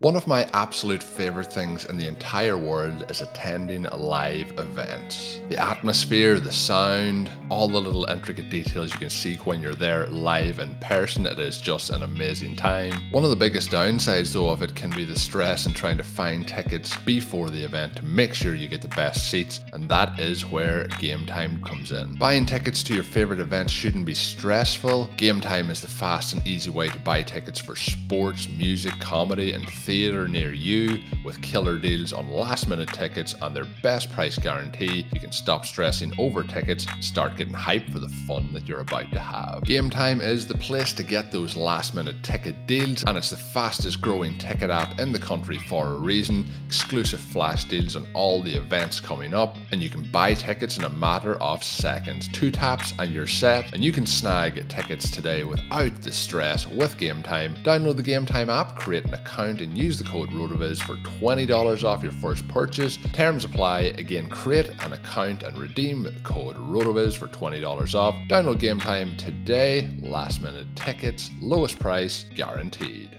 One 0.00 0.14
of 0.14 0.28
my 0.28 0.48
absolute 0.52 1.02
favorite 1.02 1.52
things 1.52 1.84
in 1.86 1.98
the 1.98 2.06
entire 2.06 2.56
world 2.56 3.10
is 3.10 3.20
attending 3.20 3.82
live 3.82 4.56
events. 4.56 5.40
The 5.48 5.60
atmosphere, 5.60 6.38
the 6.38 6.52
sound, 6.52 7.28
all 7.50 7.66
the 7.66 7.80
little 7.80 8.04
intricate 8.04 8.48
details 8.48 8.92
you 8.92 8.98
can 9.00 9.10
see 9.10 9.34
when 9.38 9.60
you're 9.60 9.74
there 9.74 10.06
live 10.06 10.60
in 10.60 10.72
person, 10.76 11.26
it 11.26 11.40
is 11.40 11.60
just 11.60 11.90
an 11.90 12.04
amazing 12.04 12.54
time. 12.54 13.10
One 13.10 13.24
of 13.24 13.30
the 13.30 13.34
biggest 13.34 13.72
downsides 13.72 14.32
though 14.32 14.50
of 14.50 14.62
it 14.62 14.76
can 14.76 14.90
be 14.90 15.04
the 15.04 15.18
stress 15.18 15.66
in 15.66 15.72
trying 15.72 15.96
to 15.96 16.04
find 16.04 16.46
tickets 16.46 16.96
before 16.98 17.50
the 17.50 17.64
event 17.64 17.96
to 17.96 18.04
make 18.04 18.34
sure 18.34 18.54
you 18.54 18.68
get 18.68 18.82
the 18.82 18.88
best 18.94 19.28
seats, 19.28 19.62
and 19.72 19.88
that 19.88 20.16
is 20.20 20.46
where 20.46 20.84
Gametime 21.00 21.60
comes 21.66 21.90
in. 21.90 22.14
Buying 22.14 22.46
tickets 22.46 22.84
to 22.84 22.94
your 22.94 23.02
favorite 23.02 23.40
events 23.40 23.72
shouldn't 23.72 24.06
be 24.06 24.14
stressful. 24.14 25.10
Gametime 25.16 25.70
is 25.70 25.80
the 25.80 25.88
fast 25.88 26.34
and 26.34 26.46
easy 26.46 26.70
way 26.70 26.88
to 26.88 26.98
buy 27.00 27.24
tickets 27.24 27.58
for 27.58 27.74
sports, 27.74 28.48
music, 28.48 28.92
comedy, 29.00 29.54
and 29.54 29.68
theatre 29.88 30.28
near 30.28 30.52
you 30.52 31.00
with 31.24 31.40
killer 31.40 31.78
deals 31.78 32.12
on 32.12 32.30
last 32.30 32.68
minute 32.68 32.90
tickets 32.92 33.34
and 33.40 33.56
their 33.56 33.64
best 33.82 34.12
price 34.12 34.36
guarantee. 34.36 35.06
You 35.14 35.18
can 35.18 35.32
stop 35.32 35.64
stressing 35.64 36.12
over 36.18 36.42
tickets 36.42 36.86
start 37.00 37.38
getting 37.38 37.54
hyped 37.54 37.90
for 37.90 37.98
the 37.98 38.10
fun 38.26 38.52
that 38.52 38.68
you're 38.68 38.80
about 38.80 39.10
to 39.12 39.18
have. 39.18 39.62
Gametime 39.62 40.20
is 40.20 40.46
the 40.46 40.58
place 40.58 40.92
to 40.92 41.02
get 41.02 41.32
those 41.32 41.56
last 41.56 41.94
minute 41.94 42.22
ticket 42.22 42.66
deals, 42.66 43.02
and 43.04 43.16
it's 43.16 43.30
the 43.30 43.36
fastest 43.38 44.02
growing 44.02 44.36
ticket 44.36 44.68
app 44.68 45.00
in 45.00 45.10
the 45.10 45.18
country 45.18 45.56
for 45.56 45.86
a 45.86 45.94
reason. 45.94 46.46
Exclusive 46.66 47.20
flash 47.20 47.64
deals 47.64 47.96
on 47.96 48.06
all 48.12 48.42
the 48.42 48.54
events 48.54 49.00
coming 49.00 49.32
up, 49.32 49.56
and 49.72 49.82
you 49.82 49.88
can 49.88 50.02
buy 50.12 50.34
tickets 50.34 50.76
in 50.76 50.84
a 50.84 50.90
matter 50.90 51.36
of 51.36 51.64
seconds. 51.64 52.28
Two 52.28 52.50
taps 52.50 52.92
and 52.98 53.10
you're 53.10 53.26
set, 53.26 53.72
and 53.72 53.82
you 53.82 53.90
can 53.90 54.04
snag 54.04 54.68
tickets 54.68 55.10
today 55.10 55.44
without 55.44 56.02
the 56.02 56.12
stress 56.12 56.66
with 56.66 56.98
Gametime. 56.98 57.56
Download 57.64 57.96
the 57.96 58.02
Gametime 58.02 58.48
app, 58.48 58.76
create 58.76 59.06
an 59.06 59.14
account, 59.14 59.62
and 59.62 59.77
use 59.78 59.98
the 59.98 60.04
code 60.04 60.30
ROTOVIZ 60.30 60.82
for 60.82 60.96
$20 60.96 61.84
off 61.84 62.02
your 62.02 62.12
first 62.12 62.46
purchase. 62.48 62.98
Terms 63.12 63.44
apply. 63.44 63.80
Again, 63.98 64.28
create 64.28 64.68
an 64.80 64.92
account 64.92 65.42
and 65.44 65.56
redeem 65.56 66.06
code 66.24 66.56
ROTOVIZ 66.56 67.16
for 67.16 67.28
$20 67.28 67.94
off. 67.94 68.14
Download 68.28 68.58
Gametime 68.58 69.16
today. 69.16 69.88
Last 70.02 70.42
minute 70.42 70.66
tickets, 70.74 71.30
lowest 71.40 71.78
price 71.78 72.24
guaranteed. 72.34 73.10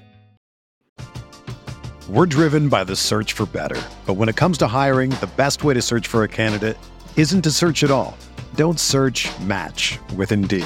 We're 2.10 2.26
driven 2.26 2.70
by 2.70 2.84
the 2.84 2.96
search 2.96 3.34
for 3.34 3.46
better. 3.46 3.82
But 4.06 4.16
when 4.16 4.30
it 4.30 4.36
comes 4.36 4.58
to 4.60 4.68
hiring, 4.68 5.12
the 5.12 5.30
best 5.38 5.64
way 5.64 5.76
to 5.76 5.82
search 5.82 6.08
for 6.08 6.24
a 6.24 6.28
candidate 6.28 6.78
isn't 7.16 7.44
to 7.44 7.52
search 7.52 7.84
at 7.84 7.92
all. 7.92 8.18
Don't 8.56 8.80
search 8.80 9.30
match 9.42 10.00
with 10.16 10.32
Indeed. 10.32 10.66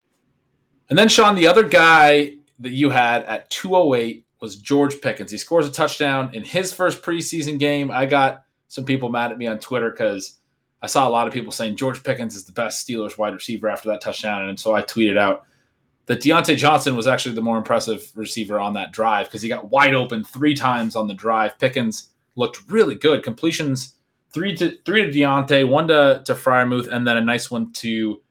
And 0.91 0.99
then, 0.99 1.07
Shawn, 1.07 1.35
the 1.35 1.47
other 1.47 1.63
guy 1.63 2.33
that 2.59 2.71
you 2.71 2.89
had 2.89 3.23
at 3.23 3.49
208 3.49 4.25
was 4.41 4.57
George 4.57 4.99
Pickens. 4.99 5.31
He 5.31 5.37
scores 5.37 5.65
a 5.65 5.71
touchdown 5.71 6.29
in 6.33 6.43
his 6.43 6.73
first 6.73 7.01
preseason 7.01 7.57
game. 7.57 7.89
I 7.89 8.05
got 8.05 8.43
some 8.67 8.83
people 8.83 9.07
mad 9.07 9.31
at 9.31 9.37
me 9.37 9.47
on 9.47 9.57
Twitter 9.57 9.89
because 9.89 10.39
I 10.81 10.87
saw 10.87 11.07
a 11.07 11.09
lot 11.09 11.27
of 11.27 11.33
people 11.33 11.53
saying 11.53 11.77
George 11.77 12.03
Pickens 12.03 12.35
is 12.35 12.43
the 12.43 12.51
best 12.51 12.85
Steelers 12.85 13.17
wide 13.17 13.33
receiver 13.33 13.69
after 13.69 13.87
that 13.87 14.01
touchdown. 14.01 14.49
And 14.49 14.59
so 14.59 14.75
I 14.75 14.81
tweeted 14.81 15.17
out 15.17 15.45
that 16.07 16.19
Diontae 16.19 16.57
Johnson 16.57 16.97
was 16.97 17.07
actually 17.07 17.35
the 17.35 17.41
more 17.41 17.57
impressive 17.57 18.11
receiver 18.13 18.59
on 18.59 18.73
that 18.73 18.91
drive 18.91 19.27
because 19.27 19.41
he 19.41 19.47
got 19.47 19.69
wide 19.69 19.93
open 19.93 20.25
three 20.25 20.55
times 20.55 20.97
on 20.97 21.07
the 21.07 21.13
drive. 21.13 21.57
Pickens 21.57 22.09
looked 22.35 22.69
really 22.69 22.95
good. 22.95 23.23
Completions 23.23 23.93
three 24.33 24.57
to 24.57 24.77
three 24.83 25.09
to 25.09 25.09
Diontae, 25.09 25.65
one 25.65 25.87
to, 25.87 26.21
to 26.25 26.33
Freiermuth, 26.35 26.89
and 26.89 27.07
then 27.07 27.15
a 27.15 27.21
nice 27.21 27.49
one 27.49 27.71
to 27.71 28.21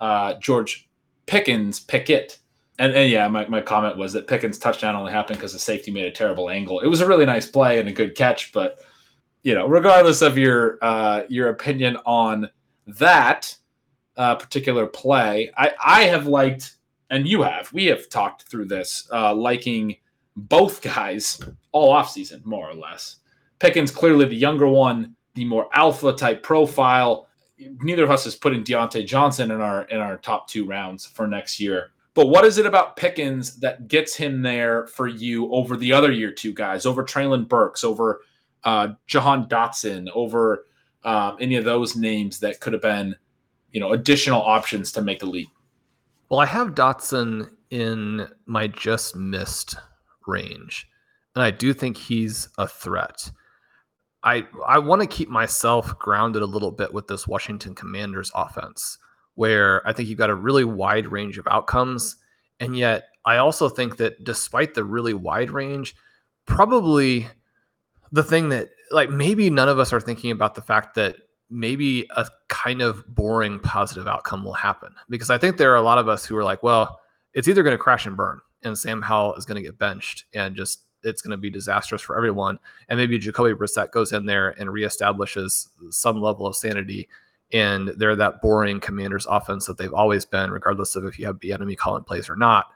uh, 0.00 0.34
George 0.40 0.85
Pickens 1.26 1.80
Pickett. 1.80 2.38
And, 2.78 2.94
and 2.94 3.10
yeah, 3.10 3.26
my, 3.28 3.46
my 3.48 3.60
comment 3.60 3.96
was 3.96 4.12
that 4.12 4.26
Pickens' 4.26 4.58
touchdown 4.58 4.94
only 4.94 5.12
happened 5.12 5.38
because 5.38 5.52
the 5.52 5.58
safety 5.58 5.90
made 5.90 6.04
a 6.04 6.10
terrible 6.10 6.50
angle. 6.50 6.80
It 6.80 6.88
was 6.88 7.00
a 7.00 7.06
really 7.06 7.26
nice 7.26 7.46
play 7.46 7.78
and 7.78 7.88
a 7.88 7.92
good 7.92 8.14
catch, 8.14 8.52
but 8.52 8.80
you 9.42 9.54
know, 9.54 9.68
regardless 9.68 10.22
of 10.22 10.36
your 10.36 10.76
uh, 10.82 11.22
your 11.28 11.50
opinion 11.50 11.96
on 12.04 12.50
that 12.86 13.54
uh, 14.16 14.34
particular 14.34 14.86
play, 14.86 15.52
I, 15.56 15.70
I 15.82 16.02
have 16.04 16.26
liked, 16.26 16.76
and 17.10 17.28
you 17.28 17.42
have, 17.42 17.72
we 17.72 17.86
have 17.86 18.08
talked 18.08 18.42
through 18.42 18.66
this, 18.66 19.08
uh, 19.12 19.32
liking 19.32 19.96
both 20.34 20.82
guys 20.82 21.40
all 21.72 21.94
offseason, 21.94 22.44
more 22.44 22.68
or 22.68 22.74
less. 22.74 23.16
Pickens 23.58 23.90
clearly 23.90 24.26
the 24.26 24.34
younger 24.34 24.66
one, 24.66 25.14
the 25.34 25.44
more 25.44 25.68
alpha 25.72 26.12
type 26.12 26.42
profile. 26.42 27.25
Neither 27.58 28.04
of 28.04 28.10
us 28.10 28.26
is 28.26 28.34
putting 28.34 28.64
Diontae 28.64 29.06
Johnson 29.06 29.50
in 29.50 29.60
our 29.60 29.82
in 29.84 29.98
our 29.98 30.18
top 30.18 30.48
two 30.48 30.66
rounds 30.66 31.06
for 31.06 31.26
next 31.26 31.58
year. 31.58 31.90
But 32.14 32.28
what 32.28 32.46
is 32.46 32.56
it 32.56 32.64
about 32.64 32.96
Pickens 32.96 33.56
that 33.56 33.88
gets 33.88 34.14
him 34.14 34.40
there 34.40 34.86
for 34.86 35.06
you 35.06 35.52
over 35.52 35.76
the 35.76 35.92
other 35.92 36.10
year 36.10 36.32
two 36.32 36.52
guys, 36.52 36.86
over 36.86 37.04
Treylon 37.04 37.46
Burks, 37.46 37.84
over 37.84 38.22
uh, 38.64 38.88
Jahan 39.06 39.46
Dotson, 39.46 40.08
over 40.14 40.64
um, 41.04 41.36
any 41.40 41.56
of 41.56 41.64
those 41.64 41.94
names 41.94 42.40
that 42.40 42.60
could 42.60 42.72
have 42.72 42.80
been, 42.80 43.14
you 43.72 43.80
know, 43.80 43.92
additional 43.92 44.40
options 44.40 44.92
to 44.92 45.02
make 45.02 45.20
the 45.20 45.26
leap? 45.26 45.48
Well, 46.30 46.40
I 46.40 46.46
have 46.46 46.74
Dotson 46.74 47.50
in 47.70 48.26
my 48.46 48.66
just 48.66 49.14
missed 49.14 49.76
range, 50.26 50.88
and 51.34 51.44
I 51.44 51.50
do 51.50 51.74
think 51.74 51.98
he's 51.98 52.48
a 52.56 52.66
threat. 52.66 53.30
I 54.26 54.44
I 54.66 54.78
want 54.78 55.00
to 55.00 55.08
keep 55.08 55.30
myself 55.30 55.98
grounded 55.98 56.42
a 56.42 56.46
little 56.46 56.72
bit 56.72 56.92
with 56.92 57.06
this 57.06 57.26
Washington 57.26 57.74
Commanders 57.74 58.30
offense, 58.34 58.98
where 59.36 59.86
I 59.88 59.92
think 59.92 60.08
you've 60.08 60.18
got 60.18 60.30
a 60.30 60.34
really 60.34 60.64
wide 60.64 61.06
range 61.06 61.38
of 61.38 61.46
outcomes, 61.46 62.16
and 62.60 62.76
yet 62.76 63.04
I 63.24 63.38
also 63.38 63.68
think 63.68 63.96
that 63.98 64.24
despite 64.24 64.74
the 64.74 64.84
really 64.84 65.14
wide 65.14 65.50
range, 65.50 65.94
probably 66.44 67.28
the 68.12 68.24
thing 68.24 68.48
that 68.50 68.70
like 68.90 69.10
maybe 69.10 69.48
none 69.48 69.68
of 69.68 69.78
us 69.78 69.92
are 69.92 70.00
thinking 70.00 70.32
about 70.32 70.54
the 70.54 70.62
fact 70.62 70.94
that 70.96 71.16
maybe 71.48 72.06
a 72.16 72.26
kind 72.48 72.82
of 72.82 73.06
boring 73.14 73.60
positive 73.60 74.08
outcome 74.08 74.44
will 74.44 74.52
happen. 74.52 74.92
Because 75.08 75.30
I 75.30 75.38
think 75.38 75.56
there 75.56 75.72
are 75.72 75.76
a 75.76 75.82
lot 75.82 75.98
of 75.98 76.08
us 76.08 76.24
who 76.24 76.36
are 76.36 76.44
like, 76.44 76.62
well, 76.64 77.00
it's 77.34 77.46
either 77.46 77.62
going 77.62 77.74
to 77.76 77.82
crash 77.82 78.06
and 78.06 78.16
burn, 78.16 78.40
and 78.62 78.76
Sam 78.76 79.02
Howell 79.02 79.34
is 79.36 79.44
going 79.44 79.56
to 79.56 79.62
get 79.62 79.78
benched, 79.78 80.24
and 80.34 80.56
just 80.56 80.82
it's 81.02 81.22
going 81.22 81.30
to 81.30 81.36
be 81.36 81.50
disastrous 81.50 82.02
for 82.02 82.16
everyone. 82.16 82.58
And 82.88 82.98
maybe 82.98 83.18
Jacoby 83.18 83.54
Brissett 83.54 83.92
goes 83.92 84.12
in 84.12 84.26
there 84.26 84.50
and 84.60 84.70
reestablishes 84.70 85.68
some 85.90 86.20
level 86.20 86.46
of 86.46 86.56
sanity. 86.56 87.08
And 87.52 87.88
they're 87.96 88.16
that 88.16 88.42
boring 88.42 88.80
Commanders 88.80 89.26
offense 89.28 89.66
that 89.66 89.78
they've 89.78 89.92
always 89.92 90.24
been, 90.24 90.50
regardless 90.50 90.96
of 90.96 91.04
if 91.04 91.18
you 91.18 91.26
have 91.26 91.38
Bieniemy 91.38 91.76
calling 91.76 92.04
plays 92.04 92.28
or 92.28 92.36
not. 92.36 92.66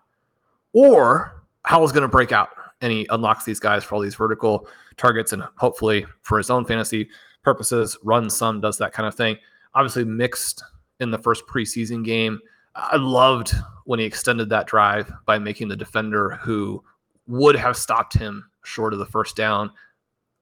Or 0.73 1.43
Howell's 1.65 1.93
going 1.93 2.03
to 2.03 2.09
break 2.09 2.33
out 2.33 2.51
and 2.81 2.93
he 2.93 3.07
unlocks 3.11 3.45
these 3.45 3.61
guys 3.61 3.85
for 3.85 3.97
all 3.97 4.01
these 4.01 4.15
vertical 4.15 4.69
targets 4.97 5.33
and 5.33 5.43
hopefully 5.57 6.07
for 6.23 6.39
his 6.39 6.51
own 6.51 6.65
fantasy 6.65 7.09
purposes, 7.43 7.97
runs 8.03 8.37
some, 8.37 8.61
does 8.61 8.79
that 8.79 8.93
kind 8.93 9.07
of 9.07 9.15
thing. 9.15 9.37
Obviously, 9.75 10.05
mixed 10.05 10.63
in 11.01 11.11
the 11.11 11.19
first 11.19 11.47
preseason 11.47 12.05
game. 12.05 12.39
I 12.75 12.97
loved 12.97 13.55
when 13.85 13.99
he 13.99 14.05
extended 14.05 14.49
that 14.51 14.67
drive 14.67 15.11
by 15.27 15.39
making 15.39 15.69
the 15.69 15.77
defender 15.77 16.39
who 16.43 16.83
would 17.31 17.57
have 17.57 17.77
stopped 17.77 18.15
him 18.15 18.51
short 18.65 18.93
of 18.93 18.99
the 18.99 19.07
first 19.07 19.37
down, 19.37 19.71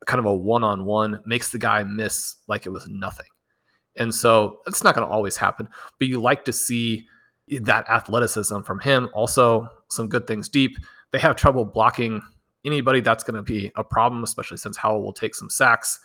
kind 0.07 0.19
of 0.19 0.27
a 0.27 0.35
one 0.35 0.65
on 0.65 0.85
one, 0.85 1.21
makes 1.27 1.51
the 1.51 1.59
guy 1.59 1.83
miss 1.85 2.37
like 2.49 2.67
it 2.67 2.71
was 2.71 2.89
nothing. 2.89 3.27
And 3.97 4.15
so 4.15 4.61
it's 4.67 4.83
not 4.83 4.95
going 4.95 5.07
to 5.07 5.13
always 5.13 5.37
happen, 5.37 5.69
but 5.99 6.09
you 6.09 6.21
like 6.21 6.45
to 6.45 6.53
see 6.53 7.07
that 7.61 7.89
athleticism 7.89 8.61
from 8.61 8.81
him. 8.81 9.09
Also, 9.13 9.69
some 9.91 10.09
good 10.09 10.27
things 10.27 10.49
deep. 10.49 10.77
They 11.13 11.19
have 11.19 11.37
trouble 11.37 11.65
blocking 11.65 12.23
anybody. 12.65 13.01
That's 13.01 13.25
going 13.25 13.37
to 13.37 13.43
be 13.43 13.73
a 13.77 13.85
problem, 13.85 14.23
especially 14.23 14.59
since 14.59 14.77
Howell 14.77 15.03
will 15.03 15.13
take 15.13 15.35
some 15.35 15.51
sacks. 15.51 15.99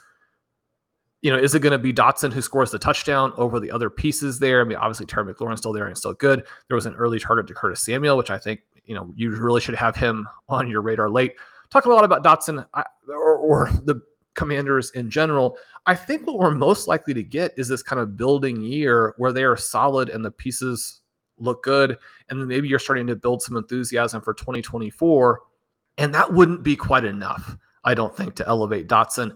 You 1.22 1.32
know, 1.32 1.38
is 1.38 1.56
it 1.56 1.62
going 1.62 1.72
to 1.72 1.80
be 1.80 1.94
Dotson 1.94 2.34
who 2.34 2.42
scores 2.42 2.72
the 2.72 2.80
touchdown 2.80 3.32
over 3.38 3.60
the 3.60 3.72
other 3.72 3.90
pieces 3.90 4.40
there? 4.40 4.62
I 4.62 4.64
mean, 4.66 4.78
obviously 4.78 5.06
Terry 5.06 5.34
McLaurin's 5.34 5.60
still 5.60 5.72
there 5.72 5.88
and 5.88 5.98
still 5.98 6.14
good. 6.14 6.46
There 6.68 6.76
was 6.76 6.86
an 6.86 6.96
early 6.96 7.20
target 7.20 7.48
to 7.48 7.54
Curtis 7.54 7.82
Samuel, 7.82 8.18
which 8.18 8.32
I 8.32 8.38
think 8.38 8.62
you 8.86 8.96
know 8.96 9.12
you 9.16 9.32
really 9.32 9.62
should 9.62 9.76
have 9.76 9.96
him 9.96 10.28
on 10.50 10.70
your 10.70 10.82
radar 10.82 11.10
late. 11.10 11.36
Talk 11.70 11.86
a 11.86 11.90
lot 11.90 12.04
about 12.04 12.24
Dotson 12.24 12.66
or, 13.08 13.36
or 13.38 13.70
the 13.84 14.02
Commanders 14.36 14.92
in 14.92 15.10
general. 15.10 15.58
I 15.86 15.96
think 15.96 16.26
what 16.26 16.38
we're 16.38 16.52
most 16.52 16.88
likely 16.88 17.14
to 17.14 17.24
get 17.24 17.54
is 17.58 17.68
this 17.68 17.84
kind 17.84 18.00
of 18.00 18.16
building 18.16 18.62
year 18.62 19.14
where 19.18 19.34
they 19.34 19.44
are 19.44 19.58
solid 19.58 20.10
and 20.10 20.24
the 20.24 20.32
pieces 20.32 21.02
look 21.38 21.64
good, 21.64 21.98
and 22.30 22.40
then 22.40 22.48
maybe 22.48 22.68
you're 22.68 22.80
starting 22.80 23.08
to 23.08 23.16
build 23.16 23.42
some 23.42 23.58
enthusiasm 23.58 24.22
for 24.22 24.34
2024, 24.34 25.42
and 25.98 26.14
that 26.14 26.32
wouldn't 26.32 26.64
be 26.64 26.76
quite 26.76 27.06
enough, 27.06 27.58
I 27.84 27.94
don't 27.94 28.16
think, 28.16 28.36
to 28.36 28.48
elevate 28.48 28.88
Dotson. 28.88 29.36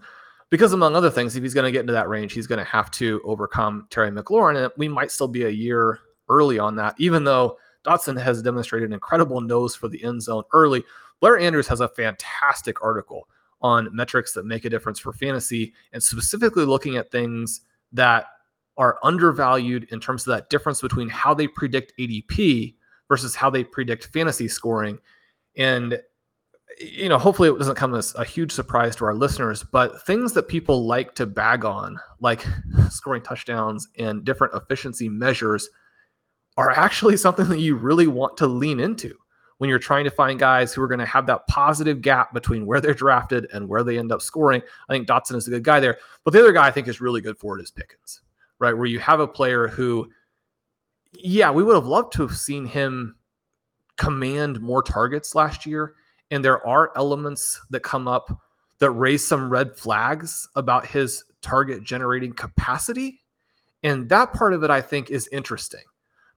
Because 0.50 0.72
among 0.72 0.96
other 0.96 1.10
things, 1.10 1.36
if 1.36 1.42
he's 1.42 1.52
going 1.52 1.66
to 1.66 1.72
get 1.72 1.82
into 1.82 1.92
that 1.92 2.08
range, 2.08 2.32
he's 2.32 2.46
going 2.46 2.58
to 2.58 2.64
have 2.64 2.90
to 2.92 3.20
overcome 3.24 3.86
Terry 3.90 4.10
McLaurin, 4.10 4.64
and 4.64 4.72
we 4.76 4.88
might 4.88 5.10
still 5.10 5.28
be 5.28 5.44
a 5.44 5.50
year 5.50 6.00
early 6.28 6.58
on 6.58 6.76
that, 6.76 6.94
even 6.98 7.24
though 7.24 7.58
Dotson 7.88 8.20
has 8.20 8.42
demonstrated 8.42 8.88
an 8.88 8.92
incredible 8.92 9.40
nose 9.40 9.74
for 9.74 9.88
the 9.88 10.02
end 10.04 10.22
zone 10.22 10.42
early. 10.52 10.84
Blair 11.20 11.38
Andrews 11.38 11.68
has 11.68 11.80
a 11.80 11.88
fantastic 11.88 12.82
article 12.82 13.28
on 13.60 13.88
metrics 13.94 14.32
that 14.34 14.46
make 14.46 14.64
a 14.64 14.70
difference 14.70 14.98
for 14.98 15.12
fantasy 15.12 15.72
and 15.92 16.02
specifically 16.02 16.64
looking 16.64 16.96
at 16.96 17.10
things 17.10 17.62
that 17.92 18.26
are 18.76 18.98
undervalued 19.02 19.88
in 19.90 19.98
terms 19.98 20.26
of 20.26 20.32
that 20.32 20.50
difference 20.50 20.80
between 20.80 21.08
how 21.08 21.34
they 21.34 21.48
predict 21.48 21.92
ADP 21.98 22.74
versus 23.08 23.34
how 23.34 23.50
they 23.50 23.64
predict 23.64 24.06
fantasy 24.12 24.46
scoring. 24.46 24.98
And 25.56 25.98
you 26.80 27.08
know, 27.08 27.18
hopefully 27.18 27.48
it 27.48 27.58
doesn't 27.58 27.74
come 27.74 27.94
as 27.94 28.14
a 28.14 28.24
huge 28.24 28.52
surprise 28.52 28.94
to 28.96 29.04
our 29.04 29.14
listeners, 29.14 29.64
but 29.64 30.06
things 30.06 30.32
that 30.34 30.46
people 30.46 30.86
like 30.86 31.14
to 31.16 31.26
bag 31.26 31.64
on, 31.64 31.98
like 32.20 32.46
scoring 32.90 33.22
touchdowns 33.22 33.88
and 33.98 34.24
different 34.24 34.54
efficiency 34.54 35.08
measures, 35.08 35.68
are 36.58 36.72
actually 36.72 37.16
something 37.16 37.48
that 37.48 37.60
you 37.60 37.76
really 37.76 38.08
want 38.08 38.36
to 38.36 38.46
lean 38.48 38.80
into 38.80 39.14
when 39.58 39.70
you're 39.70 39.78
trying 39.78 40.04
to 40.04 40.10
find 40.10 40.40
guys 40.40 40.74
who 40.74 40.82
are 40.82 40.88
going 40.88 40.98
to 40.98 41.06
have 41.06 41.24
that 41.26 41.46
positive 41.46 42.02
gap 42.02 42.34
between 42.34 42.66
where 42.66 42.80
they're 42.80 42.92
drafted 42.92 43.46
and 43.52 43.68
where 43.68 43.84
they 43.84 43.96
end 43.96 44.10
up 44.10 44.20
scoring. 44.20 44.60
I 44.88 44.92
think 44.92 45.06
Dotson 45.06 45.36
is 45.36 45.46
a 45.46 45.50
good 45.50 45.62
guy 45.62 45.78
there. 45.78 45.98
But 46.24 46.32
the 46.32 46.40
other 46.40 46.52
guy 46.52 46.66
I 46.66 46.72
think 46.72 46.88
is 46.88 47.00
really 47.00 47.20
good 47.20 47.38
for 47.38 47.56
it 47.56 47.62
is 47.62 47.70
Pickens, 47.70 48.22
right? 48.58 48.76
Where 48.76 48.86
you 48.86 48.98
have 48.98 49.20
a 49.20 49.28
player 49.28 49.68
who, 49.68 50.10
yeah, 51.12 51.50
we 51.52 51.62
would 51.62 51.76
have 51.76 51.86
loved 51.86 52.12
to 52.14 52.22
have 52.22 52.36
seen 52.36 52.66
him 52.66 53.14
command 53.96 54.60
more 54.60 54.82
targets 54.82 55.36
last 55.36 55.64
year. 55.64 55.94
And 56.32 56.44
there 56.44 56.64
are 56.66 56.92
elements 56.96 57.60
that 57.70 57.84
come 57.84 58.08
up 58.08 58.36
that 58.80 58.90
raise 58.90 59.24
some 59.24 59.48
red 59.48 59.76
flags 59.76 60.48
about 60.56 60.86
his 60.86 61.24
target 61.40 61.84
generating 61.84 62.32
capacity. 62.32 63.20
And 63.84 64.08
that 64.08 64.32
part 64.32 64.54
of 64.54 64.64
it, 64.64 64.70
I 64.70 64.80
think, 64.80 65.10
is 65.10 65.28
interesting 65.30 65.82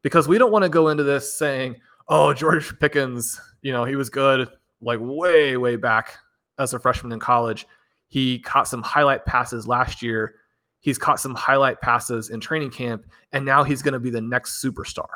because 0.02 0.28
we 0.28 0.38
don't 0.38 0.52
want 0.52 0.64
to 0.64 0.70
go 0.70 0.90
into 0.90 1.04
this 1.04 1.38
saying, 1.38 1.76
oh, 2.08 2.34
George 2.34 2.78
Pickens, 2.80 3.40
you 3.62 3.72
know, 3.72 3.86
he 3.86 3.96
was 3.96 4.10
good 4.10 4.48
like 4.82 5.00
way, 5.02 5.58
way 5.58 5.76
back 5.76 6.18
as 6.58 6.74
a 6.74 6.80
freshman 6.80 7.12
in 7.12 7.20
college. 7.20 7.68
He 8.08 8.40
caught 8.40 8.68
some 8.68 8.82
highlight 8.82 9.26
passes 9.26 9.68
last 9.68 10.02
year. 10.02 10.36
He's 10.80 10.98
caught 10.98 11.20
some 11.20 11.36
highlight 11.36 11.80
passes 11.80 12.30
in 12.32 12.40
training 12.40 12.72
camp, 12.72 13.06
and 13.32 13.46
now 13.46 13.64
he's 13.64 13.82
going 13.82 13.94
to 13.94 14.00
be 14.00 14.10
the 14.10 14.22
next 14.22 14.64
superstar. 14.64 15.08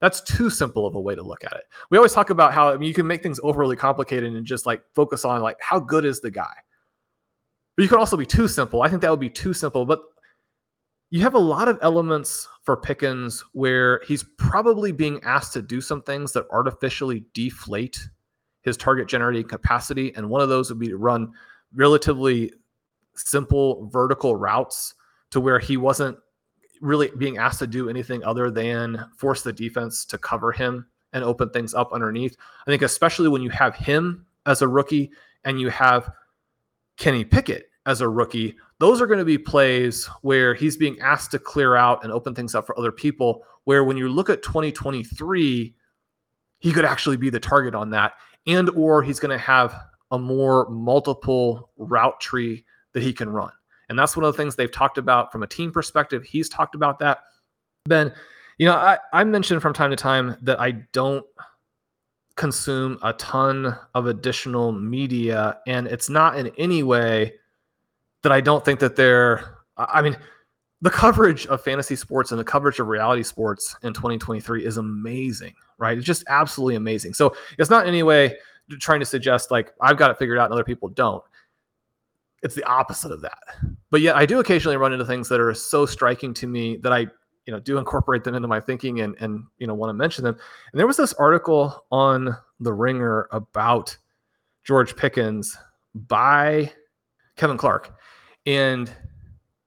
That's 0.00 0.20
too 0.20 0.50
simple 0.50 0.86
of 0.86 0.94
a 0.94 1.00
way 1.00 1.14
to 1.14 1.22
look 1.22 1.44
at 1.44 1.52
it. 1.52 1.62
We 1.90 1.96
always 1.96 2.12
talk 2.12 2.30
about 2.30 2.52
how 2.52 2.70
I 2.70 2.76
mean, 2.76 2.88
you 2.88 2.94
can 2.94 3.06
make 3.06 3.22
things 3.22 3.40
overly 3.42 3.76
complicated 3.76 4.34
and 4.34 4.44
just 4.44 4.66
like 4.66 4.82
focus 4.94 5.24
on 5.24 5.40
like 5.40 5.56
how 5.60 5.80
good 5.80 6.04
is 6.04 6.20
the 6.20 6.30
guy. 6.30 6.52
But 7.76 7.84
you 7.84 7.88
can 7.88 7.98
also 7.98 8.16
be 8.16 8.26
too 8.26 8.48
simple. 8.48 8.82
I 8.82 8.88
think 8.88 9.00
that 9.02 9.10
would 9.10 9.20
be 9.20 9.30
too 9.30 9.54
simple. 9.54 9.86
But 9.86 10.00
you 11.12 11.20
have 11.20 11.34
a 11.34 11.38
lot 11.38 11.68
of 11.68 11.78
elements 11.82 12.48
for 12.62 12.74
Pickens 12.74 13.44
where 13.52 14.00
he's 14.06 14.24
probably 14.38 14.92
being 14.92 15.20
asked 15.24 15.52
to 15.52 15.60
do 15.60 15.82
some 15.82 16.00
things 16.00 16.32
that 16.32 16.46
artificially 16.50 17.26
deflate 17.34 18.00
his 18.62 18.78
target 18.78 19.08
generating 19.08 19.46
capacity. 19.46 20.14
And 20.16 20.30
one 20.30 20.40
of 20.40 20.48
those 20.48 20.70
would 20.70 20.78
be 20.78 20.88
to 20.88 20.96
run 20.96 21.30
relatively 21.74 22.50
simple 23.14 23.90
vertical 23.92 24.36
routes 24.36 24.94
to 25.32 25.40
where 25.40 25.58
he 25.58 25.76
wasn't 25.76 26.16
really 26.80 27.10
being 27.18 27.36
asked 27.36 27.58
to 27.58 27.66
do 27.66 27.90
anything 27.90 28.24
other 28.24 28.50
than 28.50 29.04
force 29.18 29.42
the 29.42 29.52
defense 29.52 30.06
to 30.06 30.16
cover 30.16 30.50
him 30.50 30.86
and 31.12 31.22
open 31.24 31.50
things 31.50 31.74
up 31.74 31.92
underneath. 31.92 32.38
I 32.66 32.70
think, 32.70 32.80
especially 32.80 33.28
when 33.28 33.42
you 33.42 33.50
have 33.50 33.76
him 33.76 34.24
as 34.46 34.62
a 34.62 34.68
rookie 34.68 35.10
and 35.44 35.60
you 35.60 35.68
have 35.68 36.10
Kenny 36.96 37.22
Pickett 37.22 37.66
as 37.84 38.00
a 38.00 38.08
rookie, 38.08 38.56
those 38.82 39.00
are 39.00 39.06
going 39.06 39.20
to 39.20 39.24
be 39.24 39.38
plays 39.38 40.06
where 40.22 40.54
he's 40.54 40.76
being 40.76 40.98
asked 40.98 41.30
to 41.30 41.38
clear 41.38 41.76
out 41.76 42.02
and 42.02 42.12
open 42.12 42.34
things 42.34 42.52
up 42.52 42.66
for 42.66 42.76
other 42.76 42.90
people. 42.90 43.44
Where 43.62 43.84
when 43.84 43.96
you 43.96 44.08
look 44.08 44.28
at 44.28 44.42
2023, 44.42 45.72
he 46.58 46.72
could 46.72 46.84
actually 46.84 47.16
be 47.16 47.30
the 47.30 47.38
target 47.38 47.76
on 47.76 47.90
that, 47.90 48.14
and 48.48 48.68
or 48.70 49.00
he's 49.00 49.20
going 49.20 49.30
to 49.30 49.38
have 49.38 49.72
a 50.10 50.18
more 50.18 50.68
multiple 50.68 51.70
route 51.76 52.20
tree 52.20 52.64
that 52.92 53.04
he 53.04 53.12
can 53.12 53.30
run. 53.30 53.52
And 53.88 53.96
that's 53.96 54.16
one 54.16 54.24
of 54.24 54.34
the 54.34 54.36
things 54.36 54.56
they've 54.56 54.70
talked 54.70 54.98
about 54.98 55.30
from 55.30 55.44
a 55.44 55.46
team 55.46 55.70
perspective. 55.70 56.24
He's 56.24 56.48
talked 56.48 56.74
about 56.74 56.98
that. 56.98 57.20
Ben, 57.84 58.12
you 58.58 58.66
know, 58.66 58.74
I, 58.74 58.98
I 59.12 59.22
mentioned 59.22 59.62
from 59.62 59.74
time 59.74 59.90
to 59.90 59.96
time 59.96 60.36
that 60.42 60.58
I 60.60 60.72
don't 60.92 61.24
consume 62.34 62.98
a 63.02 63.12
ton 63.12 63.78
of 63.94 64.06
additional 64.06 64.72
media, 64.72 65.58
and 65.68 65.86
it's 65.86 66.10
not 66.10 66.36
in 66.36 66.48
any 66.58 66.82
way 66.82 67.34
that 68.22 68.32
I 68.32 68.40
don't 68.40 68.64
think 68.64 68.80
that 68.80 68.96
they're, 68.96 69.58
I 69.76 70.02
mean, 70.02 70.16
the 70.80 70.90
coverage 70.90 71.46
of 71.46 71.62
fantasy 71.62 71.94
sports 71.96 72.32
and 72.32 72.40
the 72.40 72.44
coverage 72.44 72.80
of 72.80 72.88
reality 72.88 73.22
sports 73.22 73.76
in 73.82 73.92
2023 73.92 74.66
is 74.66 74.76
amazing, 74.76 75.54
right? 75.78 75.96
It's 75.96 76.06
just 76.06 76.24
absolutely 76.28 76.74
amazing. 76.74 77.14
So 77.14 77.36
it's 77.58 77.70
not 77.70 77.84
in 77.84 77.88
any 77.88 78.02
way 78.02 78.36
trying 78.80 79.00
to 79.00 79.06
suggest 79.06 79.50
like 79.50 79.72
I've 79.80 79.96
got 79.96 80.10
it 80.10 80.18
figured 80.18 80.38
out 80.38 80.46
and 80.46 80.52
other 80.52 80.64
people 80.64 80.88
don't. 80.88 81.22
It's 82.42 82.56
the 82.56 82.64
opposite 82.64 83.12
of 83.12 83.20
that. 83.22 83.38
But 83.90 84.00
yet 84.00 84.16
I 84.16 84.26
do 84.26 84.40
occasionally 84.40 84.76
run 84.76 84.92
into 84.92 85.04
things 85.04 85.28
that 85.28 85.40
are 85.40 85.54
so 85.54 85.86
striking 85.86 86.34
to 86.34 86.48
me 86.48 86.78
that 86.78 86.92
I, 86.92 87.06
you 87.46 87.52
know, 87.52 87.60
do 87.60 87.78
incorporate 87.78 88.24
them 88.24 88.34
into 88.34 88.48
my 88.48 88.60
thinking 88.60 89.00
and 89.00 89.16
and 89.20 89.44
you 89.58 89.66
know 89.66 89.74
want 89.74 89.90
to 89.90 89.94
mention 89.94 90.24
them. 90.24 90.36
And 90.72 90.80
there 90.80 90.86
was 90.86 90.96
this 90.96 91.12
article 91.14 91.84
on 91.92 92.36
the 92.58 92.72
Ringer 92.72 93.28
about 93.30 93.96
George 94.64 94.96
Pickens 94.96 95.56
by 95.94 96.72
Kevin 97.36 97.56
Clark. 97.56 97.96
And 98.46 98.90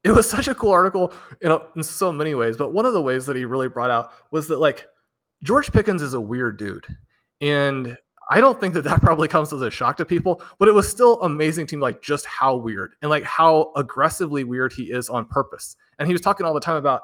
it 0.04 0.12
was 0.12 0.30
such 0.30 0.48
a 0.48 0.56
cool 0.56 0.72
article 0.72 1.14
know, 1.42 1.68
in 1.76 1.84
so 1.84 2.12
many 2.12 2.36
ways. 2.36 2.58
But 2.58 2.74
one 2.74 2.86
of 2.86 2.94
the 2.94 3.02
ways 3.02 3.26
that 3.26 3.36
he 3.36 3.46
really 3.46 3.70
brought 3.70 3.90
out 3.90 4.12
was 4.32 4.48
that, 4.48 4.60
like, 4.60 4.88
George 5.44 5.72
Pickens 5.72 6.02
is 6.02 6.14
a 6.14 6.22
weird 6.22 6.58
dude. 6.58 6.86
And 7.42 7.98
I 8.30 8.40
don't 8.40 8.60
think 8.60 8.74
that 8.76 8.84
that 8.84 9.02
probably 9.02 9.28
comes 9.28 9.52
as 9.52 9.62
a 9.62 9.72
shock 9.72 9.98
to 9.98 10.06
people, 10.06 10.42
but 10.60 10.68
it 10.68 10.74
was 10.74 10.90
still 10.90 11.22
amazing 11.22 11.68
to 11.68 11.76
me, 11.78 11.82
like, 11.82 12.02
just 12.02 12.26
how 12.26 12.56
weird 12.56 12.94
and 13.02 13.10
like 13.10 13.24
how 13.24 13.72
aggressively 13.76 14.44
weird 14.44 14.74
he 14.74 14.92
is 14.92 15.10
on 15.10 15.26
purpose. 15.26 15.76
And 16.00 16.08
he 16.08 16.14
was 16.14 16.22
talking 16.22 16.46
all 16.46 16.54
the 16.54 16.60
time 16.60 16.78
about, 16.78 17.04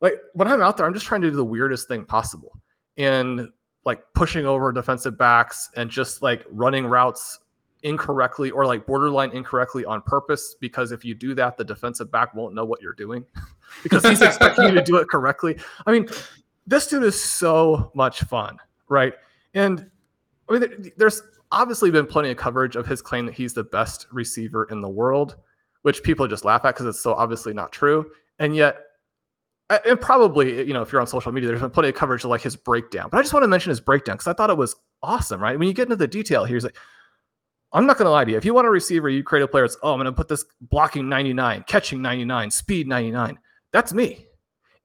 like, 0.00 0.14
when 0.34 0.48
I'm 0.48 0.62
out 0.62 0.76
there, 0.76 0.86
I'm 0.86 0.94
just 0.94 1.06
trying 1.06 1.20
to 1.22 1.30
do 1.30 1.36
the 1.36 1.44
weirdest 1.44 1.88
thing 1.88 2.04
possible. 2.04 2.58
And 2.96 3.48
like 3.84 4.02
pushing 4.14 4.46
over 4.46 4.72
defensive 4.72 5.16
backs 5.16 5.70
and 5.76 5.90
just 5.90 6.22
like 6.22 6.44
running 6.50 6.86
routes 6.86 7.38
incorrectly 7.82 8.50
or 8.50 8.66
like 8.66 8.86
borderline 8.86 9.30
incorrectly 9.32 9.84
on 9.84 10.02
purpose 10.02 10.54
because 10.60 10.92
if 10.92 11.04
you 11.04 11.14
do 11.14 11.34
that 11.34 11.56
the 11.56 11.64
defensive 11.64 12.10
back 12.10 12.34
won't 12.34 12.54
know 12.54 12.64
what 12.64 12.82
you're 12.82 12.94
doing. 12.94 13.24
Because 13.84 14.04
he's 14.04 14.20
expecting 14.20 14.64
you 14.64 14.74
to 14.74 14.82
do 14.82 14.96
it 14.96 15.08
correctly. 15.08 15.56
I 15.86 15.92
mean 15.92 16.08
this 16.66 16.88
dude 16.88 17.04
is 17.04 17.20
so 17.20 17.92
much 17.94 18.22
fun 18.22 18.58
right? 18.88 19.14
And 19.54 19.88
i 20.48 20.58
mean 20.58 20.92
there's 20.96 21.22
obviously 21.52 21.92
been 21.92 22.06
plenty 22.06 22.30
of 22.30 22.36
coverage 22.36 22.74
of 22.74 22.84
his 22.84 23.00
claim 23.00 23.26
that 23.26 23.34
he's 23.34 23.54
the 23.54 23.62
best 23.62 24.08
receiver 24.10 24.64
in 24.72 24.80
the 24.80 24.88
world 24.88 25.36
which 25.82 26.02
people 26.02 26.26
just 26.28 26.44
laugh 26.44 26.64
at 26.64 26.74
because 26.74 26.86
it's 26.86 27.00
so 27.00 27.14
obviously 27.14 27.54
not 27.54 27.72
true. 27.72 28.10
And 28.38 28.54
yet 28.54 28.78
and 29.86 30.00
probably 30.00 30.58
eh, 30.58 30.62
you 30.62 30.74
know 30.74 30.82
if 30.82 30.92
you're 30.92 31.00
on 31.00 31.06
social 31.06 31.32
media 31.32 31.48
there's 31.48 31.60
been 31.60 31.70
plenty 31.70 31.88
of 31.88 31.94
coverage 31.94 32.24
of 32.24 32.30
like 32.30 32.42
his 32.42 32.56
breakdown. 32.56 33.08
But 33.10 33.18
i 33.18 33.22
just 33.22 33.32
want 33.32 33.44
to 33.44 33.48
mention 33.48 33.70
his 33.70 33.80
breakdown 33.80 34.16
because 34.16 34.26
i 34.26 34.32
thought 34.32 34.50
it 34.50 34.56
was 34.56 34.76
awesome 35.02 35.40
right? 35.40 35.58
When 35.58 35.68
you 35.68 35.74
get 35.74 35.84
into 35.84 35.96
the 35.96 36.08
detail 36.08 36.44
here 36.44 36.56
he's 36.56 36.64
like 36.64 36.76
i'm 37.72 37.86
not 37.86 37.96
going 37.98 38.06
to 38.06 38.10
lie 38.10 38.24
to 38.24 38.30
you. 38.30 38.36
If 38.36 38.44
you 38.44 38.54
want 38.54 38.66
a 38.66 38.70
receiver 38.70 39.08
you 39.08 39.22
create 39.22 39.42
a 39.42 39.48
player 39.48 39.64
it's 39.64 39.76
oh 39.82 39.92
i'm 39.92 39.98
going 39.98 40.06
to 40.06 40.12
put 40.12 40.28
this 40.28 40.44
blocking 40.60 41.08
99 41.08 41.64
catching 41.66 42.02
99 42.02 42.50
speed 42.50 42.88
99 42.88 43.38
that's 43.72 43.92
me. 43.92 44.26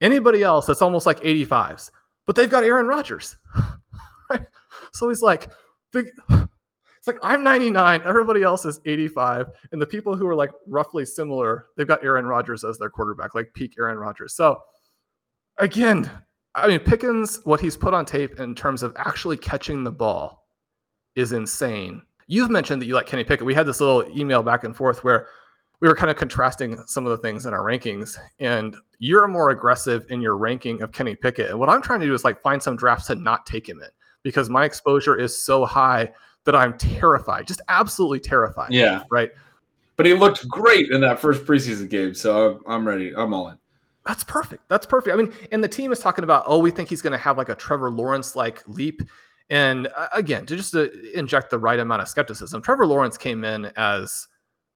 Anybody 0.02 0.44
else 0.44 0.66
that's 0.66 0.82
almost 0.82 1.06
like 1.06 1.20
85s 1.22 1.92
but 2.26 2.36
they've 2.36 2.50
got 2.50 2.64
aaron 2.64 2.88
rodgers. 2.88 3.36
So 4.96 5.10
he's 5.10 5.22
like 5.22 5.50
big 5.92 6.08
it's 6.30 7.08
like 7.08 7.20
I'm 7.22 7.44
99, 7.44 8.02
everybody 8.06 8.44
else 8.44 8.66
is 8.66 8.80
85, 8.86 9.48
and 9.72 9.82
the 9.82 9.86
people 9.86 10.16
who 10.16 10.26
are 10.28 10.36
like 10.36 10.52
roughly 10.68 11.06
similar, 11.06 11.68
they've 11.78 11.88
got 11.88 12.04
Aaron 12.04 12.26
Rodgers 12.26 12.64
as 12.64 12.80
their 12.80 12.90
quarterback, 12.90 13.36
like 13.36 13.54
peak 13.54 13.76
Aaron 13.78 13.98
Rodgers. 13.98 14.34
So 14.34 14.60
again, 15.58 16.10
I 16.56 16.68
mean, 16.68 16.80
Pickens, 16.80 17.42
what 17.44 17.60
he's 17.60 17.78
put 17.78 17.94
on 17.94 18.06
tape 18.06 18.40
in 18.40 18.56
terms 18.56 18.82
of 18.82 18.96
actually 18.98 19.38
catching 19.38 19.84
the 19.84 19.92
ball 19.92 20.48
is 21.16 21.34
insane. 21.34 22.02
You've 22.28 22.50
mentioned 22.50 22.82
that 22.82 22.86
you 22.86 22.96
like 22.96 23.06
Kenny 23.06 23.24
Pickett. 23.24 23.46
We 23.46 23.54
had 23.54 23.66
this 23.66 23.80
little 23.80 24.06
email 24.18 24.42
back 24.42 24.64
and 24.64 24.76
forth 24.76 25.04
where 25.04 25.28
we 25.80 25.88
were 25.88 25.96
kind 25.96 26.10
of 26.10 26.18
contrasting 26.18 26.82
some 26.88 27.06
of 27.06 27.12
the 27.12 27.18
things 27.18 27.46
in 27.46 27.54
our 27.54 27.62
rankings, 27.62 28.18
and 28.40 28.76
you're 29.00 29.28
more 29.28 29.50
aggressive 29.50 30.06
in 30.10 30.22
your 30.22 30.38
ranking 30.38 30.82
of 30.82 30.92
Kenny 30.92 31.16
Pickett. 31.16 31.50
And 31.50 31.60
what 31.60 31.70
I'm 31.70 31.82
trying 31.82 32.00
to 32.00 32.06
do 32.06 32.14
is 32.14 32.24
like 32.24 32.42
find 32.42 32.64
some 32.64 32.76
drafts 32.76 33.08
to 33.08 33.16
not 33.16 33.46
take 33.46 33.68
him 33.68 33.82
in 33.82 33.90
because 34.24 34.50
my 34.50 34.66
exposure 34.66 35.16
is 35.16 35.38
so 35.38 35.66
high 35.66 36.12
that 36.46 36.56
I'm 36.56 36.78
terrified, 36.78 37.48
just 37.48 37.62
absolutely 37.68 38.20
terrified. 38.20 38.72
Yeah. 38.72 39.04
Right. 39.12 39.32
But 39.98 40.06
he 40.06 40.14
looked 40.14 40.48
great 40.48 40.92
in 40.92 41.02
that 41.02 41.20
first 41.20 41.46
preseason 41.46 41.90
game. 41.90 42.14
So 42.14 42.62
I'm 42.68 42.88
ready. 42.88 43.14
I'm 43.16 43.34
all 43.34 43.50
in. 43.50 43.58
That's 44.06 44.24
perfect. 44.24 44.68
That's 44.70 44.86
perfect. 44.86 45.14
I 45.14 45.18
mean, 45.18 45.34
and 45.52 45.64
the 45.64 45.68
team 45.68 45.92
is 45.92 46.00
talking 46.00 46.24
about, 46.24 46.44
oh, 46.46 46.60
we 46.60 46.70
think 46.70 46.90
he's 46.90 47.02
going 47.02 47.14
to 47.14 47.18
have 47.18 47.38
like 47.38 47.50
a 47.50 47.56
Trevor 47.56 47.90
Lawrence 47.90 48.36
like 48.36 48.62
leap. 48.68 49.02
And 49.50 49.88
uh, 49.96 50.08
again, 50.14 50.46
to 50.48 50.56
just 50.56 50.72
to 50.72 51.18
inject 51.18 51.50
the 51.50 51.60
right 51.60 51.80
amount 51.80 52.02
of 52.02 52.08
skepticism, 52.08 52.62
Trevor 52.62 52.88
Lawrence 52.88 53.18
came 53.18 53.44
in 53.44 53.66
as 53.76 54.28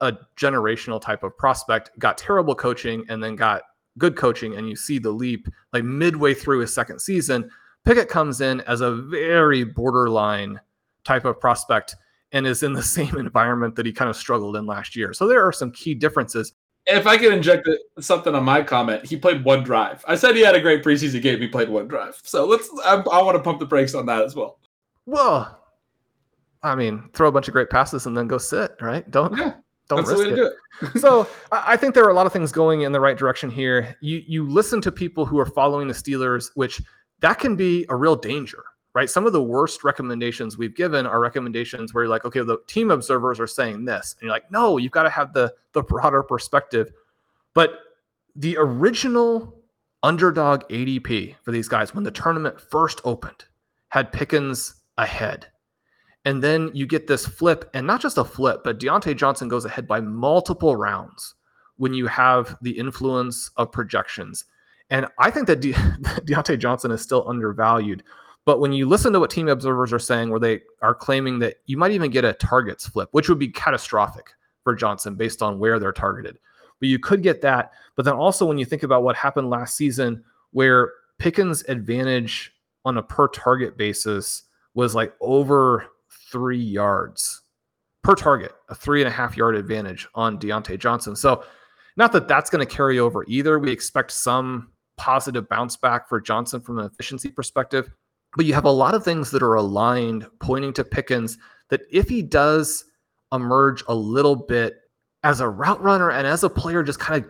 a 0.01 0.13
generational 0.37 1.01
type 1.01 1.23
of 1.23 1.37
prospect, 1.37 1.91
got 1.99 2.17
terrible 2.17 2.55
coaching, 2.55 3.03
and 3.09 3.23
then 3.23 3.35
got 3.35 3.63
good 3.97 4.15
coaching. 4.15 4.55
And 4.55 4.69
you 4.69 4.75
see 4.75 4.99
the 4.99 5.11
leap 5.11 5.47
like 5.73 5.83
midway 5.83 6.33
through 6.33 6.59
his 6.59 6.73
second 6.73 6.99
season. 6.99 7.49
Pickett 7.85 8.09
comes 8.09 8.41
in 8.41 8.61
as 8.61 8.81
a 8.81 8.91
very 8.93 9.63
borderline 9.63 10.59
type 11.03 11.25
of 11.25 11.39
prospect 11.39 11.95
and 12.31 12.45
is 12.45 12.63
in 12.63 12.73
the 12.73 12.83
same 12.97 13.17
environment 13.17 13.75
that 13.75 13.85
he 13.85 13.91
kind 13.91 14.09
of 14.09 14.15
struggled 14.15 14.55
in 14.55 14.65
last 14.65 14.95
year. 14.95 15.13
So 15.13 15.27
there 15.27 15.45
are 15.45 15.51
some 15.51 15.71
key 15.71 15.95
differences. 15.95 16.53
If 16.85 17.05
I 17.05 17.17
could 17.17 17.33
inject 17.33 17.67
something 17.99 18.33
on 18.33 18.43
my 18.43 18.63
comment, 18.63 19.05
he 19.05 19.15
played 19.15 19.43
one 19.43 19.63
drive. 19.63 20.03
I 20.07 20.15
said 20.15 20.35
he 20.35 20.41
had 20.41 20.55
a 20.55 20.61
great 20.61 20.83
preseason 20.83 21.21
game. 21.21 21.39
He 21.39 21.47
played 21.47 21.69
one 21.69 21.87
drive. 21.87 22.19
So 22.23 22.45
let's. 22.45 22.69
I, 22.83 22.95
I 22.95 23.21
want 23.21 23.37
to 23.37 23.43
pump 23.43 23.59
the 23.59 23.65
brakes 23.65 23.93
on 23.93 24.05
that 24.07 24.23
as 24.23 24.35
well. 24.35 24.59
Well, 25.05 25.63
I 26.63 26.75
mean, 26.75 27.09
throw 27.13 27.27
a 27.27 27.31
bunch 27.31 27.47
of 27.47 27.53
great 27.53 27.69
passes 27.69 28.05
and 28.05 28.17
then 28.17 28.27
go 28.27 28.37
sit. 28.37 28.71
Right? 28.81 29.09
Don't. 29.11 29.37
Yeah. 29.37 29.53
Don't 29.87 30.07
risk 30.07 30.27
it. 30.27 30.35
Do 30.35 30.51
it. 30.81 30.97
so 31.01 31.27
I 31.51 31.75
think 31.75 31.95
there 31.95 32.05
are 32.05 32.11
a 32.11 32.13
lot 32.13 32.27
of 32.27 32.33
things 32.33 32.51
going 32.51 32.81
in 32.81 32.91
the 32.91 32.99
right 32.99 33.17
direction 33.17 33.49
here. 33.49 33.95
You 34.01 34.23
you 34.25 34.47
listen 34.47 34.81
to 34.81 34.91
people 34.91 35.25
who 35.25 35.39
are 35.39 35.47
following 35.47 35.87
the 35.87 35.93
Steelers, 35.93 36.51
which 36.53 36.81
that 37.21 37.39
can 37.39 37.55
be 37.55 37.85
a 37.89 37.95
real 37.95 38.15
danger 38.15 38.63
right? 38.99 39.09
Some 39.09 39.25
of 39.25 39.31
the 39.31 39.41
worst 39.41 39.85
recommendations 39.85 40.57
we've 40.57 40.75
given 40.75 41.05
are 41.05 41.21
recommendations 41.21 41.93
where 41.93 42.03
you're 42.03 42.09
like, 42.09 42.25
okay, 42.25 42.41
the 42.41 42.57
team 42.67 42.91
observers 42.91 43.39
are 43.39 43.47
saying 43.47 43.85
this, 43.85 44.17
and 44.19 44.25
you're 44.27 44.33
like, 44.33 44.51
no, 44.51 44.75
you've 44.75 44.91
got 44.91 45.03
to 45.03 45.09
have 45.09 45.31
the 45.31 45.53
the 45.71 45.81
broader 45.81 46.21
perspective. 46.21 46.91
But 47.53 47.79
the 48.35 48.57
original 48.57 49.55
underdog 50.03 50.67
ADP 50.67 51.37
for 51.43 51.51
these 51.51 51.69
guys 51.69 51.95
when 51.95 52.03
the 52.03 52.11
tournament 52.11 52.59
first 52.59 52.99
opened 53.05 53.45
had 53.87 54.11
Pickens 54.11 54.75
ahead. 54.97 55.47
And 56.25 56.43
then 56.43 56.69
you 56.73 56.85
get 56.85 57.07
this 57.07 57.25
flip, 57.25 57.69
and 57.73 57.87
not 57.87 58.01
just 58.01 58.17
a 58.17 58.25
flip, 58.25 58.65
but 58.65 58.81
Diontae 58.81 59.15
Johnson 59.15 59.47
goes 59.47 59.63
ahead 59.63 59.87
by 59.87 60.01
multiple 60.01 60.75
rounds 60.75 61.35
when 61.77 61.93
you 61.93 62.07
have 62.07 62.57
the 62.61 62.77
influence 62.77 63.49
of 63.55 63.71
projections. 63.71 64.43
And 64.89 65.07
I 65.17 65.31
think 65.31 65.47
that 65.47 65.61
De- 65.61 65.71
Diontae 66.27 66.59
Johnson 66.59 66.91
is 66.91 67.01
still 67.01 67.25
undervalued 67.29 68.03
but 68.49 68.59
when 68.59 68.73
you 68.73 68.87
listen 68.87 69.13
to 69.13 69.19
what 69.19 69.29
team 69.29 69.47
observers 69.47 69.93
are 69.93 69.99
saying, 69.99 70.31
where 70.31 70.39
they 70.39 70.61
are 70.81 70.95
claiming 70.95 71.37
that 71.37 71.57
you 71.67 71.77
might 71.77 71.91
even 71.91 72.09
get 72.09 72.25
a 72.25 72.33
targets 72.33 72.87
flip, 72.87 73.07
which 73.11 73.29
would 73.29 73.37
be 73.37 73.49
catastrophic 73.49 74.31
for 74.63 74.73
Johnson 74.73 75.13
based 75.13 75.43
on 75.43 75.59
where 75.59 75.77
they're 75.77 75.91
targeted. 75.91 76.39
But 76.79 76.89
you 76.89 76.97
could 76.97 77.21
get 77.21 77.41
that. 77.41 77.73
But 77.95 78.05
then 78.05 78.15
also, 78.15 78.47
when 78.47 78.57
you 78.57 78.65
think 78.65 78.81
about 78.81 79.03
what 79.03 79.15
happened 79.15 79.51
last 79.51 79.77
season, 79.77 80.23
where 80.49 80.93
Pickens' 81.19 81.63
advantage 81.67 82.51
on 82.85 82.97
a 82.97 83.03
per 83.03 83.27
target 83.27 83.77
basis 83.77 84.45
was 84.73 84.95
like 84.95 85.13
over 85.21 85.85
three 86.31 86.57
yards 86.57 87.43
per 88.01 88.15
target, 88.15 88.53
a 88.69 88.73
three 88.73 88.99
and 88.99 89.07
a 89.07 89.11
half 89.11 89.37
yard 89.37 89.55
advantage 89.55 90.07
on 90.15 90.39
Diontae 90.39 90.79
Johnson. 90.79 91.15
So, 91.15 91.43
not 91.97 92.13
that 92.13 92.27
that's 92.27 92.49
going 92.49 92.65
to 92.65 92.75
carry 92.75 92.97
over 92.97 93.23
either. 93.27 93.59
We 93.59 93.71
expect 93.71 94.09
some 94.09 94.71
positive 94.97 95.47
bounce 95.49 95.77
back 95.77 96.09
for 96.09 96.19
Johnson 96.19 96.61
from 96.61 96.79
an 96.79 96.87
efficiency 96.87 97.29
perspective. 97.29 97.91
But 98.35 98.45
you 98.45 98.53
have 98.53 98.65
a 98.65 98.71
lot 98.71 98.93
of 98.93 99.03
things 99.03 99.31
that 99.31 99.41
are 99.41 99.55
aligned, 99.55 100.25
pointing 100.39 100.73
to 100.73 100.83
Pickens, 100.83 101.37
that 101.69 101.81
if 101.91 102.07
he 102.09 102.21
does 102.21 102.85
emerge 103.31 103.83
a 103.87 103.95
little 103.95 104.35
bit 104.35 104.77
as 105.23 105.39
a 105.39 105.49
route 105.49 105.81
runner 105.81 106.11
and 106.11 106.25
as 106.25 106.43
a 106.43 106.49
player, 106.49 106.83
just 106.83 106.99
kind 106.99 107.23
of 107.23 107.29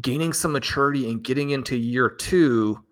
gaining 0.00 0.32
some 0.32 0.52
maturity 0.52 1.10
and 1.10 1.22
getting 1.22 1.50
into 1.50 1.76
year 1.76 2.08
two, 2.08 2.82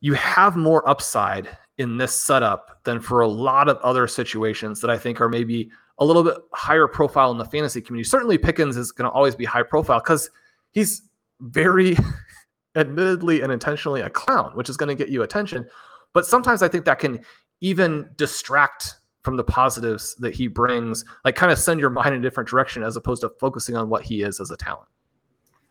you 0.00 0.14
have 0.14 0.56
more 0.56 0.88
upside 0.88 1.48
in 1.78 1.96
this 1.96 2.14
setup 2.14 2.82
than 2.84 3.00
for 3.00 3.20
a 3.20 3.28
lot 3.28 3.68
of 3.68 3.78
other 3.78 4.06
situations 4.06 4.80
that 4.80 4.90
I 4.90 4.98
think 4.98 5.20
are 5.20 5.28
maybe 5.28 5.70
a 5.98 6.04
little 6.04 6.22
bit 6.22 6.36
higher 6.52 6.88
profile 6.88 7.30
in 7.30 7.38
the 7.38 7.44
fantasy 7.44 7.80
community. 7.80 8.08
Certainly, 8.08 8.38
Pickens 8.38 8.76
is 8.76 8.92
going 8.92 9.08
to 9.08 9.14
always 9.14 9.34
be 9.34 9.44
high 9.44 9.62
profile 9.62 10.00
because 10.00 10.30
he's 10.72 11.02
very 11.40 11.96
admittedly 12.76 13.42
and 13.42 13.52
intentionally 13.52 14.00
a 14.00 14.10
clown, 14.10 14.52
which 14.54 14.68
is 14.68 14.76
going 14.76 14.88
to 14.88 14.94
get 14.94 15.10
you 15.10 15.22
attention. 15.22 15.66
But 16.12 16.26
sometimes 16.26 16.62
I 16.62 16.68
think 16.68 16.84
that 16.84 16.98
can 16.98 17.20
even 17.60 18.10
distract 18.16 18.96
from 19.22 19.36
the 19.36 19.44
positives 19.44 20.14
that 20.16 20.34
he 20.34 20.48
brings, 20.48 21.04
like 21.24 21.36
kind 21.36 21.52
of 21.52 21.58
send 21.58 21.80
your 21.80 21.90
mind 21.90 22.14
in 22.14 22.20
a 22.20 22.22
different 22.22 22.48
direction 22.48 22.82
as 22.82 22.96
opposed 22.96 23.22
to 23.22 23.30
focusing 23.40 23.76
on 23.76 23.88
what 23.88 24.02
he 24.02 24.22
is 24.22 24.40
as 24.40 24.50
a 24.50 24.56
talent. 24.56 24.88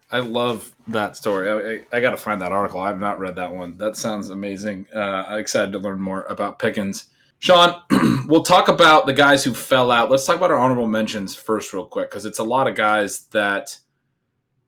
I 0.09 0.19
love 0.19 0.73
that 0.87 1.15
story. 1.15 1.49
I, 1.49 1.95
I, 1.95 1.97
I 1.97 2.01
got 2.01 2.11
to 2.11 2.17
find 2.17 2.41
that 2.41 2.51
article. 2.51 2.81
I 2.81 2.87
have 2.87 2.99
not 2.99 3.19
read 3.19 3.35
that 3.35 3.53
one. 3.53 3.77
That 3.77 3.95
sounds 3.95 4.29
amazing. 4.29 4.85
Uh, 4.93 5.25
I'm 5.27 5.39
excited 5.39 5.71
to 5.71 5.79
learn 5.79 6.01
more 6.01 6.23
about 6.23 6.59
Pickens. 6.59 7.05
Shawn, 7.39 7.81
we'll 8.27 8.43
talk 8.43 8.67
about 8.67 9.05
the 9.05 9.13
guys 9.13 9.43
who 9.43 9.53
fell 9.53 9.89
out. 9.89 10.11
Let's 10.11 10.25
talk 10.25 10.35
about 10.35 10.51
our 10.51 10.59
honorable 10.59 10.87
mentions 10.87 11.33
first, 11.33 11.73
real 11.73 11.85
quick, 11.85 12.09
because 12.09 12.25
it's 12.25 12.39
a 12.39 12.43
lot 12.43 12.67
of 12.67 12.75
guys 12.75 13.21
that 13.31 13.75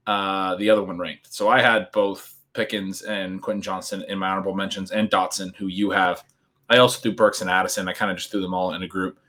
uh, 0.07 0.55
the 0.55 0.69
other 0.69 0.84
one 0.84 0.97
ranked. 0.97 1.34
So 1.34 1.49
I 1.49 1.61
had 1.61 1.91
both 1.91 2.33
Pickens 2.54 3.01
and 3.01 3.41
Quentin 3.41 3.62
Johnston 3.62 4.04
in 4.08 4.20
my 4.20 4.30
honorable 4.30 4.56
mentions, 4.56 4.91
and 4.91 5.10
Dotson, 5.10 5.56
who 5.56 5.68
you 5.68 5.89
have. 5.91 6.24
I 6.70 6.78
also 6.78 6.99
threw 6.99 7.14
Burks 7.14 7.41
and 7.41 7.49
Addison. 7.49 7.88
I 7.88 7.93
kind 7.93 8.12
of 8.12 8.18
just 8.18 8.32
threw 8.32 8.41
them 8.41 8.54
all 8.54 8.74
in 8.74 8.84
a 8.84 8.88
group. 8.88 9.20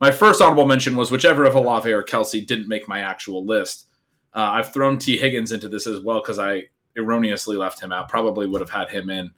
my 0.00 0.10
first 0.10 0.42
honorable 0.42 0.66
mention 0.66 0.96
was 0.96 1.10
whichever 1.10 1.44
of 1.44 1.54
Olave 1.54 1.90
or 1.90 2.02
Kelce 2.02 2.46
didn't 2.46 2.68
make 2.68 2.88
my 2.88 3.00
actual 3.00 3.44
list. 3.44 3.86
Uh, 4.34 4.50
I've 4.52 4.72
thrown 4.72 4.98
Tee 4.98 5.16
Higgins 5.16 5.52
into 5.52 5.68
this 5.68 5.86
as 5.86 6.00
well 6.00 6.20
because 6.20 6.38
I 6.38 6.64
erroneously 6.96 7.56
left 7.56 7.80
him 7.80 7.92
out. 7.92 8.08
Probably 8.08 8.46
would 8.46 8.60
have 8.60 8.70
had 8.70 8.88
him 8.88 9.10
in. 9.10 9.30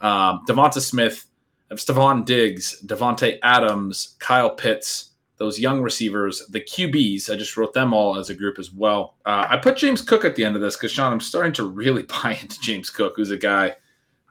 Um, 0.00 0.44
DeVonta 0.46 0.80
Smith, 0.80 1.26
Stefon 1.72 2.24
Diggs, 2.24 2.82
Davante 2.86 3.38
Adams, 3.42 4.16
Kyle 4.18 4.50
Pitts, 4.50 5.10
those 5.36 5.58
young 5.58 5.82
receivers, 5.82 6.46
the 6.48 6.60
QBs. 6.60 7.30
I 7.30 7.36
just 7.36 7.56
wrote 7.56 7.72
them 7.72 7.92
all 7.92 8.16
as 8.16 8.30
a 8.30 8.34
group 8.34 8.58
as 8.58 8.72
well. 8.72 9.16
Uh, 9.26 9.46
I 9.48 9.56
put 9.56 9.76
James 9.76 10.00
Cook 10.00 10.24
at 10.24 10.36
the 10.36 10.44
end 10.44 10.54
of 10.54 10.62
this 10.62 10.76
because 10.76 10.92
Shawn, 10.92 11.12
I'm 11.12 11.20
starting 11.20 11.52
to 11.54 11.64
really 11.64 12.02
buy 12.22 12.38
into 12.40 12.60
James 12.60 12.90
Cook, 12.90 13.14
who's 13.16 13.30
a 13.30 13.36
guy 13.36 13.74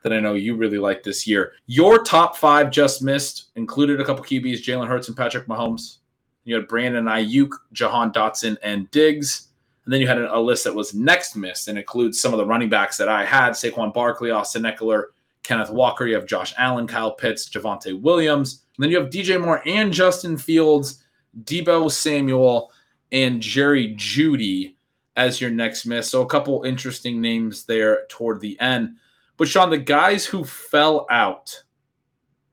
that 0.03 0.13
I 0.13 0.19
know 0.19 0.33
you 0.33 0.55
really 0.55 0.77
like 0.77 1.03
this 1.03 1.25
year. 1.25 1.53
Your 1.65 2.03
top 2.03 2.37
five 2.37 2.69
just 2.71 3.01
missed 3.01 3.51
included 3.55 3.99
a 3.99 4.05
couple 4.05 4.23
QBs: 4.23 4.63
Jalen 4.63 4.87
Hurts 4.87 5.07
and 5.07 5.17
Patrick 5.17 5.47
Mahomes. 5.47 5.97
You 6.45 6.55
had 6.55 6.67
Brandon 6.67 7.05
Aiyuk, 7.05 7.51
Jahan 7.71 8.11
Dotson, 8.11 8.57
and 8.63 8.91
Diggs. 8.91 9.47
And 9.85 9.93
then 9.93 9.99
you 9.99 10.07
had 10.07 10.17
a, 10.17 10.39
list 10.39 10.63
that 10.63 10.73
was 10.73 10.93
next 10.93 11.35
missed 11.35 11.67
and 11.67 11.77
includes 11.77 12.21
some 12.21 12.33
of 12.33 12.37
the 12.37 12.45
running 12.45 12.69
backs 12.69 12.97
that 12.97 13.09
I 13.09 13.25
had: 13.25 13.51
Saquon 13.51 13.93
Barkley, 13.93 14.31
Austin 14.31 14.63
Ekeler, 14.63 15.05
Kenneth 15.43 15.69
Walker. 15.69 16.05
You 16.05 16.15
have 16.15 16.25
Josh 16.25 16.53
Allen, 16.57 16.87
Kyle 16.87 17.11
Pitts, 17.11 17.49
Javonte 17.49 17.99
Williams. 17.99 18.62
And 18.75 18.83
then 18.83 18.91
you 18.91 18.99
have 18.99 19.09
DJ 19.09 19.39
Moore 19.39 19.61
and 19.65 19.93
Justin 19.93 20.37
Fields, 20.37 21.03
Deebo 21.43 21.91
Samuel, 21.91 22.71
and 23.11 23.41
Jerry 23.41 23.95
Jeudy 23.95 24.75
as 25.15 25.39
your 25.39 25.51
next 25.51 25.85
miss. 25.85 26.09
So 26.09 26.21
a 26.21 26.27
couple 26.27 26.63
interesting 26.63 27.21
names 27.21 27.65
there 27.65 28.05
toward 28.09 28.41
the 28.41 28.59
end. 28.59 28.95
But 29.37 29.47
Shawn, 29.47 29.69
the 29.69 29.77
guys 29.77 30.25
who 30.25 30.43
fell 30.43 31.05
out, 31.09 31.63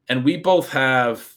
and 0.09 0.25
we 0.25 0.37
both 0.37 0.71
have 0.71 1.35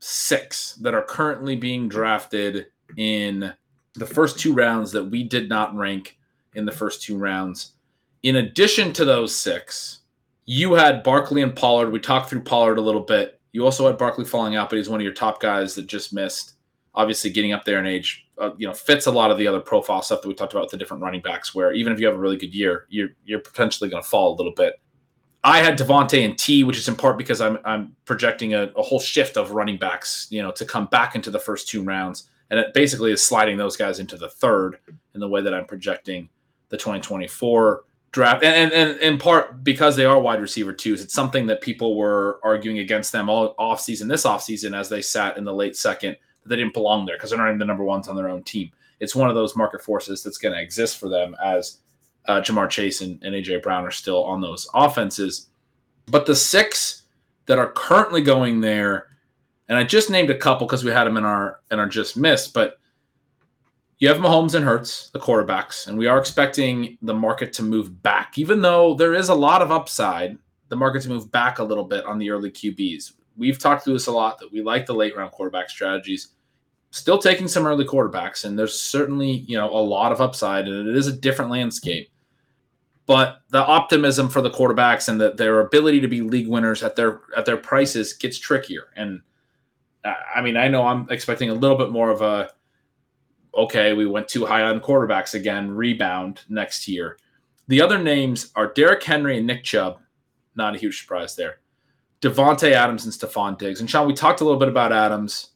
six 0.00 0.74
that 0.76 0.94
are 0.94 1.02
currently 1.02 1.56
being 1.56 1.88
drafted 1.88 2.66
in 2.96 3.52
the 3.94 4.06
first 4.06 4.38
two 4.38 4.54
rounds 4.54 4.92
that 4.92 5.04
we 5.04 5.22
did 5.22 5.48
not 5.48 5.74
rank 5.74 6.18
in 6.54 6.64
the 6.64 6.72
first 6.72 7.02
two 7.02 7.16
rounds. 7.16 7.72
In 8.22 8.36
addition 8.36 8.92
to 8.94 9.04
those 9.04 9.34
six, 9.34 10.00
you 10.46 10.72
had 10.74 11.02
Barkley 11.02 11.42
and 11.42 11.54
Pollard. 11.54 11.90
We 11.90 12.00
talked 12.00 12.30
through 12.30 12.42
Pollard 12.42 12.78
a 12.78 12.82
little 12.82 13.02
bit. 13.02 13.39
You 13.52 13.64
also 13.64 13.86
had 13.86 13.98
Barkley 13.98 14.24
falling 14.24 14.56
out, 14.56 14.70
but 14.70 14.76
he's 14.76 14.88
one 14.88 15.00
of 15.00 15.04
your 15.04 15.12
top 15.12 15.40
guys 15.40 15.74
that 15.74 15.86
just 15.86 16.12
missed. 16.12 16.54
Obviously, 16.94 17.30
getting 17.30 17.52
up 17.52 17.64
there 17.64 17.78
in 17.78 17.86
age, 17.86 18.26
uh, 18.38 18.50
you 18.56 18.66
know, 18.66 18.74
fits 18.74 19.06
a 19.06 19.10
lot 19.10 19.30
of 19.30 19.38
the 19.38 19.46
other 19.46 19.60
profile 19.60 20.02
stuff 20.02 20.22
that 20.22 20.28
we 20.28 20.34
talked 20.34 20.52
about 20.52 20.62
with 20.62 20.70
the 20.72 20.76
different 20.76 21.02
running 21.02 21.20
backs. 21.20 21.54
Where 21.54 21.72
even 21.72 21.92
if 21.92 22.00
you 22.00 22.06
have 22.06 22.16
a 22.16 22.18
really 22.18 22.36
good 22.36 22.54
year, 22.54 22.86
you're 22.88 23.10
you're 23.24 23.40
potentially 23.40 23.90
going 23.90 24.02
to 24.02 24.08
fall 24.08 24.34
a 24.34 24.36
little 24.36 24.54
bit. 24.54 24.80
I 25.42 25.58
had 25.58 25.78
Davante 25.78 26.24
and 26.24 26.38
Tee, 26.38 26.64
which 26.64 26.76
is 26.76 26.88
in 26.88 26.96
part 26.96 27.16
because 27.16 27.40
I'm 27.40 27.58
I'm 27.64 27.96
projecting 28.04 28.54
a, 28.54 28.64
a, 28.76 28.82
whole 28.82 29.00
shift 29.00 29.36
of 29.36 29.52
running 29.52 29.78
backs, 29.78 30.26
you 30.30 30.42
know, 30.42 30.50
to 30.52 30.64
come 30.64 30.86
back 30.86 31.14
into 31.14 31.30
the 31.30 31.38
first 31.38 31.68
two 31.68 31.82
rounds, 31.82 32.28
and 32.50 32.60
it 32.60 32.74
basically 32.74 33.12
is 33.12 33.22
sliding 33.22 33.56
those 33.56 33.76
guys 33.76 34.00
into 34.00 34.16
the 34.16 34.28
third 34.28 34.78
in 35.14 35.20
the 35.20 35.28
way 35.28 35.40
that 35.40 35.54
I'm 35.54 35.64
projecting 35.64 36.28
the 36.68 36.76
2024 36.76 37.84
draft, 38.12 38.42
and, 38.42 38.72
and, 38.72 38.72
and 38.72 39.00
in 39.00 39.18
part 39.18 39.62
because 39.62 39.96
they 39.96 40.04
are 40.04 40.18
wide 40.18 40.40
receiver 40.40 40.72
twos. 40.72 41.00
It's 41.00 41.14
something 41.14 41.46
that 41.46 41.60
people 41.60 41.96
were 41.96 42.40
arguing 42.42 42.78
against 42.80 43.12
them 43.12 43.28
all 43.28 43.54
offseason, 43.56 44.08
this 44.08 44.24
offseason, 44.24 44.76
as 44.76 44.88
they 44.88 45.02
sat 45.02 45.36
in 45.36 45.44
the 45.44 45.54
late 45.54 45.76
second, 45.76 46.16
that 46.42 46.48
they 46.48 46.56
didn't 46.56 46.74
belong 46.74 47.06
there 47.06 47.16
because 47.16 47.30
they're 47.30 47.38
not 47.38 47.48
even 47.48 47.58
the 47.58 47.64
number 47.64 47.84
ones 47.84 48.08
on 48.08 48.16
their 48.16 48.28
own 48.28 48.42
team. 48.42 48.70
It's 48.98 49.14
one 49.14 49.28
of 49.28 49.34
those 49.34 49.56
market 49.56 49.82
forces 49.82 50.22
that's 50.22 50.38
going 50.38 50.54
to 50.54 50.60
exist 50.60 50.98
for 50.98 51.08
them 51.08 51.36
as 51.42 51.78
uh, 52.26 52.40
Ja'Marr 52.40 52.68
Chase 52.68 53.00
and, 53.00 53.22
and 53.22 53.34
AJ 53.34 53.62
Brown 53.62 53.84
are 53.84 53.90
still 53.90 54.24
on 54.24 54.40
those 54.40 54.68
offenses. 54.74 55.48
But 56.06 56.26
the 56.26 56.36
six 56.36 57.02
that 57.46 57.58
are 57.58 57.72
currently 57.72 58.22
going 58.22 58.60
there, 58.60 59.06
and 59.68 59.78
I 59.78 59.84
just 59.84 60.10
named 60.10 60.30
a 60.30 60.36
couple 60.36 60.66
because 60.66 60.84
we 60.84 60.90
had 60.90 61.04
them 61.04 61.16
in 61.16 61.24
our 61.24 61.60
in 61.70 61.78
our 61.78 61.86
just 61.86 62.16
missed, 62.16 62.52
but 62.52 62.78
you 64.00 64.08
have 64.08 64.16
Mahomes 64.16 64.54
and 64.54 64.64
Hurts, 64.64 65.10
the 65.10 65.20
quarterbacks, 65.20 65.86
and 65.86 65.96
we 65.96 66.06
are 66.06 66.18
expecting 66.18 66.96
the 67.02 67.14
market 67.14 67.52
to 67.54 67.62
move 67.62 68.02
back, 68.02 68.38
even 68.38 68.62
though 68.62 68.94
there 68.94 69.14
is 69.14 69.28
a 69.28 69.34
lot 69.34 69.62
of 69.62 69.70
upside. 69.70 70.36
The 70.70 70.76
market 70.76 71.02
to 71.02 71.08
move 71.10 71.30
back 71.30 71.58
a 71.58 71.64
little 71.64 71.84
bit 71.84 72.04
on 72.06 72.18
the 72.18 72.30
early 72.30 72.50
QBs. 72.50 73.12
We've 73.36 73.58
talked 73.58 73.84
through 73.84 73.94
this 73.94 74.06
a 74.06 74.12
lot 74.12 74.38
that 74.38 74.52
we 74.52 74.62
like 74.62 74.86
the 74.86 74.94
late 74.94 75.16
round 75.16 75.32
quarterback 75.32 75.68
strategies. 75.68 76.28
Still 76.90 77.18
taking 77.18 77.46
some 77.46 77.66
early 77.66 77.84
quarterbacks, 77.84 78.44
and 78.44 78.58
there's 78.58 78.80
certainly 78.80 79.30
you 79.30 79.56
know 79.56 79.68
a 79.68 79.82
lot 79.82 80.12
of 80.12 80.20
upside, 80.20 80.66
and 80.66 80.88
it 80.88 80.96
is 80.96 81.06
a 81.06 81.12
different 81.12 81.50
landscape. 81.50 82.10
But 83.04 83.42
the 83.50 83.58
optimism 83.58 84.28
for 84.28 84.40
the 84.40 84.50
quarterbacks 84.50 85.08
and 85.08 85.20
the, 85.20 85.32
their 85.32 85.60
ability 85.60 86.00
to 86.00 86.08
be 86.08 86.22
league 86.22 86.48
winners 86.48 86.82
at 86.82 86.96
their 86.96 87.20
at 87.36 87.44
their 87.44 87.56
prices 87.58 88.14
gets 88.14 88.38
trickier. 88.38 88.88
And 88.96 89.20
I 90.04 90.40
mean, 90.40 90.56
I 90.56 90.68
know 90.68 90.86
I'm 90.86 91.06
expecting 91.10 91.50
a 91.50 91.54
little 91.54 91.76
bit 91.76 91.90
more 91.90 92.10
of 92.10 92.22
a 92.22 92.50
okay, 93.54 93.92
we 93.92 94.06
went 94.06 94.28
too 94.28 94.46
high 94.46 94.62
on 94.62 94.80
quarterbacks 94.80 95.34
again, 95.34 95.70
rebound 95.70 96.42
next 96.48 96.88
year. 96.88 97.18
The 97.68 97.80
other 97.80 97.98
names 97.98 98.50
are 98.56 98.72
Derrick 98.72 99.02
Henry 99.02 99.38
and 99.38 99.46
Nick 99.46 99.64
Chubb. 99.64 99.98
Not 100.56 100.74
a 100.74 100.78
huge 100.78 101.00
surprise 101.00 101.36
there. 101.36 101.60
Davante 102.20 102.72
Adams 102.72 103.04
and 103.04 103.14
Stefon 103.14 103.58
Diggs. 103.58 103.80
And 103.80 103.88
Shawn, 103.88 104.06
we 104.06 104.12
talked 104.12 104.40
a 104.40 104.44
little 104.44 104.58
bit 104.58 104.68
about 104.68 104.92
Adams, 104.92 105.50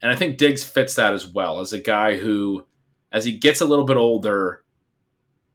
and 0.00 0.10
I 0.10 0.16
think 0.16 0.38
Diggs 0.38 0.62
fits 0.62 0.94
that 0.94 1.12
as 1.12 1.26
well 1.26 1.60
as 1.60 1.72
a 1.72 1.80
guy 1.80 2.16
who, 2.16 2.64
as 3.12 3.24
he 3.24 3.32
gets 3.32 3.60
a 3.60 3.66
little 3.66 3.84
bit 3.84 3.96
older, 3.96 4.64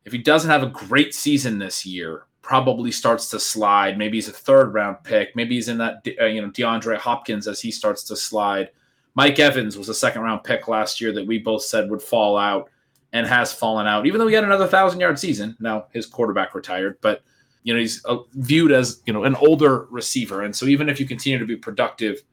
if 0.06 0.12
he 0.12 0.18
doesn't 0.18 0.50
have 0.50 0.64
a 0.64 0.68
great 0.68 1.14
season 1.14 1.60
this 1.60 1.86
year, 1.86 2.26
probably 2.42 2.92
starts 2.92 3.30
to 3.30 3.40
slide. 3.40 3.98
Maybe 3.98 4.18
he's 4.18 4.28
a 4.28 4.34
third 4.34 4.74
round 4.74 4.98
pick. 5.04 5.34
Maybe 5.36 5.56
he's 5.56 5.70
in 5.70 5.78
that, 5.78 6.06
uh, 6.20 6.26
you 6.26 6.42
know, 6.42 6.50
DeAndre 6.50 6.98
Hopkins 6.98 7.48
as 7.48 7.62
he 7.62 7.72
starts 7.72 8.04
to 8.06 8.18
slide. 8.18 8.70
Mike 9.16 9.40
Evans 9.40 9.78
was 9.78 9.90
a 9.90 9.94
second 9.94 10.22
round 10.22 10.44
pick 10.44 10.68
last 10.68 11.00
year 11.00 11.12
that 11.12 11.26
we 11.26 11.38
both 11.38 11.64
said 11.64 11.90
would 11.90 12.02
fall 12.02 12.38
out 12.38 12.70
and 13.12 13.28
has 13.28 13.54
fallen 13.54 13.86
out, 13.86 14.08
even 14.08 14.20
though 14.20 14.28
he 14.28 14.34
had 14.34 14.44
another 14.44 14.68
thousand 14.68 15.00
yard 15.00 15.20
season. 15.20 15.56
Now 15.60 15.86
his 15.92 16.06
quarterback 16.06 16.56
retired, 16.56 16.98
but 17.02 17.22
you 17.64 17.74
know 17.74 17.80
he's 17.80 18.04
uh, 18.06 18.18
viewed 18.34 18.72
as 18.72 19.02
you 19.06 19.14
know 19.14 19.24
an 19.24 19.36
older 19.36 19.88
receiver, 19.92 20.42
and 20.42 20.56
so 20.56 20.66
even 20.66 20.90
if 20.90 21.00
you 21.00 21.06
continue 21.06 21.40
to 21.40 21.46
be 21.46 21.56
productive, 21.56 22.24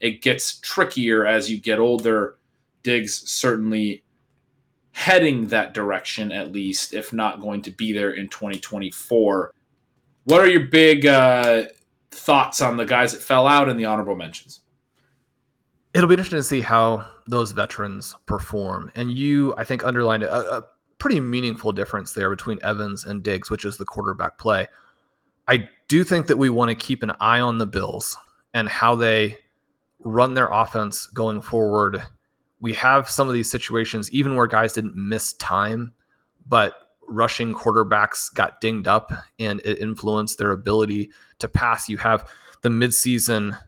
it 0.00 0.22
gets 0.22 0.58
trickier 0.60 1.26
as 1.26 1.50
you 1.50 1.58
get 1.58 1.78
older. 1.78 2.36
Diggs 2.84 3.28
certainly 3.28 4.04
heading 4.92 5.46
that 5.48 5.74
direction 5.74 6.32
at 6.32 6.52
least, 6.52 6.94
if 6.94 7.12
not 7.12 7.40
going 7.40 7.62
to 7.62 7.70
be 7.70 7.92
there 7.92 8.12
in 8.12 8.28
2024. 8.28 9.52
What 10.24 10.40
are 10.40 10.48
your 10.48 10.66
big 10.66 11.06
uh, 11.06 11.64
thoughts 12.10 12.60
on 12.60 12.76
the 12.76 12.84
guys 12.84 13.12
that 13.12 13.22
fell 13.22 13.46
out 13.46 13.68
and 13.68 13.78
the 13.78 13.84
honorable 13.84 14.16
mentions? 14.16 14.60
It'll 15.94 16.08
be 16.08 16.14
interesting 16.14 16.38
to 16.38 16.42
see 16.42 16.60
how 16.60 17.06
those 17.26 17.52
veterans 17.52 18.14
perform. 18.26 18.90
And 18.94 19.12
you, 19.12 19.54
I 19.56 19.64
think, 19.64 19.84
underlined 19.84 20.22
a, 20.22 20.58
a 20.58 20.64
pretty 20.98 21.20
meaningful 21.20 21.72
difference 21.72 22.12
there 22.12 22.30
between 22.30 22.58
Evans 22.62 23.04
and 23.04 23.22
Diggs, 23.22 23.50
which 23.50 23.64
is 23.64 23.76
the 23.76 23.84
quarterback 23.84 24.38
play. 24.38 24.66
I 25.46 25.68
do 25.88 26.04
think 26.04 26.26
that 26.26 26.36
we 26.36 26.50
want 26.50 26.68
to 26.68 26.74
keep 26.74 27.02
an 27.02 27.12
eye 27.20 27.40
on 27.40 27.58
the 27.58 27.66
Bills 27.66 28.16
and 28.54 28.68
how 28.68 28.94
they 28.94 29.38
run 30.00 30.34
their 30.34 30.48
offense 30.48 31.06
going 31.06 31.40
forward. 31.40 32.02
We 32.60 32.74
have 32.74 33.08
some 33.08 33.28
of 33.28 33.34
these 33.34 33.50
situations, 33.50 34.10
even 34.10 34.34
where 34.36 34.46
guys 34.46 34.72
didn't 34.72 34.96
miss 34.96 35.32
time, 35.34 35.92
but 36.46 36.88
rushing 37.08 37.54
quarterbacks 37.54 38.32
got 38.34 38.60
dinged 38.60 38.86
up 38.86 39.12
and 39.38 39.60
it 39.64 39.78
influenced 39.78 40.38
their 40.38 40.52
ability 40.52 41.10
to 41.38 41.48
pass. 41.48 41.88
You 41.88 41.96
have 41.98 42.28
the 42.62 42.68
midseason 42.68 43.58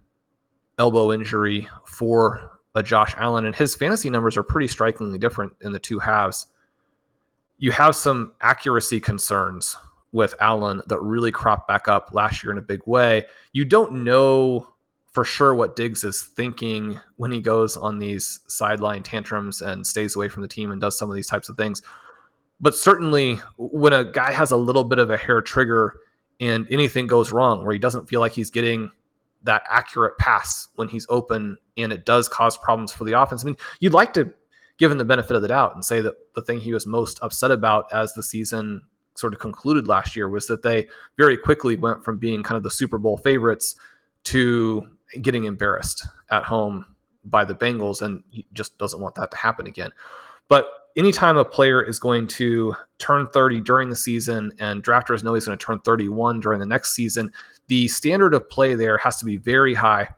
elbow 0.81 1.13
injury 1.13 1.69
for 1.85 2.59
a 2.75 2.83
Josh 2.83 3.15
Allen, 3.19 3.45
and 3.45 3.55
his 3.55 3.77
fantasy 3.77 4.11
numbers 4.11 4.37
are 4.37 4.43
pretty 4.43 4.67
strikingly 4.67 5.19
different 5.19 5.53
in 5.61 5.73
the 5.73 5.79
two 5.79 5.99
halves. 5.99 6.47
You 7.59 7.71
have 7.73 7.95
some 7.95 8.33
accuracy 8.41 8.99
concerns 8.99 9.77
with 10.13 10.35
Allen 10.41 10.81
that 10.87 10.99
really 11.01 11.31
cropped 11.31 11.69
back 11.69 11.87
up 11.87 12.11
last 12.15 12.43
year 12.43 12.51
in 12.51 12.59
a 12.59 12.63
big 12.63 12.81
way. 12.87 13.27
You 13.53 13.65
don't 13.65 14.03
know 14.05 14.67
for 15.13 15.25
sure 15.25 15.55
what 15.55 15.77
Diggs 15.77 16.03
is 16.03 16.23
thinking 16.23 16.99
when 17.17 17.31
he 17.31 17.41
goes 17.41 17.77
on 17.77 17.99
these 17.99 18.41
sideline 18.47 19.03
tantrums 19.03 19.61
and 19.61 19.87
stays 19.87 20.17
away 20.17 20.29
from 20.29 20.43
the 20.43 20.49
team 20.49 20.71
and 20.71 20.81
does 20.81 20.97
some 20.97 21.11
of 21.11 21.17
these 21.17 21.27
types 21.27 21.49
of 21.49 21.57
things. 21.57 21.83
But 22.61 22.75
certainly, 22.75 23.37
when 23.57 23.93
a 23.93 24.05
guy 24.05 24.33
has 24.33 24.51
a 24.51 24.57
little 24.57 24.85
bit 24.85 24.99
of 24.99 25.11
a 25.11 25.17
hair 25.17 25.43
trigger 25.43 26.01
and 26.41 26.67
anything 26.71 27.07
goes 27.07 27.33
wrong, 27.33 27.65
where 27.65 27.73
he 27.73 27.79
doesn't 27.79 28.09
feel 28.09 28.21
like 28.21 28.33
he's 28.33 28.51
getting 28.51 28.91
that 29.43 29.63
accurate 29.71 30.17
pass 30.19 30.69
when 30.75 30.89
he's 30.89 31.07
open 31.09 31.57
and 31.77 31.93
it 31.93 32.05
does 32.05 32.29
cause 32.29 32.57
problems 32.59 32.93
for 32.93 33.05
the 33.05 33.21
offense. 33.21 33.43
I 33.43 33.47
mean, 33.47 33.57
you'd 33.81 33.95
like 33.95 34.13
to 34.15 34.33
give 34.79 34.91
him 34.91 34.99
the 34.99 35.05
benefit 35.05 35.37
of 35.37 35.43
the 35.43 35.49
doubt 35.49 35.75
and 35.75 35.85
say 35.85 36.01
that 36.01 36.15
the 36.35 36.43
thing 36.43 36.61
he 36.61 36.73
was 36.73 36.87
most 36.87 37.19
upset 37.23 37.51
about 37.51 37.93
as 37.93 38.15
the 38.15 38.23
season 38.23 38.83
sort 39.15 39.33
of 39.33 39.39
concluded 39.39 39.89
last 39.89 40.17
year 40.17 40.29
was 40.29 40.47
that 40.47 40.63
they 40.63 40.89
very 41.17 41.37
quickly 41.37 41.77
went 41.77 42.05
from 42.05 42.19
being 42.19 42.43
kind 42.43 42.57
of 42.57 42.63
the 42.63 42.71
Super 42.71 42.99
Bowl 42.99 43.17
favorites 43.19 43.77
to 44.25 44.87
getting 45.23 45.45
embarrassed 45.45 46.07
at 46.31 46.45
home 46.45 46.85
by 47.25 47.45
the 47.45 47.55
Bengals 47.55 48.03
and 48.03 48.23
he 48.31 48.47
just 48.53 48.77
doesn't 48.79 49.01
want 49.01 49.15
that 49.15 49.31
to 49.31 49.37
happen 49.37 49.67
again. 49.67 49.91
But 50.49 50.71
anytime 50.97 51.37
a 51.37 51.45
player 51.45 51.83
is 51.83 51.99
going 51.99 52.27
to 52.29 52.75
turn 52.99 53.27
30 53.29 53.61
during 53.61 53.91
the 53.91 53.97
season 53.97 54.53
and 54.59 54.83
drafters 54.83 55.23
know 55.23 55.35
he's 55.35 55.47
going 55.47 55.59
to 55.59 55.65
turn 55.65 55.81
31 55.81 56.41
during 56.41 56.59
the 56.59 56.67
next 56.67 56.95
season, 56.95 57.33
the 57.71 57.87
standard 57.87 58.35
of 58.35 58.51
play 58.51 58.75
there 58.75 58.99
has 58.99 59.17
to 59.19 59.25
be 59.25 59.37
very 59.37 59.75
high 59.75 60.09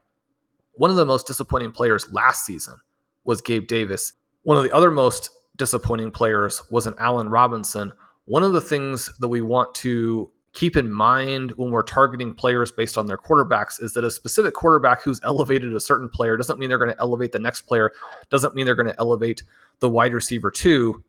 One 0.72 0.88
of 0.88 0.96
the 0.96 1.04
most 1.04 1.26
disappointing 1.26 1.70
players 1.70 2.10
last 2.10 2.46
season 2.46 2.76
was 3.24 3.42
Gabe 3.42 3.66
Davis. 3.66 4.14
One 4.44 4.56
of 4.56 4.64
the 4.64 4.72
other 4.72 4.90
most 4.90 5.28
disappointing 5.56 6.10
players 6.10 6.62
was 6.70 6.86
an 6.86 6.94
Allen 6.98 7.28
Robinson. 7.28 7.92
One 8.24 8.42
of 8.42 8.54
the 8.54 8.60
things 8.62 9.10
that 9.20 9.28
we 9.28 9.42
want 9.42 9.74
to 9.76 10.30
keep 10.54 10.78
in 10.78 10.90
mind 10.90 11.52
when 11.52 11.70
we're 11.70 11.82
targeting 11.82 12.34
players 12.34 12.72
based 12.72 12.96
on 12.96 13.06
their 13.06 13.18
quarterbacks 13.18 13.82
is 13.82 13.92
that 13.92 14.04
a 14.04 14.10
specific 14.10 14.54
quarterback 14.54 15.02
who's 15.02 15.20
elevated 15.22 15.74
a 15.74 15.80
certain 15.80 16.08
player 16.08 16.38
doesn't 16.38 16.58
mean 16.58 16.70
they're 16.70 16.78
going 16.78 16.90
to 16.90 17.00
elevate 17.00 17.32
the 17.32 17.38
next 17.38 17.62
player, 17.62 17.92
doesn't 18.30 18.54
mean 18.54 18.64
they're 18.64 18.74
going 18.74 18.88
to 18.88 18.98
elevate 18.98 19.42
the 19.80 19.90
wide 19.90 20.14
receiver 20.14 20.50
too. 20.50 21.04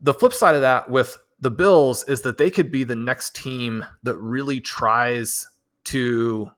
The 0.00 0.14
flip 0.14 0.32
side 0.32 0.54
of 0.54 0.62
that 0.62 0.88
with 0.88 1.18
the 1.40 1.50
Bills 1.50 2.04
is 2.04 2.22
that 2.22 2.38
they 2.38 2.50
could 2.50 2.70
be 2.70 2.84
the 2.84 2.96
next 2.96 3.34
team 3.34 3.84
that 4.02 4.16
really 4.16 4.60
tries 4.60 5.48
to 5.84 6.50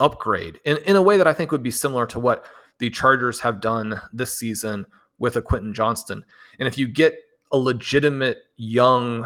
upgrade 0.00 0.60
in, 0.64 0.76
in 0.78 0.96
a 0.96 1.02
way 1.02 1.16
that 1.16 1.26
I 1.26 1.32
think 1.32 1.50
would 1.50 1.62
be 1.62 1.70
similar 1.70 2.06
to 2.06 2.20
what 2.20 2.44
the 2.78 2.90
Chargers 2.90 3.40
have 3.40 3.60
done 3.60 4.00
this 4.12 4.36
season 4.36 4.86
with 5.18 5.36
a 5.36 5.42
Quentin 5.42 5.72
Johnston. 5.72 6.24
And 6.58 6.68
if 6.68 6.76
you 6.76 6.86
get 6.86 7.14
a 7.52 7.56
legitimate 7.56 8.44
young, 8.56 9.20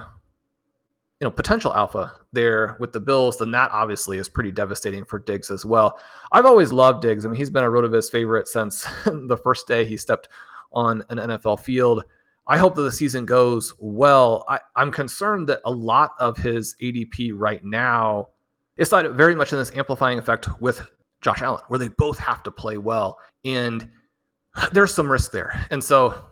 you 1.19 1.27
know, 1.27 1.31
potential 1.31 1.75
alpha 1.75 2.13
there 2.33 2.77
with 2.79 2.93
the 2.93 3.01
Bills, 3.01 3.39
then 3.39 3.51
that 3.51 3.73
obviously 3.73 4.19
is 4.19 4.29
pretty 4.29 4.53
devastating 4.53 5.05
for 5.05 5.19
Diggs 5.19 5.51
as 5.51 5.65
well. 5.65 5.99
I've 6.31 6.47
always 6.47 6.73
loved 6.73 7.03
Diggs. 7.03 7.25
I 7.25 7.29
mean, 7.29 7.37
he's 7.37 7.51
been 7.51 7.65
a 7.65 7.69
RotoViz 7.69 8.11
favorite 8.11 8.47
since 8.47 8.87
the 9.05 9.39
first 9.43 9.67
day 9.67 9.85
he 9.85 9.97
stepped 9.97 10.29
on 10.73 11.03
an 11.11 11.19
NFL 11.19 11.61
field. 11.61 12.05
I 12.51 12.59
hope 12.59 12.75
that 12.75 12.83
the 12.83 12.91
season 12.91 13.27
goes 13.27 13.73
well. 13.79 14.45
I, 14.49 14.59
am 14.77 14.91
concerned 14.91 15.49
that 15.49 15.61
a 15.65 15.71
lot 15.71 16.15
of 16.19 16.37
his 16.37 16.75
ADP 16.83 17.31
right 17.35 17.65
now 17.65 18.31
is 18.77 18.91
not 18.91 19.09
very 19.13 19.37
much 19.37 19.53
in 19.53 19.59
this 19.61 19.71
amplifying 19.77 20.19
effect 20.19 20.49
with 20.61 20.85
Josh 21.21 21.43
Allen, 21.43 21.63
where 21.69 21.79
they 21.79 21.87
both 21.87 22.19
have 22.19 22.43
to 22.43 22.51
play 22.51 22.77
well. 22.77 23.21
And 23.45 23.89
there's 24.73 24.93
some 24.93 25.11
risk 25.11 25.31
there. 25.31 25.65
And 25.71 25.83
so, 25.83 26.25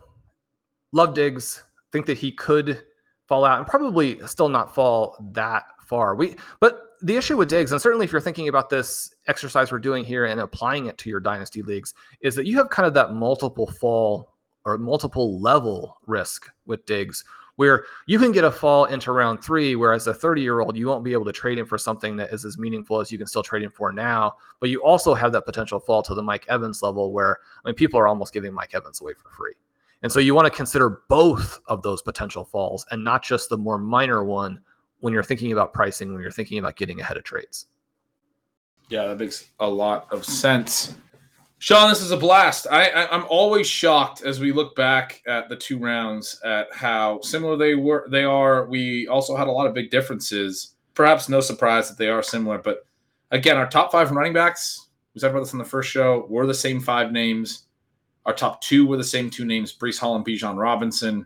love 0.91 1.13
Diggs. 1.13 1.63
Think 1.93 2.05
that 2.07 2.17
he 2.17 2.33
could 2.33 2.83
fall 3.29 3.45
out 3.45 3.59
and 3.59 3.65
probably 3.65 4.19
still 4.27 4.49
not 4.49 4.75
fall 4.75 5.15
that 5.31 5.63
far. 5.87 6.15
We, 6.15 6.35
but 6.59 6.81
the 7.01 7.15
issue 7.15 7.37
with 7.37 7.47
Diggs, 7.47 7.71
and 7.71 7.81
certainly 7.81 8.03
if 8.03 8.11
you're 8.11 8.19
thinking 8.19 8.49
about 8.49 8.69
this 8.69 9.15
exercise 9.27 9.71
we're 9.71 9.79
doing 9.79 10.03
here 10.03 10.25
and 10.25 10.41
applying 10.41 10.87
it 10.87 10.97
to 10.97 11.09
your 11.09 11.21
dynasty 11.21 11.61
leagues, 11.61 11.93
is 12.19 12.35
that 12.35 12.45
you 12.45 12.57
have 12.57 12.69
kind 12.69 12.85
of 12.85 12.93
that 12.95 13.13
multiple 13.13 13.67
fall 13.67 14.33
or 14.65 14.77
multiple 14.77 15.39
level 15.39 15.97
risk 16.05 16.49
with 16.65 16.85
Diggs, 16.85 17.23
where 17.55 17.83
you 18.07 18.19
can 18.19 18.31
get 18.31 18.43
a 18.43 18.51
fall 18.51 18.85
into 18.85 19.11
round 19.11 19.43
three, 19.43 19.75
whereas 19.75 20.07
a 20.07 20.13
30 20.13 20.41
year 20.41 20.61
old, 20.61 20.77
you 20.77 20.87
won't 20.87 21.03
be 21.03 21.13
able 21.13 21.25
to 21.25 21.31
trade 21.31 21.57
him 21.57 21.65
for 21.65 21.77
something 21.77 22.15
that 22.15 22.31
is 22.31 22.45
as 22.45 22.57
meaningful 22.57 23.01
as 23.01 23.11
you 23.11 23.17
can 23.17 23.27
still 23.27 23.43
trade 23.43 23.63
him 23.63 23.71
for 23.71 23.91
now. 23.91 24.33
But 24.59 24.69
you 24.69 24.81
also 24.81 25.13
have 25.13 25.31
that 25.33 25.45
potential 25.45 25.79
fall 25.79 26.01
to 26.03 26.13
the 26.13 26.23
Mike 26.23 26.45
Evans 26.47 26.81
level, 26.81 27.11
where 27.11 27.39
I 27.63 27.67
mean, 27.67 27.75
people 27.75 27.99
are 27.99 28.07
almost 28.07 28.33
giving 28.33 28.53
Mike 28.53 28.73
Evans 28.73 29.01
away 29.01 29.13
for 29.13 29.29
free. 29.29 29.55
And 30.01 30.11
so 30.11 30.21
you 30.21 30.33
want 30.33 30.45
to 30.45 30.55
consider 30.55 31.01
both 31.09 31.59
of 31.67 31.81
those 31.81 32.01
potential 32.01 32.45
falls 32.45 32.85
and 32.91 33.03
not 33.03 33.23
just 33.23 33.49
the 33.49 33.57
more 33.57 33.77
minor 33.77 34.23
one 34.23 34.61
when 35.01 35.13
you're 35.13 35.23
thinking 35.23 35.51
about 35.51 35.73
pricing, 35.73 36.13
when 36.13 36.21
you're 36.21 36.31
thinking 36.31 36.59
about 36.59 36.77
getting 36.77 37.01
ahead 37.01 37.17
of 37.17 37.23
trades. 37.23 37.67
Yeah, 38.89 39.05
that 39.07 39.19
makes 39.19 39.49
a 39.59 39.67
lot 39.67 40.07
of 40.11 40.25
sense. 40.25 40.95
Shawn, 41.61 41.89
this 41.89 42.01
is 42.01 42.11
a 42.11 42.17
blast. 42.17 42.67
I, 42.71 42.87
am 43.13 43.25
always 43.27 43.67
shocked 43.67 44.21
as 44.21 44.39
we 44.39 44.53
look 44.53 44.77
back 44.77 45.21
at 45.27 45.49
the 45.49 45.57
two 45.57 45.77
rounds 45.77 46.39
at 46.45 46.73
how 46.73 47.19
similar 47.19 47.57
they 47.57 47.75
were. 47.75 48.07
They 48.09 48.23
are. 48.23 48.65
We 48.65 49.09
also 49.09 49.35
had 49.35 49.49
a 49.49 49.51
lot 49.51 49.67
of 49.67 49.73
big 49.73 49.91
differences. 49.91 50.75
Perhaps 50.93 51.27
no 51.27 51.41
surprise 51.41 51.89
that 51.89 51.97
they 51.97 52.07
are 52.07 52.23
similar, 52.23 52.59
but 52.59 52.85
again, 53.31 53.57
our 53.57 53.69
top 53.69 53.91
five 53.91 54.09
running 54.11 54.31
backs. 54.31 54.87
We 55.13 55.19
talked 55.19 55.31
about 55.31 55.41
this 55.41 55.53
on 55.53 55.59
the 55.59 55.65
first 55.65 55.89
show. 55.89 56.25
Were 56.29 56.47
the 56.47 56.53
same 56.53 56.79
five 56.79 57.11
names. 57.11 57.65
Our 58.25 58.33
top 58.33 58.61
two 58.61 58.87
were 58.87 58.97
the 58.97 59.03
same 59.03 59.29
two 59.29 59.43
names: 59.43 59.75
Breece 59.75 59.99
Hall 59.99 60.15
and 60.15 60.25
Bijan 60.25 60.57
Robinson. 60.57 61.25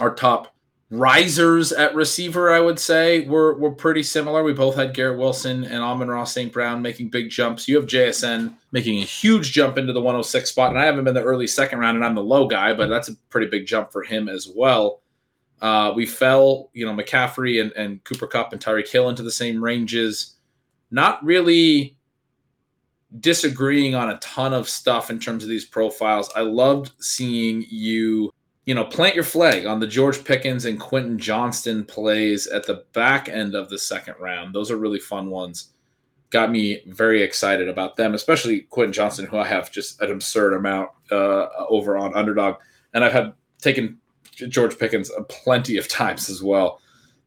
Our 0.00 0.12
top 0.12 0.52
risers 0.90 1.70
at 1.72 1.94
receiver, 1.94 2.52
I 2.52 2.60
would 2.60 2.78
say, 2.78 3.20
were 3.26 3.54
were 3.54 3.70
pretty 3.70 4.02
similar. 4.02 4.42
We 4.42 4.52
both 4.52 4.74
had 4.74 4.92
Garrett 4.92 5.18
Wilson 5.18 5.64
and 5.64 5.82
Amon-Ra 5.82 6.24
St. 6.24 6.52
Brown 6.52 6.82
making 6.82 7.10
big 7.10 7.30
jumps. 7.30 7.68
You 7.68 7.76
have 7.76 7.86
JSN 7.86 8.54
making 8.72 8.98
a 8.98 9.04
huge 9.04 9.52
jump 9.52 9.78
into 9.78 9.92
the 9.92 10.00
106 10.00 10.50
spot, 10.50 10.70
and 10.70 10.78
I 10.78 10.84
haven't 10.84 11.04
been 11.04 11.14
the 11.14 11.22
early 11.22 11.46
second 11.46 11.78
round, 11.78 11.96
and 11.96 12.04
I'm 12.04 12.14
the 12.14 12.22
low 12.22 12.46
guy, 12.46 12.74
but 12.74 12.88
that's 12.88 13.08
a 13.08 13.16
pretty 13.30 13.46
big 13.46 13.66
jump 13.66 13.92
for 13.92 14.02
him 14.02 14.28
as 14.28 14.50
well. 14.54 15.00
Uh, 15.62 15.92
we 15.94 16.06
fell, 16.06 16.70
you 16.72 16.86
know, 16.86 16.92
McCaffrey 16.92 17.60
and, 17.60 17.70
and 17.72 18.02
Cooper 18.04 18.26
Kupp 18.26 18.52
and 18.52 18.62
Tyreek 18.62 18.88
Hill 18.88 19.10
into 19.10 19.22
the 19.22 19.30
same 19.30 19.62
ranges. 19.62 20.36
Not 20.90 21.22
really 21.22 21.96
disagreeing 23.20 23.94
on 23.94 24.10
a 24.10 24.18
ton 24.18 24.54
of 24.54 24.68
stuff 24.68 25.10
in 25.10 25.18
terms 25.18 25.42
of 25.42 25.50
these 25.50 25.64
profiles. 25.66 26.30
I 26.34 26.40
loved 26.40 26.92
seeing 27.00 27.64
you 27.68 28.32
you 28.66 28.74
know, 28.74 28.84
plant 28.84 29.14
your 29.14 29.24
flag 29.24 29.66
on 29.66 29.80
the 29.80 29.86
George 29.86 30.22
Pickens 30.22 30.64
and 30.64 30.78
Quentin 30.78 31.18
Johnston 31.18 31.84
plays 31.84 32.46
at 32.46 32.66
the 32.66 32.84
back 32.92 33.28
end 33.28 33.54
of 33.54 33.70
the 33.70 33.78
second 33.78 34.14
round. 34.20 34.54
Those 34.54 34.70
are 34.70 34.76
really 34.76 35.00
fun 35.00 35.30
ones. 35.30 35.70
Got 36.28 36.50
me 36.50 36.82
very 36.86 37.22
excited 37.22 37.68
about 37.68 37.96
them, 37.96 38.14
especially 38.14 38.60
Quentin 38.60 38.92
Johnston, 38.92 39.26
who 39.26 39.38
I 39.38 39.46
have 39.46 39.72
just 39.72 40.00
an 40.00 40.12
absurd 40.12 40.54
amount 40.54 40.90
uh, 41.10 41.48
over 41.68 41.96
on 41.96 42.14
Underdog, 42.14 42.56
and 42.94 43.04
I've 43.04 43.12
had 43.12 43.32
taken 43.60 43.98
George 44.48 44.78
Pickens 44.78 45.10
plenty 45.28 45.76
of 45.76 45.88
times 45.88 46.30
as 46.30 46.42
well. 46.42 46.80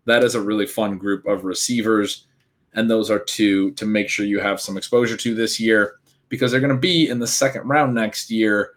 That 0.05 0.23
is 0.23 0.35
a 0.35 0.41
really 0.41 0.65
fun 0.65 0.97
group 0.97 1.25
of 1.25 1.43
receivers, 1.43 2.27
and 2.73 2.89
those 2.89 3.11
are 3.11 3.19
two 3.19 3.71
to 3.71 3.85
make 3.85 4.07
sure 4.07 4.25
you 4.25 4.39
have 4.39 4.61
some 4.61 4.77
exposure 4.77 5.17
to 5.17 5.35
this 5.35 5.59
year 5.59 5.95
because 6.29 6.51
they're 6.51 6.61
going 6.61 6.73
to 6.73 6.79
be 6.79 7.09
in 7.09 7.19
the 7.19 7.27
second 7.27 7.67
round 7.67 7.93
next 7.93 8.31
year, 8.31 8.71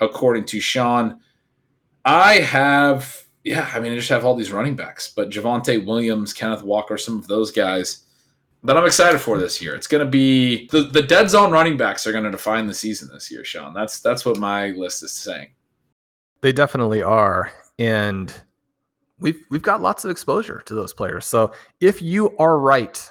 according 0.00 0.44
to 0.46 0.60
Shawn. 0.60 1.20
I 2.08 2.38
have, 2.38 3.22
yeah, 3.44 3.70
I 3.74 3.80
mean, 3.80 3.92
I 3.92 3.96
just 3.96 4.08
have 4.08 4.24
all 4.24 4.34
these 4.34 4.50
running 4.50 4.74
backs, 4.74 5.12
but 5.14 5.28
Javonte 5.28 5.84
Williams, 5.84 6.32
Kenneth 6.32 6.62
Walker, 6.62 6.96
some 6.96 7.18
of 7.18 7.26
those 7.26 7.52
guys 7.52 8.06
that 8.64 8.78
I'm 8.78 8.86
excited 8.86 9.20
for 9.20 9.36
this 9.36 9.60
year. 9.60 9.74
It's 9.74 9.86
going 9.86 10.02
to 10.02 10.10
be 10.10 10.68
the, 10.68 10.84
the 10.84 11.02
dead 11.02 11.28
zone 11.28 11.50
running 11.50 11.76
backs 11.76 12.06
are 12.06 12.12
going 12.12 12.24
to 12.24 12.30
define 12.30 12.66
the 12.66 12.72
season 12.72 13.10
this 13.12 13.30
year, 13.30 13.44
Shawn. 13.44 13.74
That's 13.74 14.00
that's 14.00 14.24
what 14.24 14.38
my 14.38 14.68
list 14.70 15.02
is 15.02 15.12
saying. 15.12 15.48
They 16.40 16.50
definitely 16.50 17.02
are, 17.02 17.52
and 17.78 18.32
we've 19.20 19.42
we've 19.50 19.60
got 19.60 19.82
lots 19.82 20.06
of 20.06 20.10
exposure 20.10 20.62
to 20.64 20.74
those 20.74 20.94
players. 20.94 21.26
So 21.26 21.52
if 21.78 22.00
you 22.00 22.34
are 22.38 22.58
right, 22.58 23.06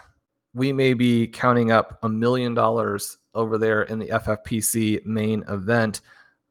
we 0.55 0.73
may 0.73 0.95
be 0.95 1.27
counting 1.27 1.69
up 1.69 1.99
a 2.01 2.09
million 2.09 2.55
dollars 2.55 3.19
over 3.35 3.59
there 3.59 3.83
in 3.83 3.99
the 3.99 4.07
FFPC 4.07 5.05
main 5.05 5.43
event. 5.49 6.01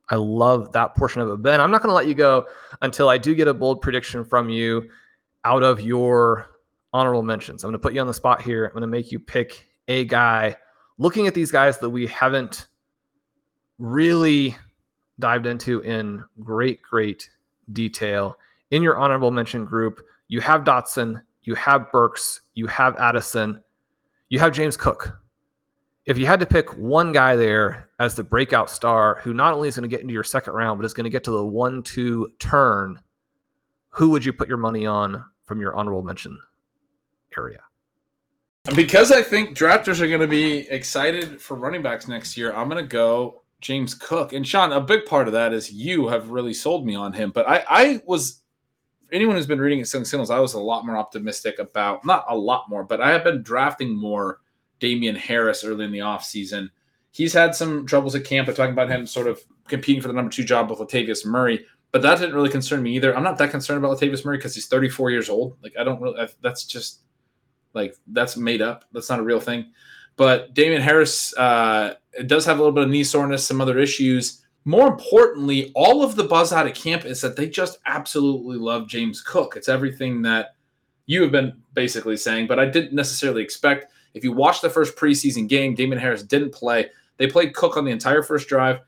I 0.09 0.17
love 0.17 0.73
that 0.73 0.95
portion 0.95 1.21
of 1.21 1.29
it. 1.31 1.43
Ben, 1.43 1.61
I'm 1.61 1.71
not 1.71 1.83
going 1.83 1.91
to 1.91 1.95
let 1.95 2.07
you 2.07 2.15
go 2.15 2.47
until 2.83 3.09
I 3.09 3.19
do 3.19 3.35
get 3.35 3.49
a 3.49 3.55
bold 3.55 3.81
prediction 3.81 4.25
from 4.25 4.49
you 4.49 4.89
out 5.45 5.63
of 5.63 5.81
your 5.81 6.49
honorable 6.93 7.23
mentions. 7.23 7.65
I'm 7.65 7.69
going 7.71 7.81
to 7.81 7.83
put 7.83 7.93
you 7.93 8.01
on 8.01 8.07
the 8.07 8.15
spot 8.15 8.43
here. 8.43 8.67
I'm 8.67 8.73
going 8.73 8.83
to 8.83 8.87
make 8.87 9.11
you 9.11 9.19
pick 9.19 9.67
a 9.89 10.05
guy. 10.05 10.57
Looking 10.99 11.27
at 11.27 11.35
these 11.35 11.51
guys 11.51 11.79
that 11.79 11.91
we 11.91 12.07
haven't 12.07 12.69
really 13.79 14.57
dived 15.19 15.47
into 15.47 15.81
in 15.81 16.25
great, 16.41 16.83
great 16.83 17.29
detail 17.73 18.39
in 18.71 18.83
your 18.83 18.97
honorable 18.97 19.31
mention 19.31 19.65
group, 19.65 20.01
you 20.29 20.41
have 20.41 20.65
Dotson, 20.65 21.21
you 21.43 21.55
have 21.55 21.91
Burks, 21.93 22.41
you 22.55 22.67
have 22.67 22.97
Addison, 22.97 23.63
you 24.29 24.39
have 24.39 24.53
James 24.53 24.77
Cook 24.77 25.19
if 26.07 26.17
you 26.17 26.27
had 26.27 26.41
to 26.41 26.47
pick 26.47 26.71
one 26.77 27.13
guy 27.13 27.35
there 27.35 27.91
as 27.99 28.15
the 28.15 28.23
breakout 28.23 28.71
star 28.71 29.21
who 29.23 29.35
not 29.35 29.53
only 29.53 29.69
is 29.69 29.77
going 29.77 29.89
to 29.89 29.95
get 29.95 30.01
into 30.01 30.15
your 30.15 30.25
second 30.25 30.55
round, 30.55 30.79
but 30.79 30.87
is 30.87 30.95
going 30.95 31.05
to 31.05 31.11
get 31.11 31.25
to 31.25 31.33
the 31.33 31.45
one 31.45 31.83
two 31.83 32.33
turn, 32.39 33.01
who 33.89 34.11
would 34.11 34.25
you 34.25 34.33
put 34.33 34.49
your 34.49 34.57
money 34.57 34.87
on 34.87 35.25
from 35.45 35.61
your 35.61 35.75
honorable 35.75 36.03
mention 36.03 36.39
area? 37.37 37.61
Because 38.75 39.13
I 39.13 39.23
think 39.23 39.57
drafters 39.57 40.01
are 40.01 40.09
going 40.09 40.21
to 40.21 40.29
be 40.29 40.69
excited 40.71 41.41
for 41.41 41.57
running 41.57 41.83
backs 41.83 42.09
next 42.09 42.37
year, 42.37 42.53
I'm 42.55 42.69
going 42.69 42.83
to 42.83 42.89
go 42.89 43.43
James 43.61 43.95
Cook. 43.95 44.33
And 44.33 44.47
Shawn, 44.47 44.73
a 44.73 44.81
big 44.81 45.07
part 45.07 45.27
of 45.27 45.33
that 45.33 45.53
is 45.53 45.73
you 45.73 46.09
have 46.09 46.31
really 46.31 46.55
sold 46.55 46.87
me 46.87 46.95
on 46.95 47.13
him. 47.13 47.31
But 47.31 47.49
I, 47.49 47.65
I 47.69 48.03
was, 48.07 48.43
anyone 49.13 49.37
who's 49.37 49.47
been 49.47 49.61
reading 49.61 49.81
at 49.81 49.89
Stealing 49.89 50.05
Signals, 50.05 50.31
I 50.31 50.41
was 50.41 50.55
a 50.55 50.61
lot 50.61 50.85
more 50.85 50.97
optimistic 50.97 51.59
about, 51.59 52.05
not 52.05 52.25
a 52.29 52.37
lot 52.37 52.69
more, 52.69 52.85
but 52.85 53.01
I 53.01 53.11
have 53.11 53.25
been 53.25 53.43
drafting 53.43 53.97
more 53.97 54.41
Damien 54.81 55.17
Harris 55.17 55.65
early 55.65 55.85
in 55.85 55.93
the 55.93 55.99
offseason. 55.99 56.71
He's 57.11 57.33
had 57.33 57.55
some 57.55 57.87
troubles 57.87 58.15
at 58.15 58.25
camp, 58.25 58.47
but 58.47 58.57
talking 58.57 58.73
about 58.73 58.91
him 58.91 59.07
sort 59.07 59.27
of 59.27 59.41
competing 59.69 60.03
for 60.03 60.09
the 60.09 60.15
number 60.15 60.31
two 60.31 60.45
job 60.45 60.71
with 60.71 60.79
Latavius 60.79 61.25
Murray. 61.25 61.65
But 61.93 62.03
that 62.03 62.19
didn't 62.19 62.35
really 62.35 62.51
concern 62.51 62.83
me 62.83 62.95
either. 62.95 63.17
I'm 63.17 63.23
not 63.23 63.39
that 63.39 63.51
concerned 63.51 63.83
about 63.83 63.99
Latavius 63.99 64.25
Murray 64.25 64.37
because 64.37 64.55
he's 64.55 64.67
34 64.67 65.11
years 65.11 65.31
old. 65.31 65.57
Like 65.63 65.75
I 65.79 65.85
don't 65.85 66.01
really. 66.01 66.27
That's 66.43 66.65
just 66.65 67.01
like 67.73 67.97
that's 68.09 68.37
made 68.37 68.61
up. 68.61 68.85
That's 68.93 69.09
not 69.09 69.21
a 69.21 69.23
real 69.23 69.41
thing. 69.41 69.73
But 70.17 70.55
Damien 70.55 70.83
Harris 70.83 71.37
uh, 71.37 71.95
does 72.27 72.45
have 72.47 72.59
a 72.59 72.61
little 72.61 72.75
bit 72.75 72.85
of 72.85 72.91
knee 72.91 73.05
soreness, 73.05 73.47
some 73.47 73.61
other 73.61 73.79
issues. 73.79 74.43
More 74.65 74.89
importantly, 74.89 75.71
all 75.75 76.03
of 76.03 76.17
the 76.17 76.25
buzz 76.25 76.53
out 76.53 76.67
of 76.67 76.75
camp 76.75 77.05
is 77.05 77.21
that 77.21 77.37
they 77.37 77.49
just 77.49 77.79
absolutely 77.87 78.57
love 78.57 78.89
James 78.89 79.21
Cook. 79.21 79.55
It's 79.57 79.69
everything 79.69 80.23
that 80.23 80.57
you 81.05 81.23
have 81.23 81.31
been 81.31 81.63
basically 81.75 82.17
saying, 82.17 82.49
but 82.49 82.59
I 82.59 82.67
didn't 82.67 82.93
necessarily 82.93 83.43
expect 83.43 83.93
If 84.17 84.25
you 84.25 84.33
watch 84.33 84.63
the 84.63 84.71
first 84.71 84.97
preseason 84.97 85.47
game, 85.47 85.75
Damien 85.75 86.01
Harris 86.01 86.23
didn't 86.23 86.53
play. 86.53 86.89
They 87.19 87.27
played 87.27 87.55
Cook 87.55 87.77
on 87.77 87.85
the 87.85 87.91
entire 87.91 88.23
first 88.23 88.49
drive. 88.49 88.81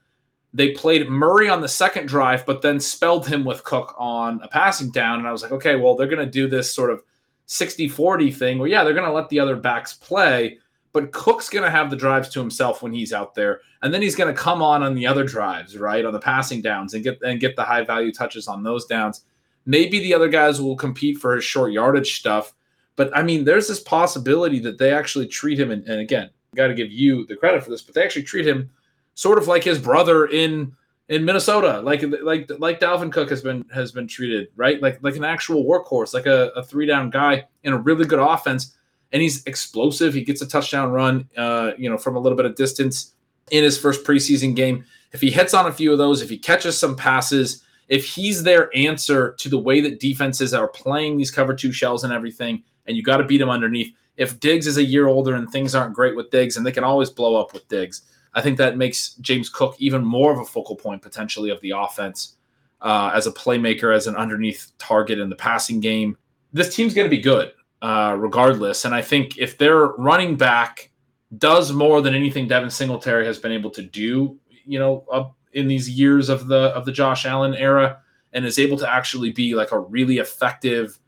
They 0.54 0.70
played 0.72 1.10
Murray 1.10 1.50
on 1.50 1.60
the 1.60 1.68
second 1.68 2.08
drive, 2.08 2.46
but 2.46 2.62
then 2.62 2.80
spelled 2.80 3.26
him 3.26 3.44
with 3.44 3.62
Cook 3.64 3.94
on 3.98 4.40
a 4.42 4.48
passing 4.48 4.90
down. 4.90 5.18
And 5.18 5.28
I 5.28 5.32
was 5.32 5.42
like, 5.42 5.52
okay, 5.52 5.76
well, 5.76 5.94
they're 5.94 6.08
going 6.08 6.24
to 6.24 6.30
do 6.30 6.48
this 6.48 6.72
sort 6.72 6.90
of 6.90 7.02
60 7.44 7.88
40 7.88 8.30
thing 8.32 8.58
where, 8.58 8.68
yeah, 8.68 8.82
they're 8.82 8.94
going 8.94 9.06
to 9.06 9.12
let 9.12 9.28
the 9.28 9.38
other 9.38 9.56
backs 9.56 9.92
play, 9.92 10.58
but 10.92 11.12
Cook's 11.12 11.50
going 11.50 11.64
to 11.64 11.70
have 11.70 11.90
the 11.90 11.96
drives 11.96 12.30
to 12.30 12.40
himself 12.40 12.82
when 12.82 12.92
he's 12.92 13.12
out 13.12 13.34
there. 13.34 13.60
And 13.82 13.92
then 13.92 14.00
he's 14.00 14.16
going 14.16 14.34
to 14.34 14.40
come 14.40 14.62
on 14.62 14.82
on 14.82 14.94
the 14.94 15.06
other 15.06 15.24
drives, 15.24 15.76
right? 15.76 16.04
On 16.04 16.12
the 16.12 16.18
passing 16.18 16.62
downs 16.62 16.94
and 16.94 17.04
get, 17.04 17.20
and 17.22 17.38
get 17.38 17.54
the 17.54 17.64
high 17.64 17.84
value 17.84 18.12
touches 18.12 18.48
on 18.48 18.62
those 18.62 18.86
downs. 18.86 19.24
Maybe 19.66 19.98
the 20.00 20.14
other 20.14 20.28
guys 20.28 20.60
will 20.60 20.76
compete 20.76 21.18
for 21.18 21.36
his 21.36 21.44
short 21.44 21.72
yardage 21.72 22.18
stuff. 22.18 22.54
But 22.98 23.16
I 23.16 23.22
mean, 23.22 23.44
there's 23.44 23.68
this 23.68 23.78
possibility 23.78 24.58
that 24.58 24.76
they 24.76 24.92
actually 24.92 25.28
treat 25.28 25.58
him, 25.58 25.70
and, 25.70 25.86
and 25.86 26.00
again, 26.00 26.30
got 26.56 26.66
to 26.66 26.74
give 26.74 26.90
you 26.90 27.24
the 27.26 27.36
credit 27.36 27.62
for 27.62 27.70
this, 27.70 27.80
but 27.80 27.94
they 27.94 28.02
actually 28.02 28.24
treat 28.24 28.44
him 28.44 28.68
sort 29.14 29.38
of 29.38 29.46
like 29.46 29.62
his 29.62 29.78
brother 29.78 30.26
in 30.26 30.74
in 31.08 31.24
Minnesota, 31.24 31.80
like 31.80 32.02
like 32.22 32.50
like 32.58 32.80
Dalvin 32.80 33.12
Cook 33.12 33.30
has 33.30 33.40
been 33.40 33.64
has 33.72 33.92
been 33.92 34.08
treated, 34.08 34.48
right? 34.56 34.82
Like 34.82 34.98
like 35.00 35.14
an 35.14 35.22
actual 35.22 35.64
workhorse, 35.64 36.12
like 36.12 36.26
a, 36.26 36.48
a 36.56 36.64
three 36.64 36.86
down 36.86 37.08
guy 37.08 37.44
in 37.62 37.72
a 37.72 37.78
really 37.78 38.04
good 38.04 38.18
offense, 38.18 38.76
and 39.12 39.22
he's 39.22 39.44
explosive. 39.44 40.12
He 40.12 40.24
gets 40.24 40.42
a 40.42 40.48
touchdown 40.48 40.90
run, 40.90 41.28
uh, 41.36 41.70
you 41.78 41.88
know, 41.88 41.98
from 41.98 42.16
a 42.16 42.18
little 42.18 42.36
bit 42.36 42.46
of 42.46 42.56
distance 42.56 43.14
in 43.52 43.62
his 43.62 43.78
first 43.78 44.04
preseason 44.04 44.56
game. 44.56 44.84
If 45.12 45.20
he 45.20 45.30
hits 45.30 45.54
on 45.54 45.66
a 45.66 45.72
few 45.72 45.92
of 45.92 45.98
those, 45.98 46.20
if 46.20 46.28
he 46.28 46.36
catches 46.36 46.76
some 46.76 46.96
passes, 46.96 47.62
if 47.88 48.04
he's 48.04 48.42
their 48.42 48.74
answer 48.76 49.34
to 49.38 49.48
the 49.48 49.58
way 49.58 49.80
that 49.80 50.00
defenses 50.00 50.54
are 50.54 50.68
playing 50.68 51.16
these 51.16 51.30
cover 51.30 51.54
two 51.54 51.72
shells 51.72 52.04
and 52.04 52.12
everything, 52.12 52.62
and 52.86 52.96
you 52.96 53.02
got 53.02 53.18
to 53.18 53.24
beat 53.24 53.40
him 53.40 53.50
underneath. 53.50 53.94
If 54.16 54.40
Diggs 54.40 54.66
is 54.66 54.76
a 54.76 54.84
year 54.84 55.06
older 55.06 55.34
and 55.34 55.50
things 55.50 55.74
aren't 55.74 55.94
great 55.94 56.16
with 56.16 56.30
Diggs, 56.30 56.56
and 56.56 56.66
they 56.66 56.72
can 56.72 56.84
always 56.84 57.10
blow 57.10 57.40
up 57.40 57.52
with 57.52 57.68
Diggs, 57.68 58.02
I 58.34 58.42
think 58.42 58.58
that 58.58 58.76
makes 58.76 59.14
James 59.14 59.48
Cook 59.48 59.76
even 59.78 60.04
more 60.04 60.32
of 60.32 60.38
a 60.38 60.44
focal 60.44 60.76
point 60.76 61.02
potentially 61.02 61.50
of 61.50 61.60
the 61.60 61.70
offense 61.70 62.36
uh, 62.80 63.10
as 63.14 63.26
a 63.26 63.32
playmaker, 63.32 63.94
as 63.94 64.06
an 64.06 64.16
underneath 64.16 64.72
target 64.78 65.18
in 65.18 65.28
the 65.28 65.36
passing 65.36 65.80
game. 65.80 66.16
This 66.52 66.74
team's 66.74 66.94
going 66.94 67.06
to 67.06 67.16
be 67.16 67.22
good 67.22 67.52
uh, 67.82 68.16
regardless. 68.18 68.84
And 68.84 68.94
I 68.94 69.02
think 69.02 69.38
if 69.38 69.58
their 69.58 69.86
running 69.86 70.36
back 70.36 70.90
does 71.38 71.72
more 71.72 72.00
than 72.00 72.14
anything 72.14 72.48
Devin 72.48 72.70
Singletary 72.70 73.26
has 73.26 73.38
been 73.38 73.52
able 73.52 73.70
to 73.70 73.82
do, 73.82 74.38
you 74.64 74.78
know, 74.78 75.04
up 75.12 75.36
in 75.52 75.68
these 75.68 75.88
years 75.88 76.28
of 76.28 76.46
the 76.46 76.68
of 76.74 76.84
the 76.84 76.92
Josh 76.92 77.26
Allen 77.26 77.54
era, 77.54 78.00
and 78.32 78.44
is 78.44 78.58
able 78.58 78.76
to 78.78 78.90
actually 78.90 79.32
be 79.32 79.54
like 79.54 79.72
a 79.72 79.78
really 79.78 80.18
effective, 80.18 80.98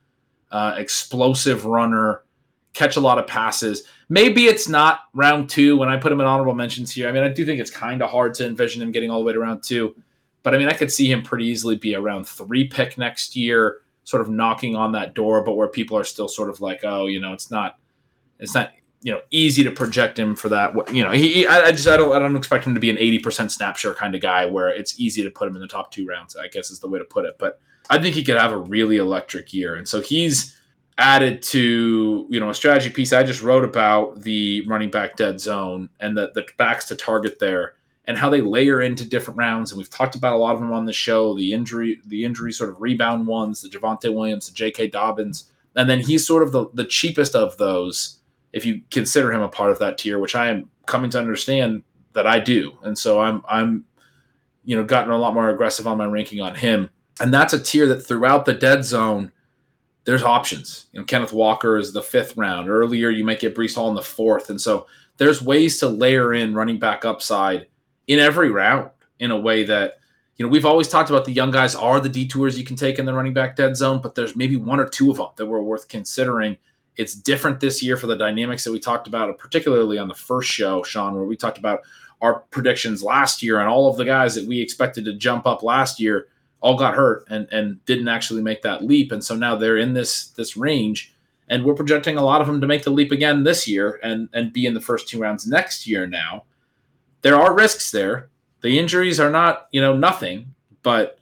uh, 0.51 0.75
explosive 0.77 1.67
runner, 1.67 2.23
catch 2.73 2.97
a 2.97 3.01
lot 3.01 3.19
of 3.19 3.27
passes. 3.27 3.85
Maybe 4.09 4.47
it's 4.47 4.69
not 4.69 5.01
round 5.15 5.49
two 5.49 5.77
when 5.77 5.89
I 5.89 5.97
put 5.97 6.13
him 6.13 6.21
in 6.21 6.27
honorable 6.27 6.55
mentions 6.55 6.91
here. 6.91 7.09
I 7.09 7.13
mean, 7.13 7.23
I 7.23 7.29
do 7.29 7.45
think 7.45 7.61
it's 7.61 7.71
kind 7.71 8.03
of 8.03 8.11
hard 8.11 8.35
to 8.35 8.47
envision 8.47 8.83
him 8.83 8.93
getting 8.93 9.11
all 9.11 9.21
the 9.21 9.25
way 9.25 9.33
to 9.33 9.39
round 9.39 9.63
two, 9.63 9.95
but 10.43 10.55
I 10.55 10.59
mean, 10.59 10.69
I 10.69 10.73
could 10.73 10.91
see 10.91 11.11
him 11.11 11.23
pretty 11.23 11.47
easily 11.47 11.77
be 11.77 11.95
a 11.95 12.01
round 12.01 12.27
three 12.27 12.67
pick 12.67 12.99
next 12.99 13.37
year, 13.37 13.83
sort 14.05 14.23
of 14.23 14.29
knocking 14.29 14.75
on 14.75 14.93
that 14.93 15.15
door, 15.15 15.45
but 15.45 15.55
where 15.55 15.69
people 15.69 15.97
are 15.97 16.05
still 16.05 16.29
sort 16.29 16.51
of 16.51 16.61
like, 16.61 16.81
oh, 16.83 17.07
you 17.07 17.21
know, 17.21 17.33
it's 17.33 17.51
not, 17.51 17.79
it's 18.39 18.55
not 18.55 18.73
you 19.03 19.13
know 19.13 19.21
easy 19.31 19.65
to 19.65 19.71
project 19.71 20.19
him 20.19 20.37
for 20.37 20.49
that. 20.51 20.75
You 20.93 21.05
know, 21.05 21.11
he, 21.11 21.47
I, 21.47 21.71
just 21.73 21.89
I 21.89 21.97
don't 21.97 22.13
I 22.13 22.19
don't 22.19 22.37
expect 22.37 22.67
him 22.67 22.75
to 22.75 22.81
be 22.81 22.91
an 22.91 22.99
eighty 22.99 23.19
percent 23.19 23.53
snap 23.53 23.77
share 23.77 23.95
kind 23.95 24.15
of 24.15 24.21
guy 24.21 24.47
where 24.47 24.69
it's 24.69 24.99
easy 25.01 25.23
to 25.23 25.31
put 25.31 25.49
him 25.49 25.57
in 25.57 25.63
the 25.63 25.69
top 25.69 25.91
two 25.91 26.07
rounds. 26.07 26.37
I 26.37 26.49
guess 26.49 26.71
is 26.71 26.81
the 26.81 26.89
way 26.89 26.99
to 26.99 27.05
put 27.05 27.25
it. 27.25 27.37
But 27.39 27.61
I 27.89 27.99
think 27.99 28.15
he 28.15 28.25
could 28.25 28.37
have 28.37 28.53
a 28.53 28.59
really 28.59 28.99
electric 28.99 29.53
year, 29.53 29.77
and 29.77 29.89
so 29.89 30.01
he's 30.01 30.57
added 30.99 31.43
to 31.43 32.27
you 32.29 32.41
know 32.41 32.51
a 32.51 32.55
strategy 32.55 32.91
piece 32.91 33.13
I 33.13 33.23
just 33.23 33.43
wrote 33.43 33.65
about 33.65 34.21
the 34.21 34.67
running 34.67 34.91
back 34.91 35.17
dead 35.17 35.41
zone 35.41 35.89
and 36.01 36.17
the 36.17 36.31
the 36.35 36.47
backs 36.59 36.87
to 36.89 36.97
target 36.97 37.39
there 37.39 37.75
and 38.07 38.19
how 38.19 38.29
they 38.29 38.41
layer 38.41 38.83
into 38.83 39.05
different 39.05 39.39
rounds. 39.39 39.71
And 39.71 39.79
we've 39.79 39.89
talked 39.89 40.15
about 40.15 40.35
a 40.35 40.37
lot 40.37 40.55
of 40.55 40.61
them 40.61 40.73
on 40.73 40.85
the 40.85 40.93
show. 40.93 41.35
The 41.37 41.53
injury, 41.53 42.01
the 42.07 42.25
injury 42.25 42.53
sort 42.53 42.71
of 42.71 42.81
rebound 42.81 43.27
ones, 43.27 43.63
the 43.63 43.69
Javonte 43.69 44.13
Williams, 44.13 44.49
the 44.49 44.55
J.K. 44.55 44.89
Dobbins, 44.89 45.51
and 45.77 45.89
then 45.89 46.01
he's 46.01 46.27
sort 46.27 46.43
of 46.43 46.53
the 46.53 46.67
the 46.75 46.85
cheapest 46.85 47.35
of 47.35 47.57
those 47.57 48.20
if 48.53 48.65
you 48.65 48.83
consider 48.91 49.33
him 49.33 49.43
a 49.43 49.49
part 49.49 49.71
of 49.71 49.79
that 49.79 49.99
tier, 49.99 50.19
which 50.19 50.35
I 50.35 50.49
am 50.49 50.69
coming 50.87 51.11
to 51.11 51.19
understand 51.19 51.83
that 52.13 52.27
I 52.27 52.41
do. 52.41 52.77
And 52.83 52.99
so 52.99 53.21
I'm 53.21 53.43
I'm 53.49 53.85
you 54.65 54.77
know 54.77 54.85
gotten 54.85 55.13
a 55.13 55.19
lot 55.19 55.35
more 55.35 55.51
aggressive 55.51 55.87
on 55.87 55.99
my 55.99 56.07
ranking 56.07 56.41
on 56.41 56.55
him. 56.55 56.91
And 57.21 57.33
that's 57.33 57.53
a 57.53 57.61
tier 57.61 57.87
that 57.89 58.07
throughout 58.07 58.47
the 58.47 58.55
dead 58.55 58.85
zone, 58.85 59.31
there's 60.05 60.23
options. 60.23 60.87
You 60.93 61.01
know, 61.01 61.05
Kenneth 61.05 61.33
Walker 61.33 61.77
is 61.77 61.93
the 61.93 62.03
fifth 62.03 62.37
round. 62.37 62.69
Earlier, 62.69 63.11
you 63.11 63.25
might 63.25 63.41
get 63.41 63.55
Breece 63.55 63.75
Hall 63.75 63.89
in 63.91 63.95
the 63.95 64.03
fourth. 64.03 64.51
And 64.51 64.61
so 64.61 64.87
there's 65.19 65.43
ways 65.43 65.79
to 65.79 65.89
layer 65.89 66.33
in 66.33 66.55
running 66.55 66.79
back 66.79 67.05
upside 67.05 67.67
in 68.07 68.19
every 68.19 68.51
round 68.51 68.91
in 69.19 69.31
a 69.31 69.39
way 69.39 69.65
that, 69.65 69.99
you 70.37 70.45
know, 70.45 70.51
we've 70.51 70.65
always 70.65 70.89
talked 70.89 71.11
about 71.11 71.27
the 71.27 71.33
young 71.33 71.51
guys 71.51 71.75
are 71.75 72.01
the 72.01 72.09
detours 72.09 72.59
you 72.59 72.65
can 72.65 72.77
take 72.77 72.99
in 72.99 73.05
the 73.05 73.13
running 73.13 73.35
back 73.35 73.55
dead 73.55 73.77
zone, 73.77 74.01
but 74.03 74.15
there's 74.15 74.35
maybe 74.35 74.57
one 74.57 74.81
or 74.81 74.89
two 74.89 75.11
of 75.11 75.19
them 75.19 75.29
that 75.37 75.45
were 75.45 75.63
worth 75.63 75.89
considering 75.89 76.57
it's 76.97 77.15
different 77.15 77.61
this 77.61 77.83
year 77.83 77.97
for 77.97 78.07
the 78.07 78.17
dynamics 78.17 78.65
that 78.65 78.73
we 78.73 78.81
talked 78.81 79.07
about, 79.07 79.37
particularly 79.39 79.99
on 79.99 80.09
the 80.09 80.15
first 80.15 80.51
show, 80.51 80.83
Shawn, 80.83 81.15
where 81.15 81.25
we 81.25 81.37
talked 81.37 81.59
about 81.59 81.81
our 82.21 82.41
predictions 82.51 83.03
last 83.03 83.43
year 83.43 83.61
and 83.61 83.69
all 83.69 83.89
of 83.89 83.97
the 83.97 84.05
guys 84.05 84.35
that 84.35 84.47
we 84.47 84.61
expected 84.61 85.05
to 85.07 85.15
jump 85.15 85.47
up 85.47 85.63
last 85.63 85.99
year 85.99 86.29
all 86.61 86.77
got 86.77 86.95
hurt 86.95 87.25
and 87.31 87.49
and 87.51 87.83
didn't 87.87 88.09
actually 88.09 88.43
make 88.43 88.63
that 88.63 88.85
leap. 88.85 89.13
And 89.13 89.25
so 89.25 89.35
now 89.35 89.57
they're 89.57 89.79
in 89.79 89.95
this 89.95 90.29
this 90.29 90.57
range 90.57 91.15
and 91.49 91.65
we're 91.65 91.75
projecting 91.75 92.17
a 92.17 92.23
lot 92.23 92.41
of 92.41 92.47
them 92.47 92.61
to 92.61 92.67
make 92.67 92.85
the 92.85 92.91
leap 92.91 93.13
again 93.13 93.45
this 93.45 93.67
year 93.67 93.99
and 94.03 94.29
and 94.33 94.53
be 94.53 94.67
in 94.67 94.75
the 94.75 94.81
first 94.81 95.09
two 95.09 95.19
rounds 95.19 95.47
next 95.47 95.87
year 95.87 96.07
now. 96.07 96.45
There 97.23 97.37
are 97.37 97.55
risks 97.55 97.91
there. 97.91 98.29
The 98.61 98.79
injuries 98.79 99.19
are 99.19 99.31
not 99.31 99.69
you 99.73 99.81
know 99.81 99.97
nothing 99.97 100.55
but 100.83 101.19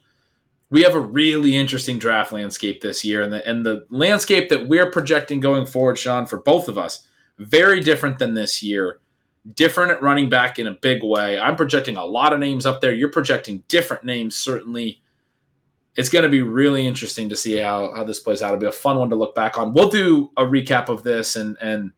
we 0.71 0.83
have 0.83 0.95
a 0.95 0.99
really 0.99 1.55
interesting 1.55 1.97
draft 1.97 2.31
landscape 2.31 2.81
this 2.81 3.03
year, 3.03 3.23
and 3.23 3.33
the 3.33 3.47
and 3.47 3.65
the 3.65 3.85
landscape 3.89 4.49
that 4.49 4.67
we're 4.67 4.91
projecting 4.91 5.39
going 5.39 5.65
forward, 5.65 5.97
Shawn, 5.97 6.27
for 6.27 6.37
both 6.41 6.67
of 6.67 6.77
us, 6.77 7.07
very 7.39 7.79
different 7.81 8.19
than 8.19 8.33
this 8.33 8.61
year. 8.61 8.99
Different 9.55 9.91
at 9.91 10.01
running 10.01 10.29
back 10.29 10.59
in 10.59 10.67
a 10.67 10.73
big 10.73 11.01
way. 11.01 11.39
I'm 11.39 11.55
projecting 11.55 11.97
a 11.97 12.05
lot 12.05 12.33
of 12.33 12.39
names 12.39 12.65
up 12.65 12.81
there. 12.81 12.93
You're 12.93 13.09
projecting 13.09 13.63
different 13.67 14.03
names, 14.03 14.35
certainly. 14.35 15.01
It's 15.95 16.09
going 16.09 16.23
to 16.23 16.29
be 16.29 16.41
really 16.41 16.85
interesting 16.85 17.29
to 17.29 17.35
see 17.35 17.57
how, 17.57 17.93
how 17.95 18.03
this 18.03 18.19
plays 18.19 18.41
out. 18.41 18.49
It'll 18.49 18.59
be 18.59 18.67
a 18.67 18.71
fun 18.71 18.97
one 18.97 19.09
to 19.09 19.15
look 19.15 19.33
back 19.33 19.57
on. 19.57 19.73
We'll 19.73 19.89
do 19.89 20.29
a 20.37 20.43
recap 20.43 20.89
of 20.89 21.03
this 21.03 21.35
and 21.35 21.57
and 21.61 21.91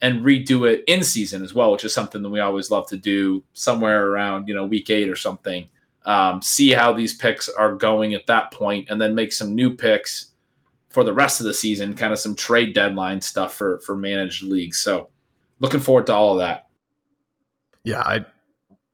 and 0.00 0.24
redo 0.24 0.70
it 0.70 0.84
in 0.86 1.02
season 1.02 1.42
as 1.42 1.52
well, 1.52 1.72
which 1.72 1.84
is 1.84 1.92
something 1.92 2.22
that 2.22 2.30
we 2.30 2.40
always 2.40 2.70
love 2.70 2.88
to 2.88 2.96
do 2.96 3.44
somewhere 3.52 4.06
around 4.06 4.48
you 4.48 4.54
know 4.54 4.64
week 4.64 4.88
eight 4.88 5.10
or 5.10 5.16
something 5.16 5.68
um, 6.04 6.40
see 6.42 6.70
how 6.70 6.92
these 6.92 7.14
picks 7.14 7.48
are 7.48 7.74
going 7.74 8.14
at 8.14 8.26
that 8.26 8.50
point, 8.52 8.88
and 8.90 9.00
then 9.00 9.14
make 9.14 9.32
some 9.32 9.54
new 9.54 9.74
picks 9.74 10.32
for 10.88 11.04
the 11.04 11.12
rest 11.12 11.40
of 11.40 11.46
the 11.46 11.54
season, 11.54 11.94
kind 11.94 12.12
of 12.12 12.18
some 12.18 12.34
trade 12.34 12.74
deadline 12.74 13.20
stuff 13.20 13.54
for 13.54 13.80
for 13.80 13.96
managed 13.96 14.42
leagues. 14.42 14.80
So, 14.80 15.10
looking 15.60 15.80
forward 15.80 16.06
to 16.06 16.14
all 16.14 16.32
of 16.32 16.38
that. 16.38 16.68
Yeah, 17.84 18.00
I 18.00 18.24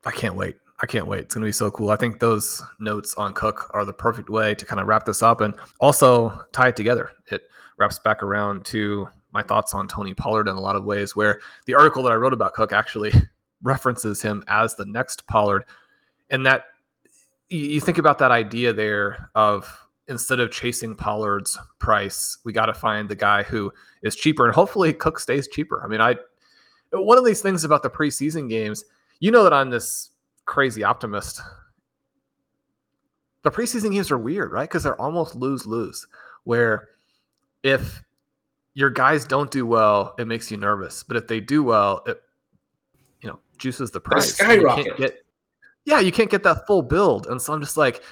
I 0.05 0.11
can't 0.11 0.35
wait. 0.35 0.57
I 0.83 0.87
can't 0.87 1.07
wait. 1.07 1.21
It's 1.21 1.35
going 1.35 1.43
to 1.43 1.49
be 1.49 1.53
so 1.53 1.71
cool. 1.71 1.91
I 1.91 1.97
think 1.97 2.21
those 2.21 2.63
notes 2.79 3.15
on 3.15 3.33
Cook 3.33 3.71
are 3.73 3.85
the 3.85 3.95
perfect 3.95 4.29
way 4.29 4.55
to 4.55 4.67
kind 4.67 4.81
of 4.81 4.87
wrap 4.87 5.07
this 5.07 5.23
up 5.23 5.41
and 5.41 5.55
also 5.81 6.45
tie 6.53 6.69
it 6.69 6.77
together. 6.77 7.13
It 7.31 7.43
wraps 7.79 7.99
back 7.99 8.23
around 8.23 8.65
to 8.67 9.09
my 9.33 9.43
thoughts 9.43 9.75
on 9.75 9.89
Tony 9.89 10.13
Pollard 10.13 10.49
in 10.49 10.57
a 10.57 10.61
lot 10.61 10.77
of 10.77 10.85
ways, 10.85 11.17
where 11.17 11.41
the 11.65 11.75
article 11.75 12.03
that 12.03 12.13
I 12.13 12.17
wrote 12.17 12.35
about 12.35 12.53
Cook 12.53 12.73
actually 12.73 13.13
references 13.63 14.21
him 14.21 14.45
as 14.49 14.75
the 14.75 14.85
next 14.85 15.27
Pollard. 15.27 15.65
And 16.29 16.45
that 16.45 16.67
you 17.49 17.80
think 17.80 17.99
about 17.99 18.18
that 18.18 18.30
idea 18.30 18.72
there 18.72 19.30
of 19.34 19.86
instead 20.09 20.40
of 20.40 20.51
chasing 20.51 20.94
Pollard's 20.94 21.59
price, 21.78 22.38
we 22.44 22.53
got 22.53 22.66
to 22.66 22.74
find 22.74 23.09
the 23.09 23.16
guy 23.16 23.42
who 23.42 23.72
is 24.03 24.16
cheaper, 24.16 24.47
and 24.47 24.55
hopefully 24.55 24.92
Cook 24.92 25.18
stays 25.18 25.49
cheaper. 25.49 25.82
I 25.84 25.88
mean, 25.88 26.01
I 26.01 26.16
one 26.92 27.18
of 27.18 27.24
these 27.24 27.42
things 27.42 27.64
about 27.64 27.82
the 27.82 27.90
preseason 27.90 28.49
games, 28.49 28.84
you 29.20 29.30
know 29.30 29.42
that 29.44 29.53
I'm 29.53 29.70
this 29.70 30.11
crazy 30.44 30.84
optimist. 30.84 31.40
The 33.42 33.51
preseason 33.51 33.92
games 33.92 34.11
are 34.11 34.18
weird, 34.18 34.53
right? 34.53 34.68
Because 34.68 34.82
they're 34.82 35.01
almost 35.01 35.34
lose 35.34 35.66
lose. 35.66 36.07
Where 36.44 36.88
if 37.62 38.03
your 38.74 38.90
guys 38.90 39.24
don't 39.24 39.51
do 39.51 39.66
well, 39.66 40.14
it 40.18 40.26
makes 40.26 40.51
you 40.51 40.57
nervous, 40.57 41.03
but 41.03 41.16
if 41.16 41.26
they 41.26 41.40
do 41.40 41.62
well, 41.62 42.03
it 42.07 42.22
you 43.20 43.28
know 43.28 43.38
juices 43.59 43.90
the 43.90 44.01
price. 44.01 44.34
Skyrocket. 44.34 44.97
Get, 44.97 45.26
yeah, 45.87 46.01
you 46.01 46.12
can't 46.12 46.30
get 46.30 46.43
that 46.43 46.66
full 46.66 46.82
build. 46.82 47.26
And 47.28 47.41
so 47.41 47.55
I'm 47.55 47.61
just 47.61 47.76
like, 47.76 48.03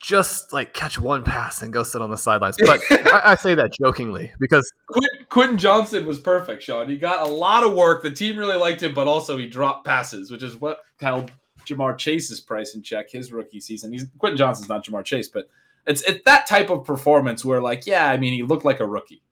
just 0.00 0.52
like 0.52 0.74
catch 0.74 0.98
one 0.98 1.22
pass 1.22 1.62
and 1.62 1.72
go 1.72 1.82
sit 1.82 2.02
on 2.02 2.10
the 2.10 2.16
sidelines. 2.16 2.56
But 2.58 2.80
I, 2.90 3.20
I, 3.24 3.34
say 3.36 3.54
that 3.54 3.72
jokingly 3.72 4.32
because 4.38 4.70
Quentin, 4.86 5.26
Quentin, 5.30 5.58
Johnston 5.58 6.04
was 6.04 6.18
perfect, 6.18 6.62
Shawn. 6.62 6.90
He 6.90 6.98
got 6.98 7.26
a 7.26 7.30
lot 7.30 7.64
of 7.64 7.72
work. 7.72 8.02
The 8.02 8.10
team 8.10 8.36
really 8.36 8.56
liked 8.56 8.82
him, 8.82 8.92
but 8.92 9.06
also 9.06 9.38
he 9.38 9.46
dropped 9.46 9.86
passes, 9.86 10.30
which 10.30 10.42
is 10.42 10.60
what 10.60 10.80
held 11.00 11.30
Ja'Marr 11.64 11.96
Chase's 11.96 12.40
price 12.40 12.74
in 12.74 12.82
check 12.82 13.10
his 13.10 13.32
rookie 13.32 13.60
season. 13.60 13.92
He's 13.92 14.06
Quentin 14.18 14.36
Johnston's 14.36 14.68
not 14.68 14.84
Ja'Marr 14.84 15.04
Chase, 15.04 15.28
but 15.28 15.48
it's 15.86 16.02
it's 16.02 16.22
that 16.24 16.46
type 16.46 16.68
of 16.68 16.84
performance 16.84 17.44
where, 17.44 17.62
like, 17.62 17.86
yeah, 17.86 18.08
I 18.10 18.18
mean, 18.18 18.34
he 18.34 18.42
looked 18.42 18.64
like 18.66 18.80
a 18.80 18.86
rookie. 18.86 19.22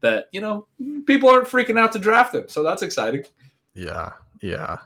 that 0.00 0.26
you 0.32 0.42
know 0.42 0.66
people 1.06 1.30
aren't 1.30 1.48
freaking 1.48 1.78
out 1.78 1.92
to 1.92 1.98
draft 1.98 2.34
him. 2.34 2.44
So 2.48 2.62
that's 2.62 2.82
exciting. 2.82 3.24
Yeah, 3.74 4.12
yeah. 4.42 4.78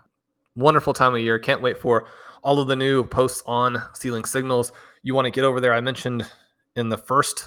Wonderful 0.57 0.95
time 0.95 1.15
of 1.15 1.21
year. 1.21 1.39
Can't 1.39 1.61
wait 1.63 1.79
for 1.79 2.09
all 2.43 2.59
of 2.59 2.69
the 2.69 2.77
new 2.77 3.05
posts 3.05 3.43
on 3.47 3.83
Stealing 3.93 4.25
Signals. 4.25 4.73
You 5.03 5.15
want 5.15 5.27
to 5.27 5.31
get 5.31 5.45
over 5.45 5.61
there. 5.61 5.75
I 5.75 5.81
mentioned 5.81 6.27
in 6.77 6.89
the 6.89 6.97
first 6.97 7.47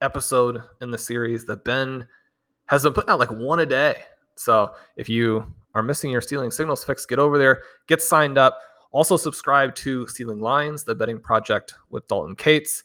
episode 0.00 0.62
in 0.80 0.90
the 0.90 0.98
series 0.98 1.44
that 1.46 1.64
Ben 1.64 2.06
has 2.66 2.82
been 2.82 2.92
putting 2.92 3.10
out 3.10 3.20
like 3.20 3.30
one 3.30 3.60
a 3.60 3.66
day. 3.66 4.02
So 4.34 4.74
if 4.96 5.08
you 5.08 5.52
are 5.74 5.82
missing 5.82 6.10
your 6.10 6.20
Stealing 6.20 6.50
Signals 6.50 6.82
fix, 6.82 7.06
get 7.06 7.18
over 7.18 7.38
there, 7.38 7.62
get 7.86 8.02
signed 8.02 8.38
up. 8.38 8.58
Also, 8.92 9.16
subscribe 9.16 9.74
to 9.76 10.06
Stealing 10.08 10.40
Lines, 10.40 10.82
the 10.82 10.94
betting 10.94 11.20
project 11.20 11.74
with 11.90 12.08
Dalton 12.08 12.34
Kates. 12.34 12.82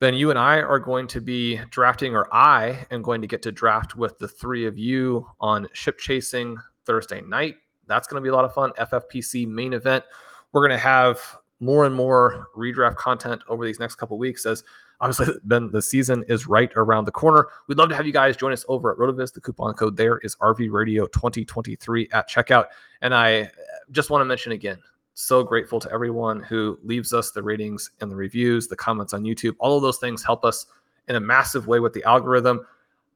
Then 0.00 0.12
you 0.12 0.28
and 0.28 0.38
I 0.38 0.56
are 0.60 0.78
going 0.78 1.06
to 1.06 1.20
be 1.20 1.58
drafting, 1.70 2.14
or 2.14 2.26
I 2.34 2.86
am 2.90 3.00
going 3.00 3.22
to 3.22 3.26
get 3.26 3.40
to 3.42 3.52
draft 3.52 3.96
with 3.96 4.18
the 4.18 4.28
three 4.28 4.66
of 4.66 4.76
you 4.76 5.26
on 5.40 5.68
ship 5.72 5.98
chasing 5.98 6.58
Thursday 6.84 7.22
night. 7.22 7.56
That's 7.92 8.08
going 8.08 8.20
to 8.20 8.22
be 8.22 8.30
a 8.30 8.34
lot 8.34 8.44
of 8.44 8.54
fun. 8.54 8.72
FFPC 8.78 9.46
main 9.46 9.72
event. 9.72 10.04
We're 10.52 10.66
going 10.66 10.78
to 10.78 10.82
have 10.82 11.20
more 11.60 11.84
and 11.84 11.94
more 11.94 12.48
redraft 12.56 12.96
content 12.96 13.42
over 13.48 13.64
these 13.64 13.78
next 13.78 13.94
couple 13.94 14.18
weeks 14.18 14.44
as 14.46 14.64
obviously 15.00 15.34
then 15.44 15.70
the 15.70 15.80
season 15.80 16.24
is 16.28 16.46
right 16.46 16.72
around 16.76 17.04
the 17.04 17.12
corner. 17.12 17.48
We'd 17.68 17.78
love 17.78 17.88
to 17.90 17.94
have 17.94 18.06
you 18.06 18.12
guys 18.12 18.36
join 18.36 18.52
us 18.52 18.64
over 18.68 18.90
at 18.90 18.98
RotoViz. 18.98 19.32
The 19.32 19.40
coupon 19.40 19.74
code 19.74 19.96
there 19.96 20.18
is 20.18 20.36
RV 20.36 20.70
Radio 20.70 21.06
2023 21.06 22.08
at 22.12 22.28
checkout. 22.28 22.66
And 23.00 23.14
I 23.14 23.50
just 23.90 24.10
want 24.10 24.22
to 24.22 24.24
mention 24.24 24.52
again, 24.52 24.78
so 25.14 25.44
grateful 25.44 25.78
to 25.78 25.92
everyone 25.92 26.42
who 26.42 26.78
leaves 26.82 27.12
us 27.12 27.32
the 27.32 27.42
ratings 27.42 27.90
and 28.00 28.10
the 28.10 28.16
reviews, 28.16 28.68
the 28.68 28.76
comments 28.76 29.12
on 29.12 29.24
YouTube. 29.24 29.54
All 29.58 29.76
of 29.76 29.82
those 29.82 29.98
things 29.98 30.24
help 30.24 30.44
us 30.44 30.66
in 31.08 31.16
a 31.16 31.20
massive 31.20 31.66
way 31.66 31.80
with 31.80 31.92
the 31.92 32.02
algorithm. 32.04 32.66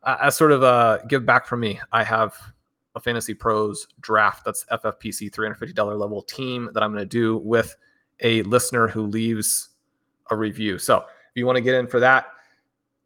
Uh, 0.02 0.16
as 0.20 0.36
sort 0.36 0.52
of 0.52 0.62
a 0.62 1.02
give 1.08 1.24
back 1.24 1.46
from 1.46 1.60
me, 1.60 1.80
I 1.92 2.04
have 2.04 2.36
a 2.96 3.00
Fantasy 3.00 3.34
Pros 3.34 3.86
draft 4.00 4.44
that's 4.44 4.64
FFPC 4.72 5.30
$350 5.30 5.98
level 5.98 6.22
team 6.22 6.70
that 6.72 6.82
I'm 6.82 6.90
going 6.90 7.04
to 7.04 7.06
do 7.06 7.36
with 7.36 7.76
a 8.20 8.42
listener 8.42 8.88
who 8.88 9.02
leaves 9.02 9.68
a 10.30 10.36
review. 10.36 10.78
So 10.78 10.96
if 10.96 11.04
you 11.34 11.46
want 11.46 11.56
to 11.56 11.62
get 11.62 11.74
in 11.74 11.86
for 11.86 12.00
that, 12.00 12.26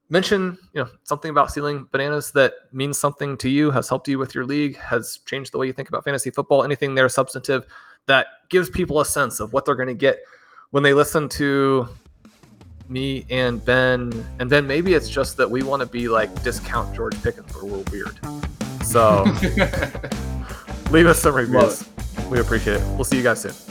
mention 0.09 0.57
you 0.73 0.83
know 0.83 0.91
something 1.03 1.31
about 1.31 1.51
stealing 1.51 1.87
bananas 1.93 2.31
that 2.33 2.55
means 2.73 2.99
something 2.99 3.37
to 3.39 3.51
you, 3.51 3.71
has 3.73 3.89
helped 3.89 4.09
you 4.09 4.19
with 4.19 4.35
your 4.35 4.45
league, 4.45 4.77
has 4.79 5.19
changed 5.27 5.53
the 5.53 5.59
way 5.59 5.67
you 5.67 5.73
think 5.73 5.89
about 5.89 6.05
fantasy 6.05 6.31
football. 6.31 6.63
Anything 6.63 6.95
there 6.95 7.09
substantive 7.09 7.67
that 8.07 8.29
gives 8.49 8.71
people 8.71 9.01
a 9.01 9.05
sense 9.05 9.41
of 9.41 9.53
what 9.53 9.65
they're 9.65 9.75
going 9.75 9.89
to 9.89 9.95
get 9.95 10.21
when 10.71 10.83
they 10.83 10.95
listen 10.95 11.29
to 11.29 11.89
me 12.89 13.25
and 13.31 13.65
Ben. 13.65 14.25
And 14.39 14.51
then 14.51 14.67
maybe 14.67 14.95
it's 14.95 15.09
just 15.09 15.37
that 15.37 15.51
we 15.51 15.63
want 15.63 15.81
to 15.81 15.87
be 15.87 16.09
like 16.09 16.43
discount 16.43 16.95
George 16.95 17.21
Pickens, 17.23 17.55
or 17.57 17.65
we're 17.65 17.85
weird. 17.91 18.19
So 18.91 19.23
leave 20.91 21.07
us 21.07 21.21
some 21.21 21.37
reviews. 21.37 21.89
We 22.29 22.41
appreciate 22.41 22.79
it. 22.79 22.83
We'll 22.97 23.05
see 23.05 23.19
you 23.19 23.23
guys 23.23 23.41
soon. 23.41 23.70